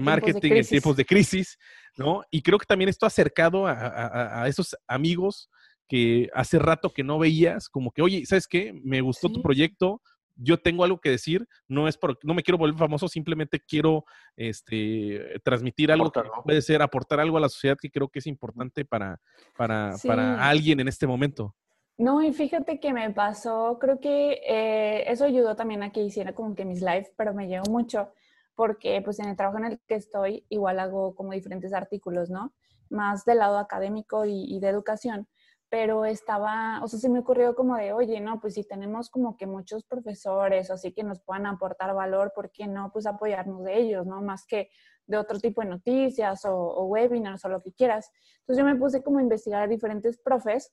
marketing, 0.01 0.51
en, 0.53 0.65
tiempos 0.65 0.95
de 0.95 1.05
crisis, 1.05 1.59
¿no? 1.97 2.23
Y 2.31 2.41
creo 2.41 2.57
que 2.57 2.65
también 2.65 2.87
esto 2.87 3.05
ha 3.05 3.07
acercado 3.07 3.67
a, 3.67 4.43
a 4.43 4.47
esos 4.47 4.77
amigos 4.87 5.49
que 5.93 6.27
hace 6.33 6.57
rato 6.57 6.89
que 6.89 7.03
no 7.03 7.19
veías, 7.19 7.69
como 7.69 7.91
que, 7.91 8.01
oye, 8.01 8.25
¿sabes 8.25 8.47
qué? 8.47 8.73
Me 8.83 9.01
gustó 9.01 9.31
tu 9.31 9.43
proyecto, 9.43 10.01
yo 10.35 10.59
tengo 10.59 10.83
algo 10.83 10.99
que 10.99 11.11
decir, 11.11 11.47
no 11.67 11.87
es 11.87 11.99
por, 11.99 12.17
no 12.23 12.33
me 12.33 12.41
quiero 12.41 12.57
volver 12.57 12.79
famoso, 12.79 13.07
simplemente 13.07 13.59
quiero 13.59 14.03
este, 14.35 15.39
transmitir 15.43 15.91
algo 15.91 16.11
que 16.11 16.21
puede 16.43 16.63
ser, 16.63 16.81
aportar 16.81 17.19
algo 17.19 17.37
a 17.37 17.41
la 17.41 17.47
sociedad 17.47 17.77
que 17.79 17.91
creo 17.91 18.09
que 18.09 18.17
es 18.17 18.25
importante 18.25 18.85
para, 18.85 19.21
para, 19.55 19.93
para 20.03 20.49
alguien 20.49 20.79
en 20.79 20.87
este 20.87 21.05
momento. 21.05 21.53
No, 21.99 22.23
y 22.23 22.33
fíjate 22.33 22.79
que 22.79 22.91
me 22.91 23.11
pasó, 23.11 23.77
creo 23.79 23.99
que 23.99 24.41
eh, 24.47 25.03
eso 25.11 25.25
ayudó 25.25 25.55
también 25.55 25.83
a 25.83 25.91
que 25.91 26.01
hiciera 26.01 26.33
como 26.33 26.55
que 26.55 26.65
mis 26.65 26.81
lives, 26.81 27.11
pero 27.15 27.35
me 27.35 27.47
llegó 27.47 27.69
mucho, 27.69 28.09
porque 28.55 28.99
pues 29.05 29.19
en 29.19 29.29
el 29.29 29.37
trabajo 29.37 29.59
en 29.59 29.65
el 29.65 29.79
que 29.87 29.93
estoy 29.93 30.43
igual 30.49 30.79
hago 30.79 31.13
como 31.13 31.33
diferentes 31.33 31.71
artículos, 31.71 32.31
¿no? 32.31 32.51
Más 32.89 33.25
del 33.25 33.37
lado 33.37 33.59
académico 33.59 34.25
y 34.25 34.59
de 34.59 34.69
educación 34.69 35.27
pero 35.73 36.05
estaba, 36.05 36.83
o 36.83 36.87
sea, 36.87 36.99
se 36.99 37.09
me 37.09 37.17
ocurrió 37.17 37.55
como 37.55 37.75
de, 37.75 37.93
oye, 37.93 38.19
no, 38.19 38.39
pues 38.39 38.53
si 38.53 38.63
tenemos 38.63 39.09
como 39.09 39.35
que 39.35 39.47
muchos 39.47 39.83
profesores 39.83 40.69
o 40.69 40.75
así 40.75 40.93
que 40.93 41.01
nos 41.01 41.19
puedan 41.21 41.47
aportar 41.47 41.95
valor, 41.95 42.31
¿por 42.35 42.51
qué 42.51 42.67
no? 42.67 42.91
Pues 42.93 43.07
apoyarnos 43.07 43.63
de 43.63 43.79
ellos, 43.79 44.05
¿no? 44.05 44.21
Más 44.21 44.45
que 44.45 44.69
de 45.07 45.17
otro 45.17 45.39
tipo 45.39 45.61
de 45.61 45.69
noticias 45.69 46.45
o, 46.45 46.83
webinars 46.83 47.43
o 47.45 47.49
lo 47.49 47.59
que 47.59 47.73
quieras. 47.73 48.11
Entonces 48.41 48.63
yo 48.63 48.71
me 48.71 48.75
puse 48.75 49.01
como 49.01 49.17
a 49.17 49.23
investigar 49.23 49.63
a 49.63 49.67
diferentes 49.67 50.19
profes 50.19 50.71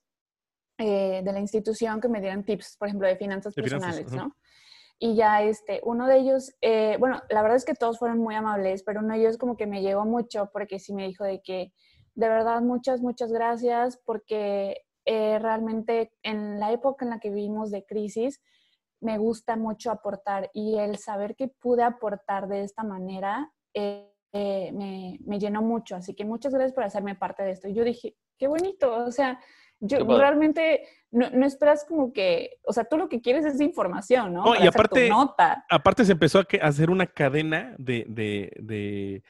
eh, 0.77 1.23
de 1.23 1.33
la 1.33 1.39
institución 1.39 1.99
que 1.99 2.07
me 2.07 2.21
dieran 2.21 2.45
tips, 2.45 2.77
por 2.77 2.87
ejemplo, 2.87 3.07
de 3.07 3.15
finanzas 3.15 3.55
personales, 3.55 4.11
¿no? 4.11 4.37
Y 4.99 5.15
ya 5.15 5.41
este, 5.41 5.81
uno 5.83 6.05
de 6.05 6.19
ellos, 6.19 6.53
eh, 6.61 6.97
bueno, 6.99 7.23
la 7.31 7.41
verdad 7.41 7.57
es 7.57 7.65
que 7.65 7.73
todos 7.73 7.97
fueron 7.97 8.19
muy 8.19 8.35
amables, 8.35 8.83
pero 8.83 8.99
uno 8.99 9.15
de 9.15 9.21
ellos 9.21 9.39
como 9.39 9.57
que 9.57 9.65
me 9.65 9.81
llegó 9.81 10.05
mucho 10.05 10.51
porque 10.53 10.77
sí 10.77 10.93
me 10.93 11.07
dijo 11.07 11.23
de 11.23 11.41
que, 11.41 11.73
de 12.13 12.29
verdad, 12.29 12.61
muchas, 12.61 13.01
muchas 13.01 13.31
gracias 13.31 13.99
porque 14.05 14.83
eh, 15.05 15.39
realmente 15.39 16.11
en 16.23 16.59
la 16.59 16.71
época 16.71 17.05
en 17.05 17.11
la 17.11 17.19
que 17.19 17.29
vivimos 17.29 17.71
de 17.71 17.85
crisis, 17.85 18.41
me 19.01 19.17
gusta 19.17 19.55
mucho 19.55 19.91
aportar 19.91 20.49
y 20.53 20.77
el 20.77 20.97
saber 20.97 21.35
que 21.35 21.47
pude 21.47 21.83
aportar 21.83 22.47
de 22.47 22.63
esta 22.63 22.83
manera 22.83 23.51
eh, 23.73 24.07
eh, 24.33 24.71
me, 24.73 25.19
me, 25.25 25.39
llenó 25.39 25.61
mucho. 25.61 25.95
Así 25.95 26.13
que 26.13 26.23
muchas 26.23 26.53
gracias 26.53 26.73
por 26.73 26.83
hacerme 26.83 27.15
parte 27.15 27.43
de 27.43 27.51
esto. 27.51 27.67
Y 27.67 27.73
yo 27.73 27.83
dije, 27.83 28.15
qué 28.37 28.47
bonito, 28.47 28.93
o 29.05 29.11
sea, 29.11 29.39
yo 29.79 30.05
realmente 30.05 30.87
no, 31.09 31.29
no, 31.31 31.45
esperas 31.45 31.83
como 31.85 32.13
que, 32.13 32.59
o 32.63 32.71
sea, 32.71 32.85
tú 32.85 32.97
lo 32.97 33.09
que 33.09 33.19
quieres 33.19 33.45
es 33.45 33.59
información, 33.59 34.33
¿no? 34.33 34.55
y 34.55 34.67
aparte, 34.67 35.09
aparte 35.69 36.05
se 36.05 36.11
empezó 36.11 36.39
a, 36.39 36.45
hacer 36.61 36.91
una 36.91 37.07
cadena 37.07 37.75
de, 37.77 38.05
de, 38.07 38.53
de 38.59 39.23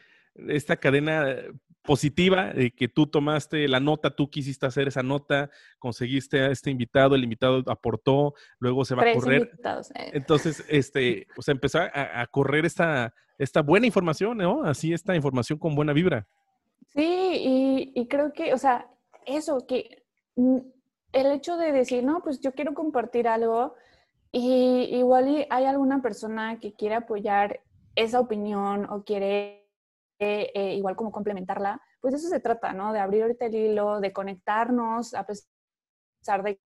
esta 0.55 0.75
cadena 0.75 1.35
positiva, 1.83 2.53
de 2.53 2.71
que 2.71 2.87
tú 2.87 3.07
tomaste 3.07 3.67
la 3.67 3.79
nota, 3.79 4.15
tú 4.15 4.29
quisiste 4.29 4.65
hacer 4.65 4.87
esa 4.87 5.03
nota, 5.03 5.49
conseguiste 5.79 6.41
a 6.41 6.51
este 6.51 6.69
invitado, 6.69 7.15
el 7.15 7.23
invitado 7.23 7.63
aportó, 7.67 8.33
luego 8.59 8.85
se 8.85 8.95
va 8.95 9.03
a 9.03 9.13
correr. 9.13 9.51
Eh. 9.95 10.11
Entonces, 10.13 10.63
este, 10.69 11.27
pues 11.35 11.47
empezó 11.47 11.79
a, 11.81 12.25
correr 12.27 12.65
esta, 12.65 13.13
esta 13.37 13.61
buena 13.61 13.87
información, 13.87 14.37
¿no? 14.37 14.63
Así 14.63 14.93
esta 14.93 15.15
información 15.15 15.57
con 15.57 15.75
buena 15.75 15.93
vibra. 15.93 16.27
Sí, 16.93 17.91
y, 17.95 18.07
creo 18.07 18.33
que, 18.33 18.53
o 18.53 18.57
sea, 18.57 18.87
eso, 19.25 19.65
que 19.67 20.03
mm, 20.35 20.57
el 21.13 21.31
hecho 21.31 21.57
de 21.57 21.71
decir, 21.71 22.03
no, 22.03 22.21
pues 22.21 22.39
yo 22.41 22.53
quiero 22.53 22.73
compartir 22.73 23.27
algo 23.27 23.75
y 24.31 24.95
igual 24.95 25.45
hay 25.49 25.65
alguna 25.65 26.01
persona 26.01 26.59
que 26.59 26.73
quiere 26.73 26.95
apoyar 26.95 27.61
esa 27.95 28.19
opinión 28.19 28.87
o 28.89 29.03
quiere 29.03 29.60
eh, 30.21 30.75
igual 30.75 30.95
como 30.95 31.11
complementarla, 31.11 31.81
pues 31.99 32.13
de 32.13 32.19
eso 32.19 32.29
se 32.29 32.39
trata, 32.39 32.73
¿no? 32.73 32.93
De 32.93 32.99
abrir 32.99 33.23
ahorita 33.23 33.45
el 33.47 33.55
hilo, 33.55 33.99
de 33.99 34.13
conectarnos 34.13 35.13
a 35.13 35.25
pesar 35.25 36.43
de 36.43 36.61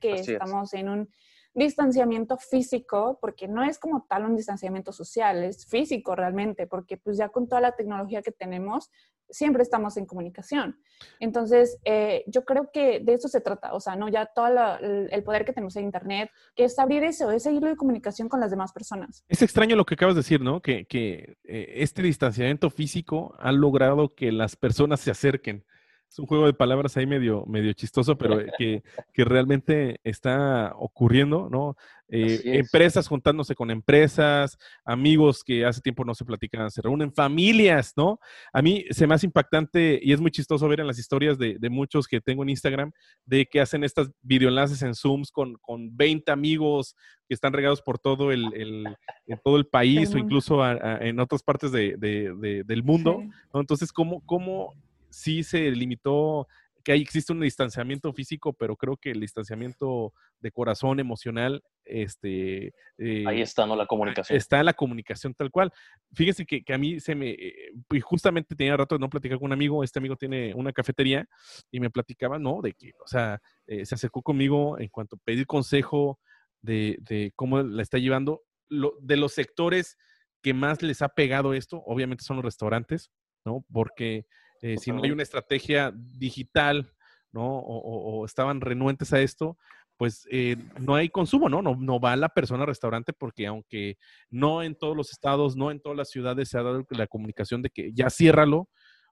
que 0.00 0.14
estamos 0.14 0.72
en 0.74 0.88
un 0.88 1.10
distanciamiento 1.54 2.36
físico, 2.36 3.18
porque 3.20 3.48
no 3.48 3.64
es 3.64 3.78
como 3.78 4.06
tal 4.08 4.26
un 4.26 4.36
distanciamiento 4.36 4.92
social, 4.92 5.42
es 5.42 5.66
físico 5.66 6.14
realmente, 6.14 6.66
porque 6.66 6.96
pues 6.96 7.16
ya 7.16 7.28
con 7.30 7.48
toda 7.48 7.60
la 7.60 7.74
tecnología 7.74 8.22
que 8.22 8.30
tenemos, 8.30 8.90
siempre 9.30 9.62
estamos 9.62 9.96
en 9.96 10.06
comunicación. 10.06 10.78
Entonces, 11.20 11.78
eh, 11.84 12.24
yo 12.26 12.44
creo 12.44 12.70
que 12.72 13.00
de 13.00 13.14
eso 13.14 13.28
se 13.28 13.40
trata, 13.40 13.74
o 13.74 13.80
sea, 13.80 13.96
no 13.96 14.08
ya 14.08 14.26
todo 14.26 14.46
el 14.80 15.22
poder 15.24 15.44
que 15.44 15.52
tenemos 15.52 15.76
en 15.76 15.84
Internet, 15.84 16.30
que 16.54 16.64
es 16.64 16.78
abrir 16.78 17.04
eso, 17.04 17.30
ese 17.30 17.52
hilo 17.52 17.68
de 17.68 17.76
comunicación 17.76 18.28
con 18.28 18.40
las 18.40 18.50
demás 18.50 18.72
personas. 18.72 19.24
Es 19.28 19.42
extraño 19.42 19.76
lo 19.76 19.84
que 19.84 19.94
acabas 19.94 20.14
de 20.14 20.20
decir, 20.20 20.40
¿no? 20.40 20.60
Que, 20.60 20.86
que 20.86 21.36
eh, 21.44 21.74
este 21.76 22.02
distanciamiento 22.02 22.70
físico 22.70 23.34
ha 23.38 23.52
logrado 23.52 24.14
que 24.14 24.32
las 24.32 24.56
personas 24.56 25.00
se 25.00 25.10
acerquen. 25.10 25.64
Es 26.08 26.18
un 26.18 26.26
juego 26.26 26.46
de 26.46 26.54
palabras 26.54 26.96
ahí 26.96 27.06
medio, 27.06 27.44
medio 27.46 27.72
chistoso, 27.72 28.16
pero 28.16 28.38
que, 28.58 28.82
que 29.12 29.24
realmente 29.24 30.00
está 30.04 30.72
ocurriendo, 30.76 31.48
¿no? 31.50 31.76
Eh, 32.08 32.40
empresas 32.44 33.08
juntándose 33.08 33.56
con 33.56 33.68
empresas, 33.68 34.56
amigos 34.84 35.42
que 35.42 35.64
hace 35.64 35.80
tiempo 35.80 36.04
no 36.04 36.14
se 36.14 36.24
platican, 36.24 36.70
se 36.70 36.80
reúnen, 36.80 37.12
familias, 37.12 37.94
¿no? 37.96 38.20
A 38.52 38.62
mí 38.62 38.84
se 38.90 39.08
me 39.08 39.14
hace 39.14 39.26
impactante 39.26 39.98
y 40.00 40.12
es 40.12 40.20
muy 40.20 40.30
chistoso 40.30 40.68
ver 40.68 40.78
en 40.80 40.86
las 40.86 41.00
historias 41.00 41.36
de, 41.36 41.58
de 41.58 41.68
muchos 41.68 42.06
que 42.06 42.20
tengo 42.20 42.44
en 42.44 42.50
Instagram 42.50 42.92
de 43.24 43.46
que 43.46 43.60
hacen 43.60 43.82
estas 43.82 44.08
videoenlaces 44.22 44.82
en 44.82 44.94
Zooms 44.94 45.32
con, 45.32 45.56
con 45.56 45.96
20 45.96 46.30
amigos 46.30 46.94
que 47.28 47.34
están 47.34 47.52
regados 47.52 47.82
por 47.82 47.98
todo 47.98 48.30
el, 48.30 48.54
el 48.54 48.86
en 49.26 49.40
todo 49.42 49.56
el 49.56 49.66
país 49.66 50.14
o 50.14 50.18
incluso 50.18 50.64
en 50.64 51.18
otras 51.18 51.42
partes 51.42 51.72
de, 51.72 51.96
de, 51.96 52.62
del 52.64 52.84
mundo. 52.84 53.24
¿no? 53.52 53.60
Entonces, 53.60 53.92
¿cómo, 53.92 54.24
¿cómo 54.24 54.74
sí 55.16 55.42
se 55.42 55.70
limitó 55.70 56.46
que 56.84 56.92
ahí 56.92 57.00
existe 57.00 57.32
un 57.32 57.40
distanciamiento 57.40 58.12
físico, 58.12 58.52
pero 58.52 58.76
creo 58.76 58.96
que 58.96 59.10
el 59.10 59.18
distanciamiento 59.18 60.12
de 60.38 60.52
corazón 60.52 61.00
emocional, 61.00 61.64
este... 61.84 62.72
ahí 62.96 63.40
eh, 63.40 63.42
está, 63.42 63.66
¿no? 63.66 63.74
La 63.74 63.86
comunicación. 63.86 64.36
Está 64.36 64.60
en 64.60 64.66
la 64.66 64.72
comunicación 64.72 65.34
tal 65.34 65.50
cual. 65.50 65.72
Fíjese 66.12 66.46
que, 66.46 66.62
que 66.62 66.74
a 66.74 66.78
mí 66.78 67.00
se 67.00 67.16
me... 67.16 67.30
Eh, 67.30 67.72
y 67.90 68.00
justamente 68.00 68.54
tenía 68.54 68.76
rato 68.76 68.94
de 68.94 69.00
no 69.00 69.10
platicar 69.10 69.38
con 69.38 69.46
un 69.46 69.52
amigo, 69.52 69.82
este 69.82 69.98
amigo 69.98 70.14
tiene 70.14 70.54
una 70.54 70.72
cafetería 70.72 71.26
y 71.72 71.80
me 71.80 71.90
platicaba, 71.90 72.38
¿no? 72.38 72.60
De 72.62 72.72
que, 72.72 72.92
o 73.02 73.08
sea, 73.08 73.40
eh, 73.66 73.84
se 73.84 73.96
acercó 73.96 74.22
conmigo 74.22 74.78
en 74.78 74.88
cuanto 74.88 75.16
a 75.16 75.20
pedir 75.24 75.44
consejo 75.46 76.20
de, 76.62 76.98
de 77.00 77.32
cómo 77.34 77.60
la 77.62 77.82
está 77.82 77.98
llevando. 77.98 78.42
Lo, 78.68 78.94
de 79.00 79.16
los 79.16 79.32
sectores 79.32 79.96
que 80.40 80.54
más 80.54 80.82
les 80.82 81.02
ha 81.02 81.08
pegado 81.08 81.52
esto, 81.52 81.82
obviamente 81.84 82.22
son 82.22 82.36
los 82.36 82.44
restaurantes, 82.44 83.10
¿no? 83.44 83.64
Porque 83.72 84.26
eh, 84.62 84.76
si 84.78 84.92
no 84.92 85.02
hay 85.02 85.10
una 85.10 85.22
estrategia 85.22 85.92
digital, 85.94 86.92
¿no? 87.32 87.58
O, 87.58 88.24
estaban 88.24 88.60
renuentes 88.60 89.12
a 89.12 89.20
esto, 89.20 89.58
pues 89.96 90.26
eh, 90.30 90.56
no 90.78 90.94
hay 90.94 91.08
consumo, 91.08 91.48
¿no? 91.48 91.62
¿no? 91.62 91.76
No 91.76 92.00
va 92.00 92.16
la 92.16 92.28
persona 92.28 92.62
al 92.62 92.68
restaurante 92.68 93.12
porque 93.12 93.46
aunque 93.46 93.96
no 94.30 94.62
en 94.62 94.74
todos 94.74 94.96
los 94.96 95.10
estados, 95.10 95.56
no 95.56 95.70
en 95.70 95.80
todas 95.80 95.96
las 95.96 96.10
ciudades 96.10 96.48
se 96.48 96.58
ha 96.58 96.62
dado 96.62 96.84
la 96.90 97.06
comunicación 97.06 97.62
de 97.62 97.70
que 97.70 97.92
ya 97.92 98.10
ciérralo, 98.10 98.68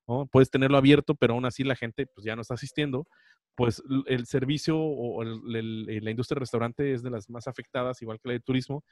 ¿no? 0.06 0.26
Puedes 0.26 0.50
tenerlo 0.50 0.76
abierto, 0.76 1.14
pero 1.14 1.34
aún 1.34 1.46
así 1.46 1.64
la 1.64 1.76
gente 1.76 2.06
pues 2.06 2.24
ya 2.24 2.36
no 2.36 2.42
está 2.42 2.54
asistiendo, 2.54 3.06
pues 3.54 3.82
el 4.06 4.26
servicio 4.26 4.76
o 4.78 5.22
la 5.22 6.10
industria 6.10 6.36
del 6.36 6.40
restaurante 6.40 6.92
es 6.92 7.02
de 7.02 7.10
las 7.10 7.30
más 7.30 7.46
afectadas, 7.46 8.02
igual 8.02 8.18
que 8.20 8.28
la 8.28 8.32
de 8.34 8.40
turismo, 8.40 8.84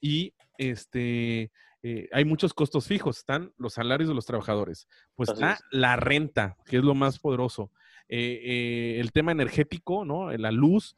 y 0.00 0.34
este, 0.58 1.50
eh, 1.82 2.08
hay 2.12 2.24
muchos 2.24 2.52
costos 2.52 2.86
fijos, 2.86 3.18
están 3.18 3.52
los 3.56 3.74
salarios 3.74 4.08
de 4.08 4.14
los 4.14 4.26
trabajadores, 4.26 4.86
pues 5.14 5.30
está 5.30 5.58
la 5.70 5.96
renta, 5.96 6.56
que 6.66 6.76
es 6.78 6.84
lo 6.84 6.94
más 6.94 7.18
poderoso, 7.18 7.72
eh, 8.08 8.40
eh, 8.44 9.00
el 9.00 9.12
tema 9.12 9.32
energético, 9.32 10.04
¿no? 10.04 10.30
La 10.32 10.50
luz, 10.50 10.96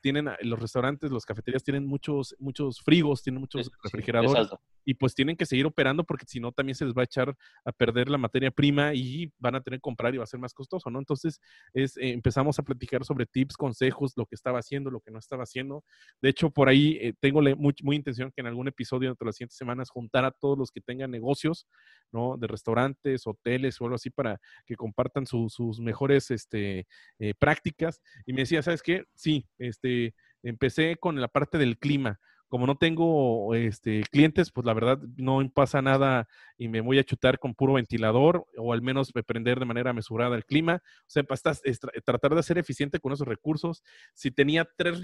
tienen 0.00 0.28
los 0.42 0.58
restaurantes, 0.58 1.12
las 1.12 1.24
cafeterías 1.24 1.62
tienen 1.62 1.86
muchos, 1.86 2.34
muchos 2.40 2.80
frigos, 2.80 3.22
tienen 3.22 3.40
muchos 3.40 3.70
refrigeradores 3.84 4.48
y 4.90 4.94
pues 4.94 5.14
tienen 5.14 5.36
que 5.36 5.46
seguir 5.46 5.66
operando 5.66 6.02
porque 6.02 6.24
si 6.26 6.40
no 6.40 6.50
también 6.50 6.74
se 6.74 6.84
les 6.84 6.92
va 6.94 7.02
a 7.02 7.04
echar 7.04 7.36
a 7.64 7.70
perder 7.70 8.10
la 8.10 8.18
materia 8.18 8.50
prima 8.50 8.92
y 8.92 9.32
van 9.38 9.54
a 9.54 9.60
tener 9.60 9.78
que 9.78 9.82
comprar 9.82 10.12
y 10.12 10.18
va 10.18 10.24
a 10.24 10.26
ser 10.26 10.40
más 10.40 10.52
costoso, 10.52 10.90
¿no? 10.90 10.98
Entonces 10.98 11.40
es, 11.72 11.96
eh, 11.96 12.10
empezamos 12.10 12.58
a 12.58 12.64
platicar 12.64 13.04
sobre 13.04 13.24
tips, 13.24 13.56
consejos, 13.56 14.14
lo 14.16 14.26
que 14.26 14.34
estaba 14.34 14.58
haciendo, 14.58 14.90
lo 14.90 14.98
que 14.98 15.12
no 15.12 15.20
estaba 15.20 15.44
haciendo. 15.44 15.84
De 16.20 16.28
hecho, 16.28 16.50
por 16.50 16.68
ahí 16.68 16.98
eh, 17.00 17.14
tengo 17.20 17.40
muy, 17.40 17.72
muy 17.84 17.94
intención 17.94 18.32
que 18.34 18.40
en 18.40 18.48
algún 18.48 18.66
episodio 18.66 19.14
de 19.14 19.24
las 19.24 19.36
siguientes 19.36 19.56
semanas 19.56 19.90
juntar 19.90 20.24
a 20.24 20.32
todos 20.32 20.58
los 20.58 20.72
que 20.72 20.80
tengan 20.80 21.12
negocios, 21.12 21.68
¿no? 22.10 22.36
De 22.36 22.48
restaurantes, 22.48 23.28
hoteles 23.28 23.80
o 23.80 23.84
algo 23.84 23.94
así 23.94 24.10
para 24.10 24.40
que 24.66 24.74
compartan 24.74 25.24
sus 25.24 25.78
mejores 25.78 26.32
este, 26.32 26.88
eh, 27.20 27.34
prácticas. 27.38 28.02
Y 28.26 28.32
me 28.32 28.40
decía, 28.40 28.60
¿sabes 28.60 28.82
qué? 28.82 29.04
Sí, 29.14 29.46
este, 29.56 30.16
empecé 30.42 30.96
con 30.96 31.20
la 31.20 31.28
parte 31.28 31.58
del 31.58 31.78
clima 31.78 32.18
como 32.50 32.66
no 32.66 32.76
tengo 32.76 33.54
este, 33.54 34.02
clientes, 34.10 34.50
pues 34.50 34.66
la 34.66 34.74
verdad 34.74 34.98
no 35.16 35.40
pasa 35.54 35.80
nada 35.82 36.26
y 36.58 36.66
me 36.66 36.80
voy 36.80 36.98
a 36.98 37.04
chutar 37.04 37.38
con 37.38 37.54
puro 37.54 37.74
ventilador 37.74 38.44
o 38.56 38.72
al 38.72 38.82
menos 38.82 39.12
prender 39.24 39.60
de 39.60 39.66
manera 39.66 39.92
mesurada 39.92 40.34
el 40.34 40.44
clima. 40.44 40.82
O 41.02 41.04
sea, 41.06 41.24
estás, 41.30 41.62
tratar 42.04 42.34
de 42.34 42.42
ser 42.42 42.58
eficiente 42.58 42.98
con 42.98 43.12
esos 43.12 43.28
recursos. 43.28 43.84
Si 44.14 44.32
tenía 44.32 44.68
tres 44.76 45.00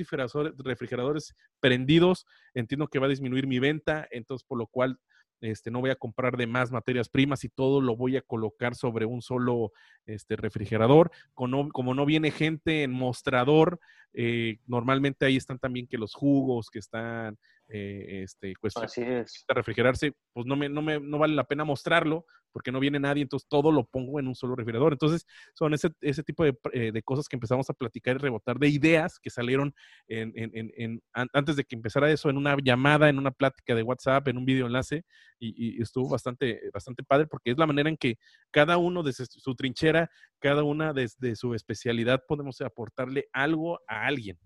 refrigeradores 0.58 1.36
prendidos, 1.60 2.26
entiendo 2.52 2.88
que 2.88 2.98
va 2.98 3.06
a 3.06 3.10
disminuir 3.10 3.46
mi 3.46 3.60
venta, 3.60 4.08
entonces 4.10 4.44
por 4.44 4.58
lo 4.58 4.66
cual 4.66 4.98
este, 5.40 5.70
no 5.70 5.80
voy 5.80 5.90
a 5.90 5.96
comprar 5.96 6.36
de 6.36 6.46
más 6.46 6.70
materias 6.70 7.08
primas 7.08 7.44
y 7.44 7.48
todo 7.48 7.80
lo 7.80 7.96
voy 7.96 8.16
a 8.16 8.22
colocar 8.22 8.74
sobre 8.74 9.06
un 9.06 9.22
solo 9.22 9.72
este, 10.06 10.36
refrigerador. 10.36 11.10
Como 11.34 11.70
como 11.70 11.94
no 11.94 12.06
viene 12.06 12.30
gente 12.30 12.82
en 12.82 12.92
mostrador, 12.92 13.80
eh, 14.12 14.58
normalmente 14.66 15.26
ahí 15.26 15.36
están 15.36 15.58
también 15.58 15.86
que 15.86 15.98
los 15.98 16.14
jugos 16.14 16.70
que 16.70 16.78
están 16.78 17.38
eh, 17.68 18.22
este, 18.22 18.54
cuestión 18.56 18.84
Así 18.84 19.02
es. 19.02 19.44
de 19.48 19.54
refrigerarse, 19.54 20.12
pues 20.32 20.46
no, 20.46 20.56
me, 20.56 20.68
no, 20.68 20.82
me, 20.82 21.00
no 21.00 21.18
vale 21.18 21.34
la 21.34 21.44
pena 21.44 21.64
mostrarlo 21.64 22.24
porque 22.52 22.72
no 22.72 22.80
viene 22.80 22.98
nadie, 22.98 23.22
entonces 23.22 23.46
todo 23.48 23.70
lo 23.70 23.84
pongo 23.84 24.18
en 24.18 24.28
un 24.28 24.34
solo 24.34 24.56
refrigerador. 24.56 24.92
Entonces 24.92 25.26
son 25.54 25.74
ese, 25.74 25.90
ese 26.00 26.22
tipo 26.22 26.42
de, 26.44 26.56
eh, 26.72 26.90
de, 26.92 27.02
cosas 27.02 27.28
que 27.28 27.36
empezamos 27.36 27.68
a 27.68 27.74
platicar 27.74 28.16
y 28.16 28.18
rebotar, 28.18 28.58
de 28.58 28.68
ideas 28.68 29.18
que 29.18 29.28
salieron 29.28 29.74
en, 30.08 30.32
en, 30.36 30.72
en, 30.76 31.02
antes 31.12 31.56
de 31.56 31.64
que 31.64 31.76
empezara 31.76 32.10
eso, 32.10 32.30
en 32.30 32.38
una 32.38 32.56
llamada, 32.62 33.08
en 33.10 33.18
una 33.18 33.30
plática 33.30 33.74
de 33.74 33.82
WhatsApp, 33.82 34.28
en 34.28 34.38
un 34.38 34.46
video 34.46 34.66
enlace, 34.66 35.04
y, 35.38 35.76
y 35.76 35.82
estuvo 35.82 36.08
bastante, 36.08 36.62
bastante 36.72 37.02
padre 37.02 37.26
porque 37.26 37.50
es 37.50 37.58
la 37.58 37.66
manera 37.66 37.90
en 37.90 37.98
que 37.98 38.16
cada 38.50 38.78
uno 38.78 39.02
desde 39.02 39.26
su 39.26 39.54
trinchera, 39.54 40.10
cada 40.38 40.62
una 40.62 40.94
desde 40.94 41.36
su 41.36 41.52
especialidad 41.54 42.22
podemos 42.26 42.60
aportarle 42.62 43.28
algo 43.32 43.80
a 43.86 44.06
alguien. 44.06 44.38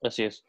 Así 0.00 0.22
es. 0.22 0.44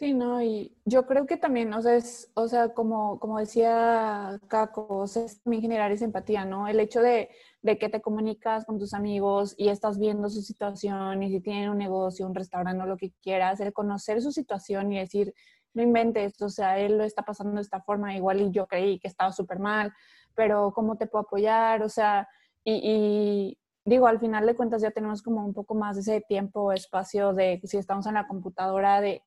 Sí, 0.00 0.14
no, 0.14 0.40
y 0.42 0.74
yo 0.86 1.04
creo 1.04 1.26
que 1.26 1.36
también, 1.36 1.74
o 1.74 1.82
sea, 1.82 1.94
es, 1.94 2.30
o 2.34 2.48
sea, 2.48 2.70
como, 2.72 3.18
como 3.20 3.38
decía 3.38 4.40
Caco, 4.48 4.86
o 4.88 5.06
sea, 5.06 5.24
es 5.26 5.42
también 5.42 5.60
generar 5.60 5.92
esa 5.92 6.06
empatía, 6.06 6.46
¿no? 6.46 6.66
El 6.68 6.80
hecho 6.80 7.02
de, 7.02 7.28
de, 7.60 7.76
que 7.78 7.90
te 7.90 8.00
comunicas 8.00 8.64
con 8.64 8.78
tus 8.78 8.94
amigos 8.94 9.54
y 9.58 9.68
estás 9.68 9.98
viendo 9.98 10.30
su 10.30 10.40
situación 10.40 11.22
y 11.22 11.28
si 11.28 11.40
tienen 11.42 11.68
un 11.68 11.76
negocio, 11.76 12.26
un 12.26 12.34
restaurante 12.34 12.82
o 12.82 12.86
lo 12.86 12.96
que 12.96 13.12
quieras, 13.22 13.60
el 13.60 13.74
conocer 13.74 14.22
su 14.22 14.32
situación 14.32 14.90
y 14.90 14.98
decir, 14.98 15.34
no 15.74 15.82
inventes, 15.82 16.40
o 16.40 16.48
sea, 16.48 16.78
él 16.78 16.96
lo 16.96 17.04
está 17.04 17.22
pasando 17.22 17.56
de 17.56 17.60
esta 17.60 17.82
forma, 17.82 18.16
igual 18.16 18.40
y 18.40 18.50
yo 18.52 18.66
creí 18.66 18.98
que 19.00 19.08
estaba 19.08 19.32
súper 19.32 19.58
mal, 19.58 19.92
pero 20.34 20.72
¿cómo 20.74 20.96
te 20.96 21.08
puedo 21.08 21.24
apoyar? 21.24 21.82
O 21.82 21.90
sea, 21.90 22.26
y, 22.64 22.80
y 22.82 23.58
digo, 23.84 24.06
al 24.06 24.18
final 24.18 24.46
de 24.46 24.56
cuentas 24.56 24.80
ya 24.80 24.92
tenemos 24.92 25.20
como 25.22 25.44
un 25.44 25.52
poco 25.52 25.74
más 25.74 25.96
de 25.96 26.00
ese 26.00 26.20
tiempo, 26.26 26.72
espacio 26.72 27.34
de 27.34 27.60
si 27.64 27.76
estamos 27.76 28.06
en 28.06 28.14
la 28.14 28.26
computadora, 28.26 29.02
de 29.02 29.22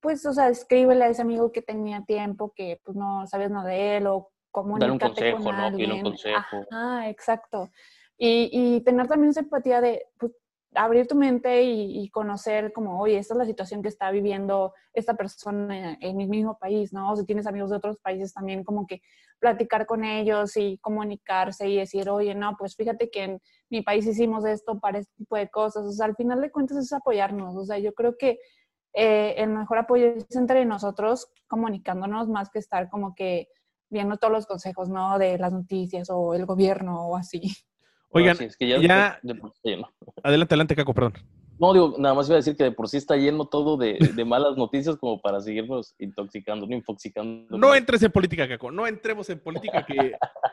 pues, 0.00 0.24
o 0.26 0.32
sea, 0.32 0.48
escríbele 0.48 1.04
a 1.04 1.08
ese 1.08 1.22
amigo 1.22 1.52
que 1.52 1.62
tenía 1.62 2.04
tiempo, 2.04 2.52
que 2.54 2.80
pues 2.84 2.96
no 2.96 3.26
sabes 3.26 3.50
nada 3.50 3.68
de 3.68 3.96
él, 3.96 4.06
o 4.06 4.30
comunícate 4.50 4.92
un 4.92 4.98
consejo, 4.98 5.44
con 5.44 5.54
alguien. 5.54 5.92
un 5.92 6.02
consejo. 6.02 6.64
Ah, 6.70 7.08
exacto. 7.08 7.70
Y, 8.18 8.48
y, 8.52 8.80
tener 8.80 9.06
también 9.08 9.30
esa 9.30 9.40
empatía 9.40 9.80
de 9.80 10.06
pues, 10.18 10.32
abrir 10.76 11.06
tu 11.06 11.14
mente 11.14 11.62
y, 11.62 12.08
conocer 12.10 12.72
como, 12.72 13.00
oye, 13.00 13.18
esta 13.18 13.34
es 13.34 13.38
la 13.38 13.44
situación 13.44 13.82
que 13.82 13.88
está 13.88 14.10
viviendo 14.10 14.72
esta 14.92 15.14
persona 15.14 15.96
en 16.00 16.16
mi 16.16 16.26
mismo 16.26 16.58
país, 16.58 16.92
¿no? 16.92 17.12
O 17.12 17.16
si 17.16 17.24
tienes 17.24 17.46
amigos 17.46 17.70
de 17.70 17.76
otros 17.76 17.98
países 17.98 18.32
también, 18.32 18.64
como 18.64 18.86
que 18.86 19.02
platicar 19.38 19.86
con 19.86 20.04
ellos 20.04 20.56
y 20.56 20.78
comunicarse 20.78 21.68
y 21.68 21.76
decir, 21.76 22.08
oye, 22.08 22.34
no, 22.34 22.56
pues 22.58 22.74
fíjate 22.76 23.10
que 23.10 23.24
en 23.24 23.42
mi 23.68 23.82
país 23.82 24.06
hicimos 24.06 24.44
esto 24.44 24.78
para 24.78 24.98
este 24.98 25.12
tipo 25.16 25.36
de 25.36 25.48
cosas. 25.48 25.84
O 25.84 25.92
sea, 25.92 26.06
al 26.06 26.16
final 26.16 26.40
de 26.40 26.50
cuentas 26.50 26.78
es 26.78 26.92
apoyarnos. 26.92 27.54
O 27.56 27.64
sea, 27.64 27.78
yo 27.78 27.92
creo 27.92 28.16
que 28.16 28.38
eh, 28.96 29.34
el 29.36 29.50
mejor 29.50 29.76
apoyo 29.76 30.06
es 30.06 30.34
entre 30.34 30.64
nosotros 30.64 31.28
comunicándonos 31.48 32.28
más 32.28 32.48
que 32.48 32.58
estar 32.58 32.88
como 32.88 33.14
que 33.14 33.48
viendo 33.90 34.16
todos 34.16 34.32
los 34.32 34.46
consejos, 34.46 34.88
¿no? 34.88 35.18
De 35.18 35.36
las 35.36 35.52
noticias 35.52 36.08
o 36.10 36.34
el 36.34 36.46
gobierno 36.46 37.06
o 37.06 37.16
así. 37.16 37.42
Oigan, 38.08 38.38
ya... 38.58 39.20
Adelante, 40.22 40.54
adelante, 40.54 40.74
Caco, 40.74 40.94
perdón. 40.94 41.12
No, 41.58 41.72
digo, 41.72 41.94
nada 41.98 42.14
más 42.14 42.26
iba 42.28 42.36
a 42.36 42.38
decir 42.38 42.56
que 42.56 42.64
de 42.64 42.72
por 42.72 42.88
sí 42.88 42.96
está 42.96 43.16
lleno 43.16 43.46
todo 43.46 43.76
de, 43.76 43.98
de 44.14 44.24
malas 44.24 44.56
noticias 44.56 44.96
como 44.96 45.20
para 45.20 45.40
seguirnos 45.40 45.94
intoxicando, 45.98 46.66
no 46.66 46.74
infoxicando. 46.74 47.56
No 47.56 47.74
entres 47.74 48.02
en 48.02 48.12
política, 48.12 48.48
Caco, 48.48 48.70
no 48.70 48.86
entremos 48.86 49.28
en 49.30 49.40
política 49.40 49.84
que 49.84 50.12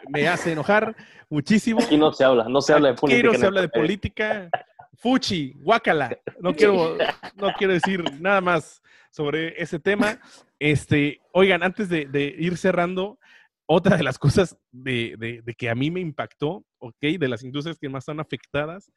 me 0.09 0.27
hace 0.27 0.51
enojar 0.51 0.95
muchísimo. 1.29 1.81
Aquí 1.81 1.97
no 1.97 2.11
se 2.11 2.23
habla, 2.23 2.49
no 2.49 2.61
se 2.61 2.73
habla 2.73 2.89
de 2.89 2.95
política. 2.95 3.27
Aquí 3.29 3.37
no 3.37 3.39
se 3.39 3.45
habla 3.45 3.61
de 3.61 3.69
política. 3.69 4.49
Fuchi, 4.95 5.53
guácala. 5.57 6.17
No 6.39 6.53
quiero, 6.55 6.97
no 7.35 7.53
quiero 7.57 7.73
decir 7.73 8.03
nada 8.19 8.41
más 8.41 8.81
sobre 9.09 9.61
ese 9.61 9.79
tema. 9.79 10.19
Este, 10.59 11.19
oigan, 11.31 11.63
antes 11.63 11.89
de, 11.89 12.35
ir 12.37 12.57
cerrando, 12.57 13.19
otra 13.65 13.97
de 13.97 14.03
las 14.03 14.17
cosas 14.17 14.57
de, 14.71 15.43
que 15.57 15.69
a 15.69 15.75
mí 15.75 15.91
me 15.91 15.99
impactó, 15.99 16.65
¿ok? 16.79 17.01
De 17.19 17.27
las 17.27 17.43
industrias 17.43 17.79
que 17.79 17.89
más 17.89 18.03
están 18.03 18.19
afectadas, 18.19 18.91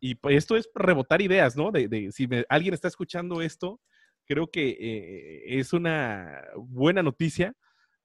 y 0.00 0.14
pues 0.14 0.36
esto 0.36 0.56
es 0.56 0.68
rebotar 0.74 1.20
ideas, 1.20 1.56
¿no? 1.56 1.72
De, 1.72 2.10
si 2.12 2.28
alguien 2.48 2.74
está 2.74 2.88
escuchando 2.88 3.42
esto, 3.42 3.80
creo 4.26 4.46
que 4.48 4.76
eh, 4.80 5.58
es 5.58 5.72
una 5.72 6.42
buena 6.56 7.02
noticia, 7.02 7.54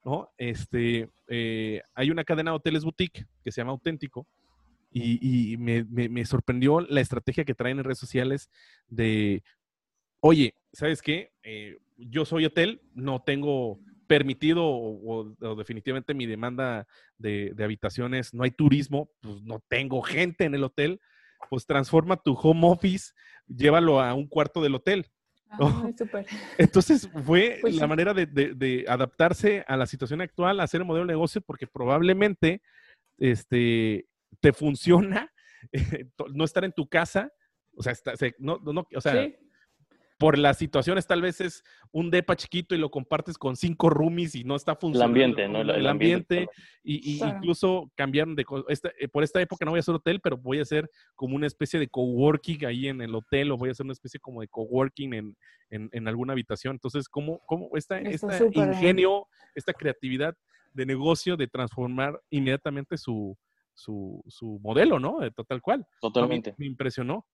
¿no? 0.04 0.28
Este, 0.36 1.08
eh, 1.28 1.82
hay 1.94 2.10
una 2.10 2.24
cadena 2.24 2.50
de 2.50 2.56
hoteles 2.56 2.84
boutique 2.84 3.26
que 3.42 3.52
se 3.52 3.60
llama 3.60 3.72
Auténtico, 3.72 4.26
y, 4.96 5.56
me, 5.58 6.24
sorprendió 6.24 6.80
la 6.80 7.00
estrategia 7.00 7.44
que 7.44 7.54
traen 7.54 7.78
en 7.78 7.84
redes 7.84 7.98
sociales 7.98 8.48
de, 8.88 9.42
oye, 10.20 10.54
¿sabes 10.72 11.02
qué? 11.02 11.32
Eh, 11.42 11.78
yo 11.96 12.24
soy 12.24 12.44
hotel, 12.44 12.80
no 12.94 13.22
tengo 13.22 13.80
permitido 14.06 14.64
o, 14.64 15.34
definitivamente 15.56 16.14
mi 16.14 16.26
demanda 16.26 16.86
de, 17.18 17.52
de, 17.54 17.64
habitaciones, 17.64 18.32
no 18.32 18.44
hay 18.44 18.52
turismo, 18.52 19.10
pues 19.20 19.42
no 19.42 19.60
tengo 19.68 20.00
gente 20.02 20.44
en 20.44 20.54
el 20.54 20.62
hotel, 20.62 21.00
pues 21.50 21.66
transforma 21.66 22.16
tu 22.16 22.34
home 22.34 22.68
office, 22.68 23.12
llévalo 23.48 24.00
a 24.00 24.14
un 24.14 24.28
cuarto 24.28 24.62
del 24.62 24.76
hotel. 24.76 25.10
Entonces 26.58 27.08
fue 27.24 27.58
pues 27.60 27.76
la 27.76 27.86
manera 27.86 28.14
de, 28.14 28.84
adaptarse 28.88 29.64
a 29.66 29.76
la 29.76 29.86
situación 29.86 30.20
actual, 30.20 30.60
hacer 30.60 30.80
el 30.80 30.86
modelo 30.86 31.06
de 31.06 31.12
negocio, 31.12 31.40
porque 31.40 31.66
probablemente 31.66 32.62
este, 33.18 34.06
te 34.40 34.52
funciona 34.52 35.32
no 36.32 36.44
estar 36.44 36.64
en 36.64 36.72
tu 36.72 36.88
casa, 36.88 37.30
o 37.76 37.82
sea, 37.82 37.94
no, 38.38 38.58
no, 38.58 38.86
o 38.94 39.00
sea, 39.00 39.28
por 40.18 40.38
las 40.38 40.58
situaciones 40.58 41.06
tal 41.06 41.22
vez 41.22 41.40
es 41.40 41.64
un 41.90 42.10
depa 42.10 42.36
chiquito 42.36 42.74
y 42.74 42.78
lo 42.78 42.90
compartes 42.90 43.36
con 43.36 43.56
cinco 43.56 43.90
roomies 43.90 44.34
y 44.34 44.44
no 44.44 44.54
está 44.54 44.76
funcionando. 44.76 45.16
El 45.16 45.24
ambiente, 45.24 45.48
¿no? 45.48 45.60
El, 45.60 45.86
ambiente, 45.86 46.48
y, 46.82 47.22
incluso 47.22 47.90
cambiaron 47.96 48.36
de... 48.36 48.44
Eh, 49.00 49.08
por 49.08 49.24
esta 49.24 49.40
época 49.40 49.64
no 49.64 49.72
voy 49.72 49.78
a 49.78 49.80
hacer 49.80 49.94
hotel, 49.94 50.20
pero 50.22 50.36
voy 50.36 50.60
a 50.60 50.62
hacer 50.62 50.88
como 51.14 51.34
una 51.34 51.46
especie 51.46 51.80
de 51.80 51.88
coworking 51.88 52.64
ahí 52.64 52.88
en 52.88 53.00
el 53.00 53.14
hotel 53.14 53.50
o 53.50 53.56
voy 53.56 53.70
a 53.70 53.72
hacer 53.72 53.84
una 53.84 53.92
especie 53.92 54.20
como 54.20 54.40
de 54.40 54.48
coworking 54.48 55.14
en, 55.14 55.36
en, 55.70 56.08
alguna 56.08 56.32
habitación. 56.32 56.76
Entonces, 56.76 57.08
¿cómo, 57.08 57.40
cómo 57.46 57.70
esta, 57.74 57.98
este 57.98 58.50
ingenio, 58.54 59.26
esta 59.54 59.72
creatividad 59.72 60.34
de 60.72 60.86
negocio 60.86 61.36
de 61.36 61.48
transformar 61.48 62.20
inmediatamente 62.30 62.96
su, 62.96 63.36
su, 63.74 64.22
su 64.28 64.60
modelo, 64.62 64.98
¿no? 64.98 65.18
De 65.18 65.30
total 65.30 65.60
cual. 65.60 65.86
Totalmente. 66.00 66.54
Me, 66.58 66.66
impresionó. 66.66 67.26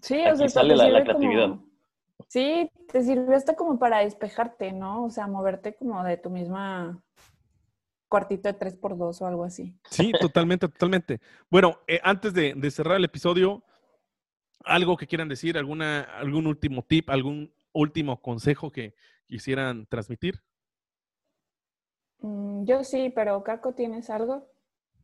Sí, 0.00 0.24
o 0.26 0.36
sea, 0.36 0.48
sale 0.48 0.76
la, 0.76 1.02
creatividad. 1.02 1.58
Sí, 2.28 2.70
te 2.90 3.02
sirve 3.02 3.34
hasta 3.34 3.56
como 3.56 3.78
para 3.78 4.00
despejarte, 4.00 4.72
¿no? 4.72 5.04
O 5.04 5.10
sea, 5.10 5.26
moverte 5.26 5.74
como 5.74 6.02
de 6.04 6.16
tu 6.16 6.30
misma 6.30 7.02
cuartito 8.08 8.48
de 8.48 8.58
3x2 8.58 9.22
o 9.22 9.26
algo 9.26 9.44
así. 9.44 9.76
Sí, 9.90 10.12
totalmente, 10.20 10.68
totalmente. 10.68 11.20
Bueno, 11.50 11.78
eh, 11.86 12.00
antes 12.02 12.32
de, 12.32 12.70
cerrar 12.70 12.96
el 12.96 13.04
episodio, 13.04 13.64
algo 14.64 14.96
que 14.96 15.06
quieran 15.06 15.28
decir, 15.28 15.58
alguna, 15.58 16.02
algún 16.02 16.46
último 16.46 16.82
tip, 16.82 17.10
algún 17.10 17.52
último 17.72 18.20
consejo 18.22 18.70
que 18.70 18.94
quisieran 19.26 19.86
transmitir. 19.86 20.40
Mm, 22.20 22.64
yo 22.64 22.84
sí, 22.84 23.10
pero 23.14 23.42
Caco, 23.42 23.74
¿tienes 23.74 24.10
algo? 24.10 24.48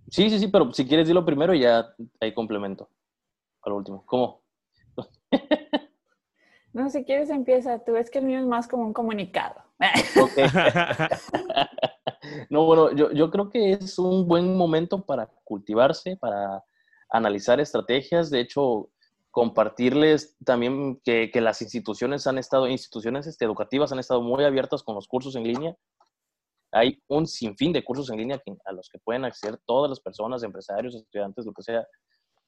Sí, 0.08 0.30
sí, 0.30 0.38
sí, 0.38 0.48
pero 0.48 0.72
si 0.72 0.86
quieres 0.86 1.06
decirlo 1.06 1.24
primero 1.24 1.54
y 1.54 1.60
ya 1.60 1.94
hay 2.20 2.34
complemento. 2.34 2.88
Al 3.62 3.74
último. 3.74 4.04
¿Cómo? 4.06 4.42
No, 6.72 6.88
si 6.88 7.04
quieres 7.04 7.30
empieza. 7.30 7.80
Tú 7.80 7.92
ves 7.92 8.10
que 8.10 8.18
el 8.18 8.26
mío 8.26 8.38
es 8.38 8.46
más 8.46 8.68
como 8.68 8.84
un 8.84 8.92
comunicado. 8.92 9.56
no, 12.50 12.64
bueno, 12.64 12.92
yo, 12.92 13.30
creo 13.30 13.50
que 13.50 13.72
es 13.72 13.98
un 13.98 14.28
buen 14.28 14.56
momento 14.56 15.04
para 15.04 15.26
cultivarse, 15.44 16.16
para 16.16 16.62
analizar 17.10 17.60
estrategias. 17.60 18.30
De 18.30 18.40
hecho, 18.40 18.90
compartirles 19.30 20.36
también 20.44 21.00
que, 21.04 21.30
las 21.34 21.62
instituciones 21.62 22.26
han 22.26 22.38
estado, 22.38 22.68
instituciones 22.68 23.26
este, 23.26 23.44
educativas 23.44 23.92
han 23.92 23.98
estado 23.98 24.22
muy 24.22 24.44
abiertas 24.44 24.82
con 24.82 24.94
los 24.94 25.08
cursos 25.08 25.34
en 25.34 25.44
línea. 25.44 25.76
Hay 26.72 27.02
un 27.08 27.26
sinfín 27.26 27.72
de 27.72 27.82
cursos 27.82 28.10
en 28.10 28.18
línea 28.18 28.40
a 28.64 28.72
los 28.72 28.88
que 28.88 28.98
pueden 28.98 29.24
acceder 29.24 29.58
todas 29.66 29.90
las 29.90 30.00
personas, 30.00 30.42
empresarios, 30.42 30.94
estudiantes, 30.94 31.44
lo 31.44 31.52
que 31.52 31.62
sea 31.62 31.86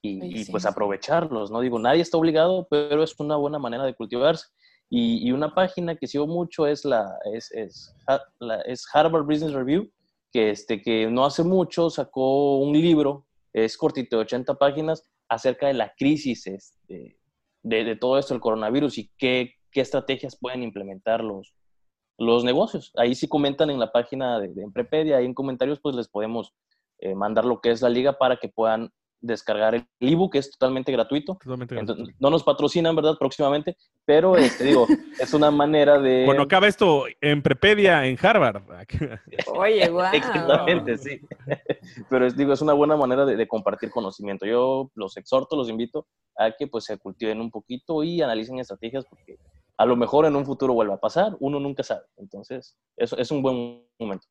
y, 0.03 0.45
pues 0.47 0.67
aprovecharlos, 0.67 1.51
¿no? 1.51 1.61
Digo, 1.61 1.79
nadie 1.79 2.03
está 2.03 2.19
obligado, 2.19 2.67
pero 2.69 3.05
es 3.05 3.15
una 3.21 3.37
buena 3.37 3.59
manera 3.59 3.85
de 3.85 3.95
cultivarse. 3.95 4.49
Y, 4.91 5.27
y 5.27 5.33
una 5.33 5.55
página 5.55 5.97
que 5.97 6.09
sigo 6.09 6.27
mucho 6.27 6.67
es, 6.67 6.85
la, 6.85 7.19
es, 7.33 7.51
es, 7.53 7.95
la, 8.41 8.61
es 8.63 8.85
Harvard 8.93 9.25
Business 9.25 9.53
Review, 9.53 9.91
que, 10.33 10.51
este, 10.51 10.83
que 10.83 11.07
no 11.07 11.25
hace 11.25 11.45
mucho 11.45 11.89
sacó 11.89 12.59
un 12.59 12.73
libro, 12.73 13.27
es 13.53 13.77
cortito 13.77 14.17
de 14.17 14.23
80 14.23 14.55
páginas, 14.57 15.09
acerca 15.29 15.69
de 15.69 15.75
la 15.75 15.95
crisis 15.97 16.47
este, 16.47 17.17
de, 17.63 17.85
de, 17.85 17.97
todo 17.97 18.19
esto, 18.19 18.35
el 18.35 18.41
coronavirus, 18.41 18.99
y 18.99 19.11
qué, 19.17 19.55
qué 19.71 19.81
estrategias 19.81 20.37
pueden 20.37 20.63
implementar 20.63 21.23
los, 21.23 21.55
los 22.23 22.45
negocios. 22.45 22.93
Ahí 22.97 23.15
sí 23.15 23.29
comentan 23.29 23.71
en 23.71 23.79
la 23.79 23.93
página 23.93 24.41
de, 24.41 24.49
de 24.49 24.63
Emprepedia, 24.63 25.19
ahí 25.19 25.27
en 25.27 25.35
comentarios 25.35 25.81
pues 25.81 25.95
les 25.95 26.09
podemos 26.09 26.53
eh, 26.99 27.15
mandar 27.15 27.45
lo 27.45 27.61
que 27.61 27.71
es 27.71 27.83
la 27.83 27.89
liga 27.89 28.17
para 28.19 28.37
que 28.37 28.49
puedan 28.49 28.91
descargar 29.23 29.75
el 29.75 29.87
ebook, 30.01 30.35
es 30.35 30.51
totalmente 30.51 30.93
gratuito. 30.93 31.39
no 32.19 32.31
nos 32.31 32.43
patrocinan, 32.43 32.95
¿verdad? 32.95 33.17
Próximamente, 33.19 33.77
pero 34.05 34.37
este, 34.37 34.65
digo, 34.65 34.87
es 35.19 35.33
una 35.33 35.51
manera 35.51 35.99
de... 35.99 36.25
Bueno, 36.27 36.43
acaba 36.43 36.67
esto 36.67 37.05
en 37.21 37.41
Prepedia, 37.41 38.05
en 38.05 38.19
Harvard. 38.21 38.63
Oye, 39.47 39.89
guau. 39.91 40.15
Exactamente, 40.15 40.99
sí. 40.99 41.21
Pero 42.11 42.27
es, 42.27 42.37
digo, 42.37 42.53
es 42.53 42.61
una 42.63 42.73
buena 42.73 42.97
manera 42.97 43.25
de, 43.25 43.49
compartir 43.49 43.91
conocimiento. 43.91 44.47
Yo 44.47 44.91
los 44.95 45.17
exhorto, 45.17 45.57
los 45.57 45.69
invito 45.69 46.07
a 46.37 46.51
que 46.53 46.67
pues 46.67 46.85
se 46.85 46.99
cultiven 46.99 47.41
un 47.41 47.51
poquito 47.51 48.03
y 48.03 48.23
analicen 48.23 48.59
estrategias 48.59 49.05
porque 49.09 49.39
a 49.77 49.87
lo 49.87 49.97
mejor 49.97 50.27
en 50.27 50.37
un 50.37 50.47
futuro 50.47 50.75
vuelva 50.75 50.95
a 50.95 51.01
pasar, 51.01 51.37
uno 51.41 51.59
nunca 51.59 51.83
sabe. 51.83 52.03
Entonces, 52.17 52.77
eso 52.97 53.17
es 53.17 53.31
un 53.31 53.43
buen 53.43 53.85
momento. 53.99 54.27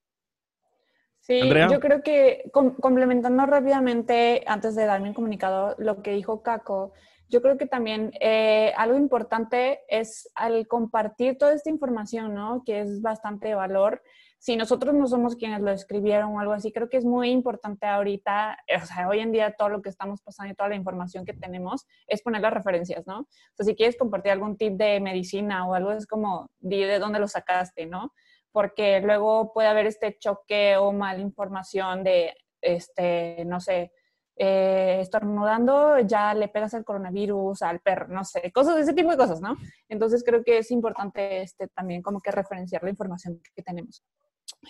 Sí, 1.20 1.40
yo 1.70 1.80
creo 1.80 2.02
que 2.02 2.50
complementando 2.52 3.46
rápidamente, 3.46 4.44
antes 4.48 4.76
de 4.76 4.86
darme 4.86 5.10
un 5.10 5.14
comunicado, 5.14 5.76
lo 5.78 6.02
que 6.02 6.14
dijo 6.14 6.42
Caco, 6.42 6.94
yo 7.30 7.42
creo 7.42 7.58
que 7.58 7.68
también 7.68 8.12
eh, 8.20 8.74
algo 8.76 8.98
importante 8.98 9.82
es 9.88 10.30
al 10.36 10.68
compartir 10.68 11.38
toda 11.38 11.54
esta 11.54 11.70
información, 11.70 12.34
¿no? 12.34 12.64
Que 12.66 12.82
es 12.82 13.02
bastante 13.02 13.50
de 13.50 13.56
valor. 13.56 14.02
Si 14.42 14.56
nosotros 14.56 14.96
no 14.96 15.06
somos 15.06 15.36
quienes 15.36 15.62
lo 15.62 15.70
escribieron 15.70 16.36
o 16.36 16.40
algo 16.40 16.54
así, 16.54 16.72
creo 16.72 16.90
que 16.90 16.98
es 16.98 17.06
muy 17.06 17.30
importante 17.30 17.86
ahorita, 17.86 18.58
o 18.82 18.86
sea, 18.86 19.08
hoy 19.08 19.20
en 19.20 19.32
día 19.32 19.54
todo 19.56 19.70
lo 19.70 19.82
que 19.84 19.90
estamos 19.90 20.22
pasando 20.22 20.52
y 20.52 20.56
toda 20.56 20.70
la 20.70 20.76
información 20.76 21.26
que 21.26 21.34
tenemos 21.34 21.86
es 22.08 22.24
poner 22.24 22.42
las 22.42 22.54
referencias, 22.54 23.06
¿no? 23.06 23.20
O 23.20 23.28
sea, 23.56 23.66
si 23.68 23.76
quieres 23.76 23.98
compartir 23.98 24.32
algún 24.32 24.58
tip 24.58 24.74
de 24.74 25.00
medicina 25.00 25.68
o 25.68 25.76
algo, 25.76 25.92
es 25.92 26.08
como, 26.08 26.50
di 26.60 26.84
de 26.84 26.98
dónde 26.98 27.20
lo 27.20 27.28
sacaste, 27.28 27.86
¿no? 27.86 28.14
porque 28.52 29.00
luego 29.02 29.54
puede 29.54 29.70
haber 29.70 29.88
este 29.88 30.18
choque 30.20 30.78
o 30.78 30.92
mala 30.92 31.20
información 31.20 32.04
de, 32.04 32.36
este, 32.62 33.46
no 33.46 33.60
sé, 33.60 33.92
eh, 34.36 35.00
estornudando, 35.02 36.00
ya 36.00 36.34
le 36.34 36.48
pegas 36.48 36.74
el 36.74 36.84
coronavirus 36.84 37.62
al 37.62 37.80
perro, 37.80 38.08
no 38.08 38.24
sé, 38.24 38.52
cosas 38.52 38.76
de 38.76 38.82
ese 38.82 38.94
tipo 38.94 39.12
de 39.12 39.18
cosas, 39.18 39.42
¿no? 39.42 39.56
Entonces 39.88 40.24
creo 40.26 40.44
que 40.44 40.58
es 40.58 40.72
importante 40.72 41.42
este, 41.42 41.68
también 41.68 42.02
como 42.02 42.22
que 42.22 42.32
referenciar 42.32 42.84
la 42.84 42.90
información 42.90 43.42
que 43.56 43.62
tenemos. 43.62 44.04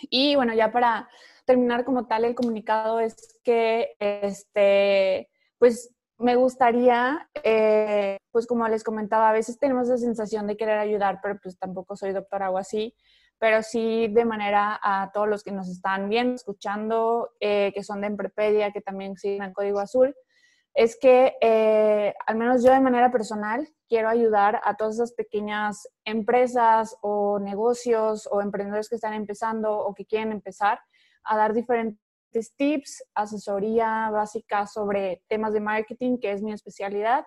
Y 0.10 0.36
bueno, 0.36 0.54
ya 0.54 0.72
para 0.72 1.10
terminar 1.46 1.86
como 1.86 2.08
tal 2.08 2.26
el 2.26 2.36
comunicado 2.36 3.00
es 3.00 3.39
que, 3.44 3.96
este, 4.00 5.30
pues 5.58 5.94
me 6.18 6.36
gustaría, 6.36 7.30
eh, 7.44 8.18
pues 8.32 8.46
como 8.48 8.68
les 8.68 8.84
comentaba, 8.84 9.30
a 9.30 9.34
veces 9.34 9.58
tenemos 9.58 9.88
la 9.88 9.98
sensación 9.98 10.48
de 10.48 10.56
querer 10.58 10.78
ayudar, 10.78 11.20
pero 11.22 11.39
pues 11.42 11.58
tampoco 11.58 11.96
soy 11.96 12.14
doctora 12.14 12.52
o 12.52 12.58
así 12.58 12.96
pero 13.42 13.64
sí 13.64 14.08
de 14.08 14.24
manera 14.24 14.80
a 14.84 15.10
todos 15.12 15.28
los 15.28 15.44
que 15.44 15.52
nos 15.52 15.68
están 15.68 16.10
viendo, 16.10 16.36
escuchando, 16.36 17.32
eh, 17.39 17.72
que 17.74 17.84
son 17.84 18.02
de 18.02 18.06
Emprepedia, 18.06 18.72
que 18.72 18.82
también 18.82 19.18
siguen 19.18 19.52
Código 19.52 19.80
Azul, 19.80 20.16
es 20.74 20.98
que 21.00 21.36
eh, 21.42 22.14
al 22.26 22.36
menos 22.38 22.64
yo 22.64 22.72
de 22.72 22.80
manera 22.80 23.12
personal 23.12 23.68
quiero 23.90 24.08
ayudar 24.08 24.62
a 24.64 24.76
todas 24.76 24.96
esas 24.96 25.14
pequeñas 25.14 25.88
empresas 26.06 26.96
o 27.02 27.40
negocios 27.40 28.28
o 28.32 28.42
emprendedores 28.42 28.88
que 28.88 28.96
están 28.96 29.14
empezando 29.14 29.78
o 29.78 29.94
que 29.94 30.06
quieren 30.06 30.32
empezar 30.32 30.80
a 31.24 31.38
dar 31.38 31.54
diferentes 31.54 32.56
tips, 32.56 33.04
asesoría 33.14 34.10
básica 34.12 34.66
sobre 34.66 35.24
temas 35.28 35.54
de 35.54 35.60
marketing, 35.60 36.18
que 36.20 36.32
es 36.32 36.42
mi 36.42 36.54
especialidad. 36.54 37.26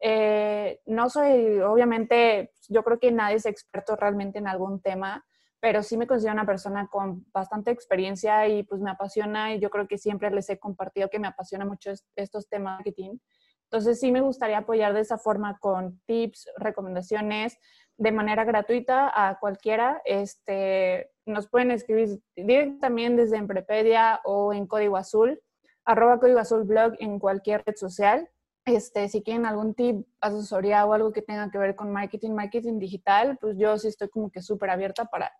Eh, 0.00 0.80
no 0.86 1.08
soy, 1.10 1.60
obviamente, 1.60 2.52
yo 2.68 2.82
creo 2.82 2.98
que 2.98 3.12
nadie 3.12 3.36
es 3.36 3.46
experto 3.46 3.96
realmente 3.96 4.38
en 4.38 4.48
algún 4.48 4.80
tema, 4.80 5.24
pero 5.60 5.82
sí 5.82 5.96
me 5.96 6.06
considero 6.06 6.32
una 6.34 6.46
persona 6.46 6.88
con 6.88 7.26
bastante 7.32 7.70
experiencia 7.70 8.48
y 8.48 8.62
pues 8.62 8.80
me 8.80 8.90
apasiona 8.90 9.54
y 9.54 9.60
yo 9.60 9.68
creo 9.68 9.86
que 9.86 9.98
siempre 9.98 10.30
les 10.30 10.48
he 10.48 10.58
compartido 10.58 11.10
que 11.10 11.18
me 11.18 11.28
apasiona 11.28 11.66
mucho 11.66 11.92
estos 12.16 12.48
temas 12.48 12.50
de 12.50 12.58
marketing. 12.58 13.18
Entonces 13.64 14.00
sí 14.00 14.10
me 14.10 14.20
gustaría 14.20 14.58
apoyar 14.58 14.94
de 14.94 15.00
esa 15.00 15.18
forma 15.18 15.58
con 15.58 16.00
tips, 16.06 16.50
recomendaciones 16.56 17.56
de 17.98 18.10
manera 18.10 18.44
gratuita 18.44 19.12
a 19.14 19.38
cualquiera. 19.38 20.00
Este, 20.04 21.12
nos 21.24 21.48
pueden 21.48 21.70
escribir 21.70 22.20
directamente 22.34 23.22
desde 23.22 23.36
Emprepedia 23.36 24.20
o 24.24 24.52
en 24.52 24.66
Código 24.66 24.96
Azul, 24.96 25.40
arroba 25.84 26.18
Código 26.18 26.40
Azul 26.40 26.64
blog 26.64 26.94
en 26.98 27.18
cualquier 27.20 27.62
red 27.64 27.76
social. 27.76 28.28
Este, 28.64 29.08
si 29.08 29.22
quieren 29.22 29.46
algún 29.46 29.74
tip, 29.74 30.06
asesoría 30.20 30.84
o 30.84 30.92
algo 30.92 31.12
que 31.12 31.22
tenga 31.22 31.50
que 31.50 31.58
ver 31.58 31.76
con 31.76 31.92
marketing, 31.92 32.32
marketing 32.32 32.78
digital, 32.78 33.38
pues 33.40 33.56
yo 33.56 33.78
sí 33.78 33.88
estoy 33.88 34.08
como 34.08 34.30
que 34.30 34.42
súper 34.42 34.70
abierta 34.70 35.04
para 35.04 35.30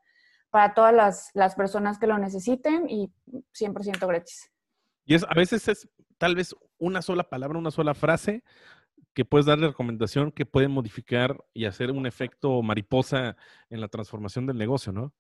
para 0.51 0.75
todas 0.75 0.95
las, 0.95 1.31
las 1.35 1.55
personas 1.55 1.99
que 1.99 2.07
lo 2.07 2.19
necesiten 2.19 2.89
y 2.89 3.13
100% 3.59 4.07
gratis. 4.07 4.51
Y 5.05 5.15
es, 5.15 5.25
a 5.25 5.35
veces 5.35 5.69
es 5.69 5.89
tal 6.19 6.35
vez 6.35 6.55
una 6.79 7.03
sola 7.03 7.25
palabra, 7.25 7.59
una 7.59 7.71
sola 7.71 7.95
frase 7.95 8.43
que 9.15 9.25
puedes 9.25 9.47
darle 9.47 9.69
recomendación 9.69 10.31
que 10.31 10.47
puede 10.47 10.69
modificar 10.69 11.37
y 11.53 11.65
hacer 11.65 11.91
un 11.91 12.07
efecto 12.07 12.63
mariposa 12.63 13.37
en 13.69 13.81
la 13.81 13.89
transformación 13.89 14.47
del 14.47 14.59
negocio, 14.59 14.93
¿no? 14.93 15.13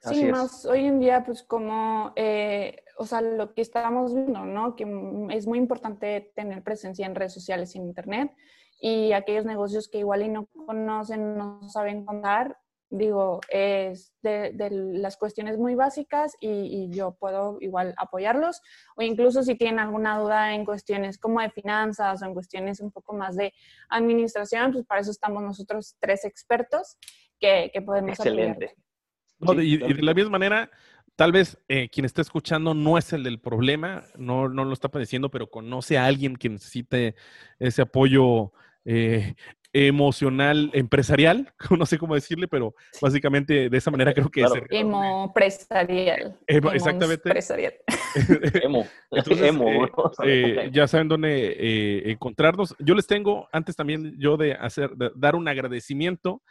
Sí, 0.00 0.24
más 0.26 0.64
hoy 0.64 0.86
en 0.86 1.00
día, 1.00 1.24
pues 1.24 1.42
como, 1.42 2.12
eh, 2.14 2.84
o 2.98 3.04
sea, 3.04 3.20
lo 3.20 3.52
que 3.52 3.62
estamos 3.62 4.14
viendo, 4.14 4.44
¿no? 4.44 4.76
Que 4.76 4.84
es 5.30 5.46
muy 5.48 5.58
importante 5.58 6.32
tener 6.36 6.62
presencia 6.62 7.04
en 7.04 7.16
redes 7.16 7.34
sociales 7.34 7.74
y 7.74 7.78
en 7.78 7.86
Internet 7.88 8.32
y 8.80 9.12
aquellos 9.12 9.44
negocios 9.44 9.88
que 9.88 9.98
igual 9.98 10.22
y 10.22 10.28
no 10.28 10.46
conocen, 10.46 11.36
no 11.36 11.68
saben 11.68 12.04
contar, 12.04 12.56
digo, 12.90 13.40
es 13.50 14.14
de, 14.22 14.52
las 14.70 15.16
cuestiones 15.16 15.58
muy 15.58 15.74
básicas 15.74 16.34
y, 16.40 16.88
yo 16.90 17.16
puedo 17.18 17.58
igual 17.60 17.94
apoyarlos 17.98 18.62
o 18.96 19.02
incluso 19.02 19.42
si 19.42 19.56
tienen 19.56 19.78
alguna 19.78 20.18
duda 20.18 20.54
en 20.54 20.64
cuestiones 20.64 21.18
como 21.18 21.40
de 21.40 21.50
finanzas 21.50 22.22
o 22.22 22.26
en 22.26 22.34
cuestiones 22.34 22.80
un 22.80 22.90
poco 22.90 23.14
más 23.14 23.36
de 23.36 23.52
administración, 23.90 24.72
pues 24.72 24.86
para 24.86 25.00
eso 25.02 25.10
estamos 25.10 25.42
nosotros 25.42 25.96
tres 26.00 26.24
expertos 26.24 26.96
que, 27.38 27.70
que 27.72 27.82
podemos 27.82 28.18
Excelente. 28.18 28.74
y, 29.40 29.76
de 29.76 30.02
la 30.02 30.14
misma 30.14 30.30
manera, 30.30 30.70
tal 31.14 31.32
vez 31.32 31.58
eh, 31.68 31.88
quien 31.90 32.06
está 32.06 32.22
escuchando 32.22 32.74
no 32.74 32.96
es 32.96 33.12
el 33.12 33.22
del 33.22 33.38
problema, 33.38 34.04
no, 34.16 34.48
no 34.48 34.64
lo 34.64 34.72
está 34.72 34.88
padeciendo, 34.88 35.30
pero 35.30 35.50
conoce 35.50 35.98
a 35.98 36.06
alguien 36.06 36.36
que 36.36 36.48
necesite 36.48 37.16
ese 37.58 37.82
apoyo 37.82 38.52
eh, 38.84 39.34
emocional 39.72 40.70
empresarial, 40.72 41.52
no 41.78 41.86
sé 41.86 41.98
cómo 41.98 42.14
decirle, 42.14 42.48
pero 42.48 42.74
básicamente 43.00 43.68
de 43.68 43.76
esa 43.76 43.90
manera 43.90 44.14
creo 44.14 44.30
que 44.30 44.42
es. 44.42 44.52
Emopresarial. 44.70 46.38
Emo, 46.46 46.72
exactamente. 46.72 47.30
Emo. 48.62 48.84
Eh, 49.12 49.94
eh, 50.24 50.70
ya 50.72 50.88
saben 50.88 51.08
dónde 51.08 51.56
eh, 51.58 52.10
encontrarnos. 52.10 52.74
Yo 52.78 52.94
les 52.94 53.06
tengo, 53.06 53.48
antes 53.52 53.76
también 53.76 54.14
yo 54.18 54.36
de 54.36 54.52
hacer, 54.54 54.90
dar 55.14 55.36
un 55.36 55.48
agradecimiento, 55.48 56.42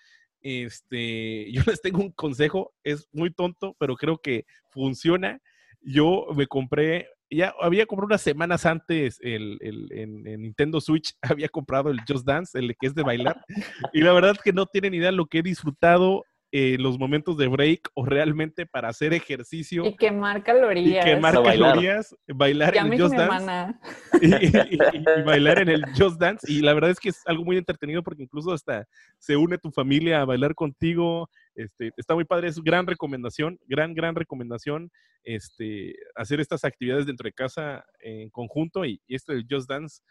este, 0.41 1.51
yo 1.51 1.63
les 1.65 1.81
tengo 1.81 2.01
un 2.01 2.11
consejo, 2.11 2.73
es 2.83 3.07
muy 3.11 3.31
tonto, 3.31 3.75
pero 3.79 3.95
creo 3.95 4.19
que 4.19 4.45
funciona. 4.71 5.41
Yo 5.81 6.27
me 6.35 6.47
compré 6.47 7.07
ya 7.29 7.53
había 7.61 7.85
comprado 7.85 8.07
unas 8.07 8.21
semanas 8.21 8.65
antes 8.65 9.19
el, 9.21 9.57
el 9.61 9.87
en, 9.91 10.23
Nintendo 10.41 10.81
Switch, 10.81 11.13
había 11.21 11.49
comprado 11.49 11.89
el 11.89 11.99
Just 12.07 12.25
Dance, 12.25 12.57
el 12.57 12.75
que 12.79 12.87
es 12.87 12.95
de 12.95 13.03
bailar, 13.03 13.41
y 13.93 14.01
la 14.01 14.13
verdad 14.13 14.31
es 14.31 14.39
que 14.41 14.53
no 14.53 14.65
tienen 14.65 14.93
idea 14.93 15.11
lo 15.11 15.25
que 15.25 15.39
he 15.39 15.43
disfrutado 15.43 16.23
eh, 16.53 16.77
los 16.79 16.97
momentos 16.97 17.35
de 17.35 17.47
break 17.47 17.89
o 17.93 18.05
realmente 18.05 18.65
para 18.65 18.87
hacer 18.87 19.13
ejercicio. 19.13 19.85
Y 19.85 19.97
quemar 19.97 20.43
calorías. 20.43 21.05
Y 21.05 21.09
quemar 21.09 21.43
calorías, 21.43 22.15
bailar 22.25 22.77
en 22.77 22.93
el 22.93 23.01
Just 23.01 23.15
Dance. 23.15 23.75
Y, 24.21 25.23
bailar 25.25 25.59
en 25.59 25.67
el 25.67 25.83
Just 25.97 26.17
Dance. 26.17 26.49
Y 26.49 26.61
la 26.61 26.73
verdad 26.73 26.91
es 26.91 27.01
que 27.01 27.09
es 27.09 27.21
algo 27.25 27.43
muy 27.43 27.57
entretenido 27.57 28.01
porque 28.01 28.23
incluso 28.23 28.53
hasta 28.53 28.87
se 29.19 29.35
une 29.35 29.57
tu 29.57 29.71
familia 29.71 30.21
a 30.21 30.25
bailar 30.25 30.55
contigo. 30.55 31.29
Este, 31.57 31.91
está 31.97 32.13
muy 32.13 32.23
padre, 32.23 32.49
es 32.49 32.61
gran 32.61 32.85
recomendación, 32.85 33.59
gran, 33.65 33.95
gran 33.95 34.13
recomendación 34.13 34.91
este, 35.23 35.95
hacer 36.15 36.39
estas 36.39 36.63
actividades 36.63 37.07
dentro 37.07 37.25
de 37.25 37.33
casa 37.33 37.83
en 37.99 38.29
conjunto 38.29 38.85
y, 38.85 39.01
este 39.07 39.33
del 39.33 39.47
Just 39.49 39.67
Dance. 39.67 40.03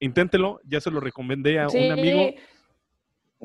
Inténtelo, 0.00 0.60
ya 0.64 0.80
se 0.80 0.90
lo 0.90 1.00
recomendé 1.00 1.60
a 1.60 1.68
un 1.68 1.92
amigo 1.92 2.30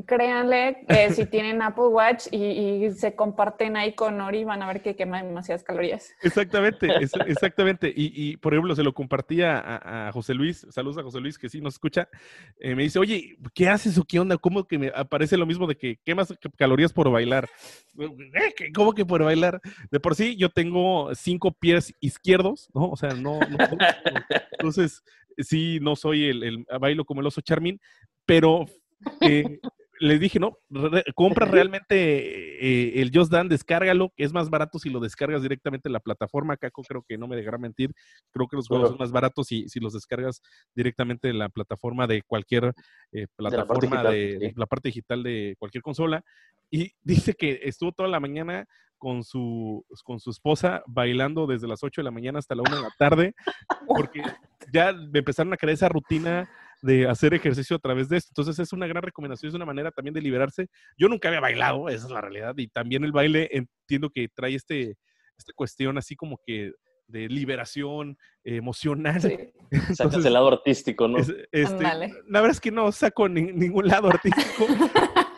créanle 0.05 0.85
que 0.87 1.09
si 1.13 1.25
tienen 1.25 1.61
Apple 1.61 1.87
Watch 1.87 2.27
y, 2.31 2.89
se 2.91 3.15
comparten 3.15 3.77
ahí 3.77 3.93
con 3.93 4.19
Ori, 4.21 4.43
van 4.43 4.61
a 4.61 4.67
ver 4.67 4.81
que 4.81 4.95
quema 4.95 5.21
demasiadas 5.21 5.63
calorías. 5.63 6.13
Exactamente, 6.21 6.87
exactamente. 7.27 7.91
Y, 7.95 8.37
por 8.37 8.53
ejemplo, 8.53 8.75
se 8.75 8.83
lo 8.83 8.93
compartía 8.93 9.61
a, 10.07 10.11
José 10.11 10.33
Luis, 10.33 10.65
saludos 10.69 10.97
a 10.97 11.03
José 11.03 11.19
Luis 11.19 11.37
que 11.37 11.49
sí 11.49 11.61
nos 11.61 11.75
escucha, 11.75 12.09
eh, 12.59 12.75
me 12.75 12.83
dice, 12.83 12.99
oye, 12.99 13.37
¿qué 13.53 13.69
haces 13.69 13.97
o 13.97 14.03
qué 14.03 14.19
onda? 14.19 14.37
¿Cómo 14.37 14.65
que 14.65 14.77
me 14.77 14.91
aparece 14.95 15.37
lo 15.37 15.45
mismo 15.45 15.67
de 15.67 15.75
que 15.75 15.97
quemas 16.03 16.33
calorías 16.57 16.93
por 16.93 17.09
bailar? 17.11 17.47
Eh, 17.97 18.71
¿Cómo 18.73 18.93
que 18.93 19.05
por 19.05 19.23
bailar? 19.23 19.61
De 19.91 19.99
por 19.99 20.15
sí 20.15 20.35
yo 20.35 20.49
tengo 20.49 21.13
cinco 21.15 21.51
pies 21.51 21.93
izquierdos, 21.99 22.69
¿no? 22.73 22.89
O 22.89 22.95
sea, 22.95 23.13
no, 23.13 23.39
entonces 24.51 25.03
sí, 25.37 25.79
no 25.81 25.95
soy 25.95 26.29
el, 26.29 26.43
el 26.43 26.65
bailo 26.79 27.05
como 27.05 27.21
el 27.21 27.27
oso 27.27 27.41
Charmín, 27.41 27.79
pero 28.25 28.65
eh, 29.21 29.59
les 29.99 30.19
dije, 30.19 30.39
no, 30.39 30.57
compra 31.13 31.45
realmente 31.45 31.95
eh, 31.97 33.01
el 33.01 33.11
Just 33.13 33.31
Dance, 33.31 33.49
descárgalo, 33.49 34.11
que 34.15 34.23
es 34.23 34.33
más 34.33 34.49
barato 34.49 34.79
si 34.79 34.89
lo 34.89 34.99
descargas 34.99 35.41
directamente 35.41 35.89
en 35.89 35.93
la 35.93 35.99
plataforma. 35.99 36.57
Caco 36.57 36.83
creo 36.83 37.03
que 37.07 37.17
no 37.17 37.27
me 37.27 37.35
dejará 37.35 37.57
mentir. 37.57 37.93
Creo 38.31 38.47
que 38.47 38.55
los 38.55 38.67
juegos 38.67 38.89
son 38.89 38.97
más 38.97 39.11
baratos 39.11 39.47
si, 39.47 39.67
si 39.67 39.79
los 39.79 39.93
descargas 39.93 40.41
directamente 40.73 41.29
en 41.29 41.37
la 41.37 41.49
plataforma 41.49 42.07
de 42.07 42.21
cualquier 42.23 42.73
eh, 43.11 43.27
plataforma 43.35 44.03
de, 44.03 44.53
la 44.55 44.65
parte 44.65 44.89
digital 44.89 45.21
de 45.23 45.55
cualquier 45.59 45.81
consola. 45.81 46.23
Y 46.71 46.93
dice 47.01 47.33
que 47.33 47.59
estuvo 47.63 47.91
toda 47.91 48.09
la 48.09 48.19
mañana 48.19 48.67
con 48.97 49.23
su, 49.23 49.85
con 50.03 50.19
su 50.19 50.29
esposa 50.29 50.83
bailando 50.85 51.47
desde 51.47 51.67
las 51.67 51.83
8 51.83 52.01
de 52.01 52.03
la 52.05 52.11
mañana 52.11 52.39
hasta 52.39 52.55
la 52.55 52.63
1 52.63 52.75
de 52.75 52.81
la 52.81 52.93
tarde, 52.97 53.33
porque 53.87 54.21
ya 54.71 54.93
me 54.93 55.19
empezaron 55.19 55.53
a 55.53 55.57
crear 55.57 55.73
esa 55.73 55.89
rutina 55.89 56.49
de 56.82 57.07
hacer 57.07 57.34
ejercicio 57.34 57.75
a 57.75 57.80
través 57.80 58.09
de 58.09 58.17
esto. 58.17 58.30
Entonces 58.32 58.59
es 58.59 58.73
una 58.73 58.88
gran 58.88 59.03
recomendación, 59.03 59.49
es 59.49 59.55
una 59.55 59.65
manera 59.65 59.91
también 59.91 60.13
de 60.13 60.21
liberarse. 60.21 60.67
Yo 60.97 61.07
nunca 61.07 61.27
había 61.27 61.39
bailado, 61.39 61.89
esa 61.89 62.05
es 62.05 62.11
la 62.11 62.21
realidad, 62.21 62.53
y 62.57 62.67
también 62.67 63.03
el 63.03 63.11
baile 63.11 63.49
entiendo 63.51 64.09
que 64.09 64.27
trae 64.34 64.55
este, 64.55 64.97
esta 65.38 65.53
cuestión 65.55 65.97
así 65.97 66.15
como 66.15 66.39
que 66.45 66.71
de 67.07 67.27
liberación 67.27 68.17
emocional. 68.43 69.21
Sí. 69.21 69.38
Sacas 69.95 70.23
el 70.23 70.34
lado 70.34 70.47
artístico, 70.47 71.07
¿no? 71.07 71.17
este, 71.17 71.84
la 71.84 72.41
verdad 72.41 72.51
es 72.51 72.61
que 72.61 72.71
no 72.71 72.91
saco 72.91 73.27
ningún 73.27 73.88
lado 73.88 74.09
artístico. 74.09 74.67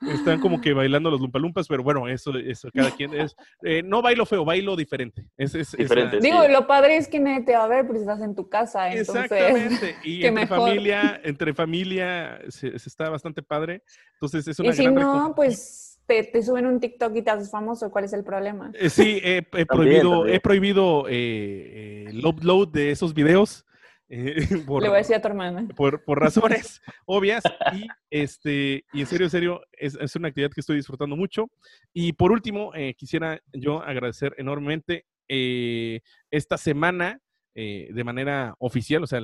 Están 0.00 0.40
como 0.40 0.60
que 0.60 0.72
bailando 0.72 1.10
los 1.10 1.20
lumpalumpas, 1.20 1.68
pero 1.68 1.82
bueno, 1.82 2.08
eso, 2.08 2.32
eso 2.38 2.70
cada 2.72 2.90
quien 2.96 3.14
es. 3.14 3.36
Eh, 3.62 3.82
no 3.82 4.00
bailo 4.00 4.24
feo, 4.24 4.44
bailo 4.44 4.74
diferente. 4.74 5.26
Es, 5.36 5.52
diferente 5.72 6.20
Digo, 6.20 6.46
lo 6.48 6.66
padre 6.66 6.96
es 6.96 7.06
que 7.08 7.20
nadie 7.20 7.42
te 7.42 7.52
va 7.52 7.64
a 7.64 7.68
ver 7.68 7.86
porque 7.86 8.00
estás 8.00 8.20
en 8.22 8.34
tu 8.34 8.48
casa. 8.48 8.92
Exactamente. 8.92 9.96
Y 10.04 10.24
entre 10.24 10.46
familia, 10.46 11.20
entre 11.22 11.54
familia 11.54 12.40
se, 12.48 12.68
está 12.68 13.10
bastante 13.10 13.42
padde. 13.42 13.82
Entonces 14.14 14.46
es 14.48 14.58
una 14.58 14.70
Y 14.70 14.72
si 14.72 14.86
no, 14.86 15.34
pues 15.36 16.00
te, 16.06 16.42
suben 16.42 16.66
un 16.66 16.80
TikTok 16.80 17.14
y 17.16 17.22
te 17.22 17.30
haces 17.30 17.50
famoso. 17.50 17.90
¿Cuál 17.90 18.04
es 18.04 18.12
el 18.12 18.24
problema? 18.24 18.70
Eh, 18.74 18.90
sí, 18.90 19.20
he, 19.22 19.42
prohibido, 19.42 20.26
he 20.26 20.40
prohibido 20.40 21.06
eh, 21.08 22.06
el 22.08 22.24
upload 22.24 22.68
de 22.68 22.90
esos 22.90 23.14
videos. 23.14 23.64
Eh, 24.10 24.34
por, 24.66 24.82
Le 24.82 24.88
voy 24.88 24.96
a 24.96 24.98
decir 24.98 25.16
a 25.16 25.22
tu 25.22 25.28
hermana. 25.28 25.68
Por, 25.74 26.02
razones 26.08 26.82
obvias. 27.06 27.42
Y, 27.72 27.86
este, 28.10 28.84
y 28.92 29.00
en 29.00 29.06
serio, 29.06 29.26
en 29.26 29.30
serio, 29.30 29.60
es, 29.72 29.94
es, 29.94 30.16
una 30.16 30.28
actividad 30.28 30.50
que 30.50 30.60
estoy 30.60 30.76
disfrutando 30.76 31.16
mucho. 31.16 31.48
Y 31.94 32.12
por 32.12 32.32
último, 32.32 32.74
eh, 32.74 32.94
quisiera 32.94 33.40
yo 33.52 33.82
agradecer 33.82 34.34
enormemente 34.36 35.06
eh, 35.28 36.00
esta 36.30 36.58
semana. 36.58 37.20
de 37.54 38.04
manera 38.04 38.54
oficial, 38.58 39.02
o 39.02 39.06
sea, 39.06 39.20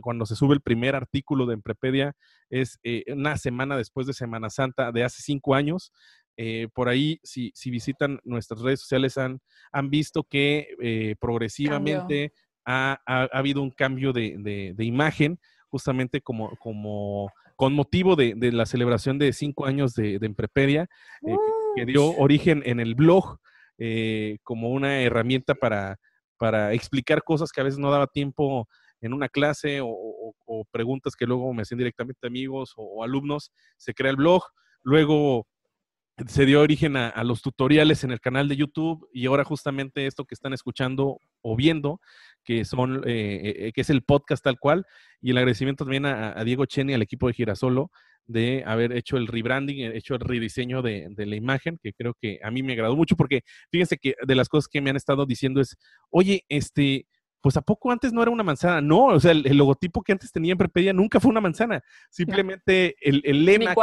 cuando 0.00 0.24
se 0.24 0.36
sube 0.36 0.54
el 0.54 0.62
primer 0.62 0.94
artículo 0.94 1.44
de 1.44 1.54
Emprepedia 1.54 2.14
es 2.48 2.78
una 3.08 3.36
semana 3.36 3.76
después 3.76 4.06
de 4.06 4.14
Semana 4.14 4.48
Santa 4.48 4.90
de 4.90 5.04
hace 5.04 5.20
cinco 5.22 5.54
años. 5.54 5.92
por 6.72 6.88
ahí, 6.88 7.18
si, 7.22 7.50
si, 7.54 7.70
visitan 7.70 8.20
nuestras 8.24 8.62
redes 8.62 8.80
sociales, 8.80 9.18
han, 9.18 9.40
han 9.70 9.90
visto 9.90 10.22
que 10.22 11.16
progresivamente 11.20 12.32
ha, 12.64 13.00
habido 13.32 13.62
un 13.62 13.70
cambio 13.70 14.12
de, 14.12 14.74
imagen, 14.78 15.38
justamente 15.68 16.20
como, 16.20 16.56
como 16.56 17.30
con 17.56 17.72
motivo 17.72 18.16
de, 18.16 18.34
la 18.52 18.66
celebración 18.66 19.18
de 19.18 19.32
cinco 19.32 19.66
años 19.66 19.94
de, 19.94 20.18
Emprepedia, 20.22 20.88
eh, 21.26 21.36
que 21.76 21.86
dio 21.86 22.10
origen 22.16 22.62
en 22.64 22.80
el 22.80 22.94
blog 22.94 23.38
eh, 23.78 24.38
como 24.42 24.70
una 24.70 25.00
herramienta 25.00 25.54
para, 25.54 25.98
para 26.38 26.72
explicar 26.72 27.22
cosas 27.22 27.50
que 27.50 27.60
a 27.60 27.64
veces 27.64 27.78
no 27.78 27.90
daba 27.90 28.06
tiempo 28.06 28.68
en 29.00 29.12
una 29.12 29.28
clase 29.28 29.80
o, 29.82 30.34
preguntas 30.70 31.14
que 31.14 31.26
luego 31.26 31.52
me 31.52 31.62
hacían 31.62 31.78
directamente 31.78 32.26
amigos 32.26 32.72
o, 32.76 33.04
alumnos, 33.04 33.52
se 33.76 33.92
crea 33.92 34.10
el 34.10 34.16
blog. 34.16 34.42
Luego 34.82 35.46
se 36.28 36.46
dio 36.46 36.60
origen 36.60 36.96
a, 36.96 37.24
los 37.24 37.42
tutoriales 37.42 38.04
en 38.04 38.12
el 38.12 38.20
canal 38.20 38.48
de 38.48 38.56
YouTube 38.56 39.08
y 39.12 39.26
ahora 39.26 39.44
justamente 39.44 40.06
esto 40.06 40.24
que 40.24 40.34
están 40.34 40.52
escuchando 40.52 41.18
o 41.42 41.56
viendo, 41.56 42.00
que 42.44 42.64
son 42.64 43.02
eh, 43.06 43.54
eh, 43.56 43.72
que 43.72 43.80
es 43.80 43.90
el 43.90 44.02
podcast 44.02 44.44
tal 44.44 44.58
cual, 44.58 44.86
y 45.20 45.30
el 45.30 45.38
agradecimiento 45.38 45.84
también 45.84 46.06
a, 46.06 46.42
Diego 46.44 46.66
Chen 46.66 46.90
y 46.90 46.94
al 46.94 47.02
equipo 47.02 47.26
de 47.26 47.34
Girasolo 47.34 47.90
de 48.26 48.62
haber 48.64 48.92
hecho 48.92 49.16
el 49.16 49.26
rebranding, 49.26 49.92
hecho 49.92 50.14
el 50.14 50.20
rediseño 50.20 50.80
de, 50.80 51.08
de, 51.10 51.26
la 51.26 51.36
imagen, 51.36 51.78
que 51.82 51.92
creo 51.92 52.14
que 52.18 52.38
a 52.42 52.50
mí 52.50 52.62
me 52.62 52.72
agradó 52.72 52.96
mucho, 52.96 53.16
porque 53.16 53.42
fíjense 53.70 53.98
que 53.98 54.14
de 54.26 54.34
las 54.34 54.48
cosas 54.48 54.68
que 54.68 54.80
me 54.80 54.90
han 54.90 54.96
estado 54.96 55.26
diciendo 55.26 55.60
es, 55.60 55.76
oye, 56.08 56.44
este, 56.48 57.06
pues 57.44 57.58
¿a 57.58 57.60
poco 57.60 57.92
antes 57.92 58.10
no 58.10 58.22
era 58.22 58.30
una 58.30 58.42
manzana? 58.42 58.80
No, 58.80 59.04
o 59.04 59.20
sea, 59.20 59.32
el, 59.32 59.42
logotipo 59.58 60.00
que 60.00 60.12
antes 60.12 60.32
tenía 60.32 60.52
en 60.52 60.56
Prepedia 60.56 60.94
nunca 60.94 61.20
fue 61.20 61.30
una 61.30 61.42
manzana. 61.42 61.84
Simplemente 62.08 62.96
el, 63.02 63.20
el, 63.22 63.44
lema, 63.44 63.74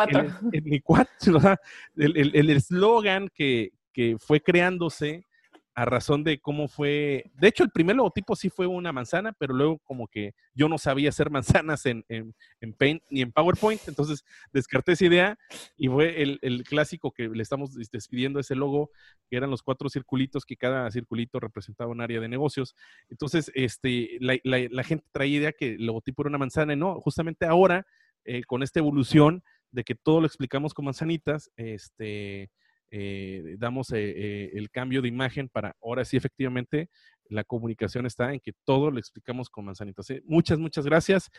el 1.96 2.50
eslogan 2.50 3.30
que, 3.32 3.70
que, 3.94 4.18
fue 4.18 4.42
creándose 4.42 5.28
a 5.74 5.86
razón 5.86 6.24
de 6.24 6.40
cómo 6.40 6.68
fue. 6.68 7.32
De 7.34 7.48
hecho, 7.48 7.64
el 7.64 7.72
primer 7.72 7.96
logotipo 7.96 8.36
sí 8.36 8.50
fue 8.50 8.68
una 8.68 8.92
manzana, 8.92 9.32
pero 9.34 9.54
luego 9.54 9.80
como 9.80 10.08
que 10.08 10.34
yo 10.54 10.68
no 10.68 10.78
sabía 10.78 11.10
hacer 11.10 11.30
manzanas 11.66 11.86
en, 11.86 12.04
en, 12.10 12.34
Paint 12.74 13.04
ni 13.10 13.22
en 13.22 13.32
PowerPoint, 13.32 13.82
entonces 13.88 14.26
descarté 14.52 14.94
esa 14.94 15.06
idea 15.06 15.40
y 15.78 15.88
fue 15.88 16.22
el, 16.22 16.40
el, 16.42 16.64
clásico 16.64 17.12
que 17.12 17.30
le 17.30 17.42
estamos 17.42 17.74
despidiendo 17.92 18.40
ese 18.40 18.56
logo, 18.56 18.92
que 19.30 19.38
eran 19.38 19.50
los 19.50 19.64
cuatro 19.64 19.90
circulitos, 19.90 20.46
que 20.46 20.58
cada 20.58 20.90
circulito 20.92 21.40
representaba 21.40 21.92
un 21.92 22.02
área 22.02 22.20
de 22.20 22.28
negocios. 22.28 22.76
Entonces, 23.10 23.52
este, 23.56 24.18
la, 24.20 24.38
la, 24.44 24.84
gente 24.84 25.06
traía 25.12 25.38
idea 25.38 25.52
que 25.54 25.76
el 25.76 25.86
logotipo 25.86 26.24
era 26.24 26.30
una 26.30 26.38
manzana 26.38 26.74
y 26.74 26.78
no, 26.78 27.00
justamente 27.00 27.46
ahora, 27.46 27.86
eh, 28.26 28.44
con 28.44 28.62
esta 28.62 28.80
evolución 28.80 29.44
de 29.72 29.84
que 29.84 29.96
todo 29.96 30.20
lo 30.20 30.28
explicamos 30.28 30.74
con 30.74 30.86
manzanitas, 30.86 31.50
este 31.56 32.52
eh, 32.94 33.56
damos 33.58 33.90
eh, 33.94 34.00
eh, 34.02 34.52
el 34.54 34.70
cambio 34.70 35.02
de 35.02 35.08
imagen 35.08 35.48
para 35.48 35.78
ahora 35.82 36.04
sí 36.04 36.18
efectivamente 36.18 36.90
la 37.30 37.46
comunicación 37.46 38.06
está 38.06 38.34
en 38.34 38.42
que 38.42 38.52
todo 38.66 38.92
lo 38.92 39.00
explicamos 39.00 39.50
con 39.50 39.64
manzanitas. 39.64 40.06
Muchas, 40.26 40.60
muchas 40.60 40.86
gracias. 40.86 41.30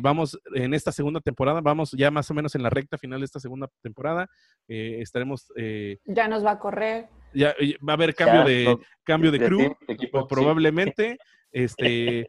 vamos 0.00 0.40
en 0.54 0.72
esta 0.72 0.90
segunda 0.90 1.20
temporada, 1.20 1.60
vamos 1.60 1.90
ya 1.90 2.10
más 2.10 2.30
o 2.30 2.34
menos 2.34 2.54
en 2.54 2.62
la 2.62 2.70
recta 2.70 2.96
final 2.96 3.20
de 3.20 3.26
esta 3.26 3.38
segunda 3.40 3.68
temporada. 3.82 4.26
estaremos... 4.66 5.52
ya 6.06 6.28
nos 6.28 6.42
va 6.42 6.52
a 6.52 6.58
correr. 6.58 7.08
Ya 7.34 7.54
va 7.86 7.92
a 7.92 7.96
haber 7.96 8.14
cambio 8.14 8.42
de 8.44 8.78
cambio 9.04 9.30
de, 9.30 9.38
crew, 9.38 9.76
probablemente. 10.28 11.18
Este, 11.56 12.26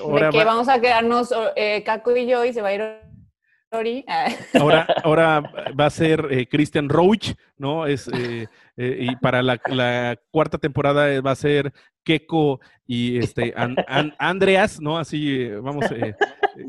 ahora 0.00 0.30
que 0.30 0.42
vamos 0.42 0.70
a 0.70 0.80
quedarnos 0.80 1.34
Caco 1.84 2.16
y 2.16 2.26
yo 2.26 2.46
y 2.46 2.54
se 2.54 2.62
va 2.62 2.68
a 2.68 2.74
ir 2.74 2.80
Ahora, 4.54 4.86
ahora 5.02 5.40
va 5.78 5.86
a 5.86 5.90
ser 5.90 6.26
eh, 6.30 6.46
Christian 6.46 6.88
Roach, 6.88 7.32
¿no? 7.56 7.86
Es, 7.86 8.08
eh, 8.08 8.46
eh, 8.76 8.96
y 9.00 9.16
para 9.16 9.42
la, 9.42 10.16
cuarta 10.30 10.58
temporada 10.58 11.20
va 11.20 11.32
a 11.32 11.36
ser 11.36 11.72
Keko 12.04 12.60
y 12.86 13.18
este 13.18 13.54
Andreas, 14.18 14.80
¿no? 14.80 14.98
Así 14.98 15.48
vamos 15.48 15.86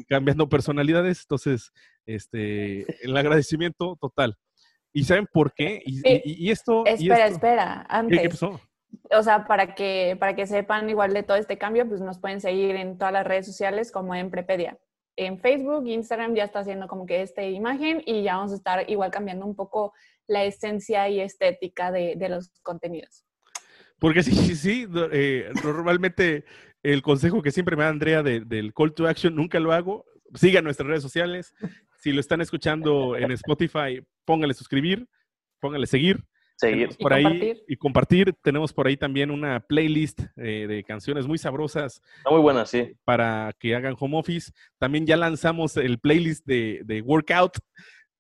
cambiando 0.08 0.49
personalidades. 0.49 1.22
Entonces, 1.22 1.72
este, 2.06 2.86
el 3.06 3.16
agradecimiento 3.16 3.97
total. 3.99 4.38
¿Y 4.93 5.03
saben 5.03 5.28
por 5.32 5.53
qué? 5.53 5.82
Y, 5.86 6.49
esto. 6.49 6.86
Espera, 6.86 7.28
espera. 7.28 7.86
Antes. 7.89 8.22
¿Qué, 8.22 8.30
pasó? 8.30 8.62
O 9.12 9.24
sea, 9.24 9.45
para 9.45 9.76
que, 9.76 10.16
para 10.20 10.36
que 10.36 10.47
sepan 10.47 10.89
igual 10.89 11.14
de 11.14 11.24
todo 11.24 11.38
este 11.38 11.58
cambio, 11.58 11.88
pues 11.88 12.01
nos 12.01 12.18
pueden 12.18 12.39
seguir 12.39 12.76
en 12.76 12.97
todas 12.97 13.14
las 13.14 13.28
redes 13.28 13.45
sociales 13.45 13.91
como 13.91 14.16
en 14.16 14.32
Prepedia 14.32 14.80
en 15.18 15.39
Facebook, 15.39 15.88
Instagram 15.88 16.36
ya 16.36 16.43
está 16.43 16.59
haciendo 16.59 16.88
como 16.88 17.05
que 17.05 17.22
esta 17.22 17.43
imagen 17.43 18.01
y 18.05 18.24
ya 18.24 18.38
vamos 18.38 18.51
a 18.51 18.55
estar 18.55 18.89
igual 18.89 19.11
cambiando 19.11 19.45
un 19.45 19.55
poco 19.55 19.93
la 20.28 20.43
esencia 20.43 21.07
y 21.09 21.20
estética 21.20 21.91
de, 21.91 22.18
los 22.30 22.49
contenidos. 22.61 23.26
Porque 23.99 24.24
sí, 24.24 24.34
sí, 24.34 24.55
sí, 24.55 24.88
eh, 25.11 25.49
normalmente 25.63 26.43
el 26.84 27.01
consejo 27.01 27.41
que 27.41 27.51
siempre 27.51 27.76
me 27.76 27.84
da 27.84 27.89
Andrea 27.89 28.24
del 28.24 28.74
call 28.74 28.93
to 28.93 29.07
action, 29.07 29.36
nunca 29.36 29.59
lo 29.59 29.72
hago. 29.72 30.05
Sigan 30.34 30.63
nuestras 30.63 30.88
redes 30.88 31.03
sociales. 31.03 31.53
Si 31.97 32.11
lo 32.11 32.20
están 32.20 32.41
escuchando 32.41 33.16
en 33.16 33.32
Spotify, 33.32 34.05
póngale 34.26 34.53
suscribir, 34.53 35.07
póngale 35.59 35.88
seguir. 35.88 36.24
Seguir. 36.58 36.89
Por 36.97 37.12
¿Y 37.12 37.16
ahí 37.16 37.24
compartir? 37.24 37.64
y 37.68 37.76
compartir. 37.76 38.34
Tenemos 38.41 38.72
por 38.72 38.88
ahí 38.88 38.95
también 38.95 39.30
una 39.30 39.60
playlist 39.60 40.22
eh, 40.38 40.66
de 40.68 40.84
canciones 40.84 41.28
muy 41.28 41.38
sabrosas. 41.38 42.01
muy 42.30 42.39
buena, 42.39 42.66
sí. 42.66 42.93
Para 43.03 43.51
que 43.60 43.76
hagan 43.76 43.95
home 43.99 44.18
office. 44.18 44.51
También 44.78 45.06
ya 45.06 45.18
lanzamos 45.18 45.76
el 45.78 45.99
playlist 45.99 46.45
de, 46.45 46.82
de 46.86 47.01
workout. 47.01 47.58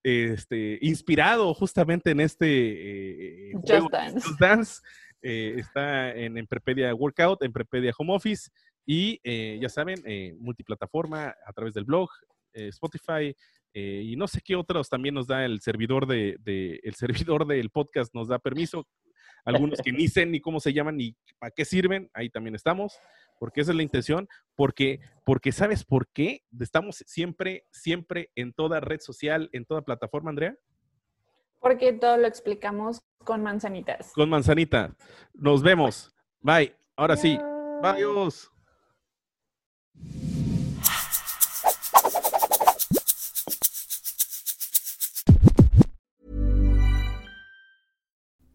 Este, 0.03 0.77
inspirado 0.81 1.53
justamente 1.53 2.11
en 2.11 2.19
este 2.19 3.49
eh, 3.49 3.53
Just 3.53 3.91
Dance. 3.91 4.29
Dance. 4.39 4.81
Eh, 5.21 5.55
está 5.57 6.11
en, 6.11 6.37
en 6.37 6.45
Prepedia 6.45 6.93
Workout, 6.93 7.41
en 7.41 7.51
Prepedia 7.51 7.91
Home 7.97 8.13
Office 8.13 8.49
y 8.85 9.19
ya 9.59 9.67
saben, 9.67 9.95
multiplataforma 10.39 11.33
a 11.43 11.53
través 11.53 11.73
del 11.73 11.85
blog, 11.85 12.07
Spotify, 12.53 13.35
eh, 13.77 14.03
y 14.05 14.15
no 14.15 14.25
sé 14.25 14.39
qué 14.41 14.55
otros 14.55 14.87
también 14.87 15.13
nos 15.13 15.27
da 15.27 15.43
el 15.43 15.59
servidor 15.59 16.07
de, 16.07 16.39
el 16.81 16.95
servidor 16.95 17.45
del 17.45 17.69
podcast 17.69 18.15
nos 18.15 18.29
da 18.29 18.39
permiso. 18.39 18.87
Algunos 19.43 19.81
que 19.81 19.91
ni 19.91 20.07
sé 20.07 20.25
ni 20.25 20.39
cómo 20.39 20.61
se 20.61 20.71
llaman 20.71 20.95
ni 20.95 21.13
para 21.37 21.51
qué 21.51 21.65
sirven, 21.65 22.09
ahí 22.13 22.29
también 22.29 22.55
estamos, 22.55 22.97
porque 23.37 23.61
esa 23.61 23.71
es 23.71 23.75
la 23.75 23.83
intención, 23.83 24.29
porque, 24.55 25.01
porque 25.25 25.51
¿sabes 25.51 25.83
por 25.83 26.07
qué? 26.07 26.41
Estamos 26.57 27.03
siempre, 27.05 27.65
siempre 27.69 28.31
en 28.35 28.53
toda 28.53 28.79
red 28.79 29.01
social, 29.01 29.49
en 29.51 29.65
toda 29.65 29.81
plataforma, 29.81 30.29
Andrea. 30.29 30.55
Porque 31.59 31.91
todo 31.91 32.15
lo 32.15 32.27
explicamos 32.27 33.01
con 33.19 33.43
manzanitas. 33.43 34.13
Con 34.13 34.29
manzanitas. 34.29 34.95
Nos 35.33 35.61
vemos. 35.61 36.15
Bye. 36.39 36.73
Ahora 36.95 37.17
sí. 37.17 37.37
Adiós. 37.83 38.49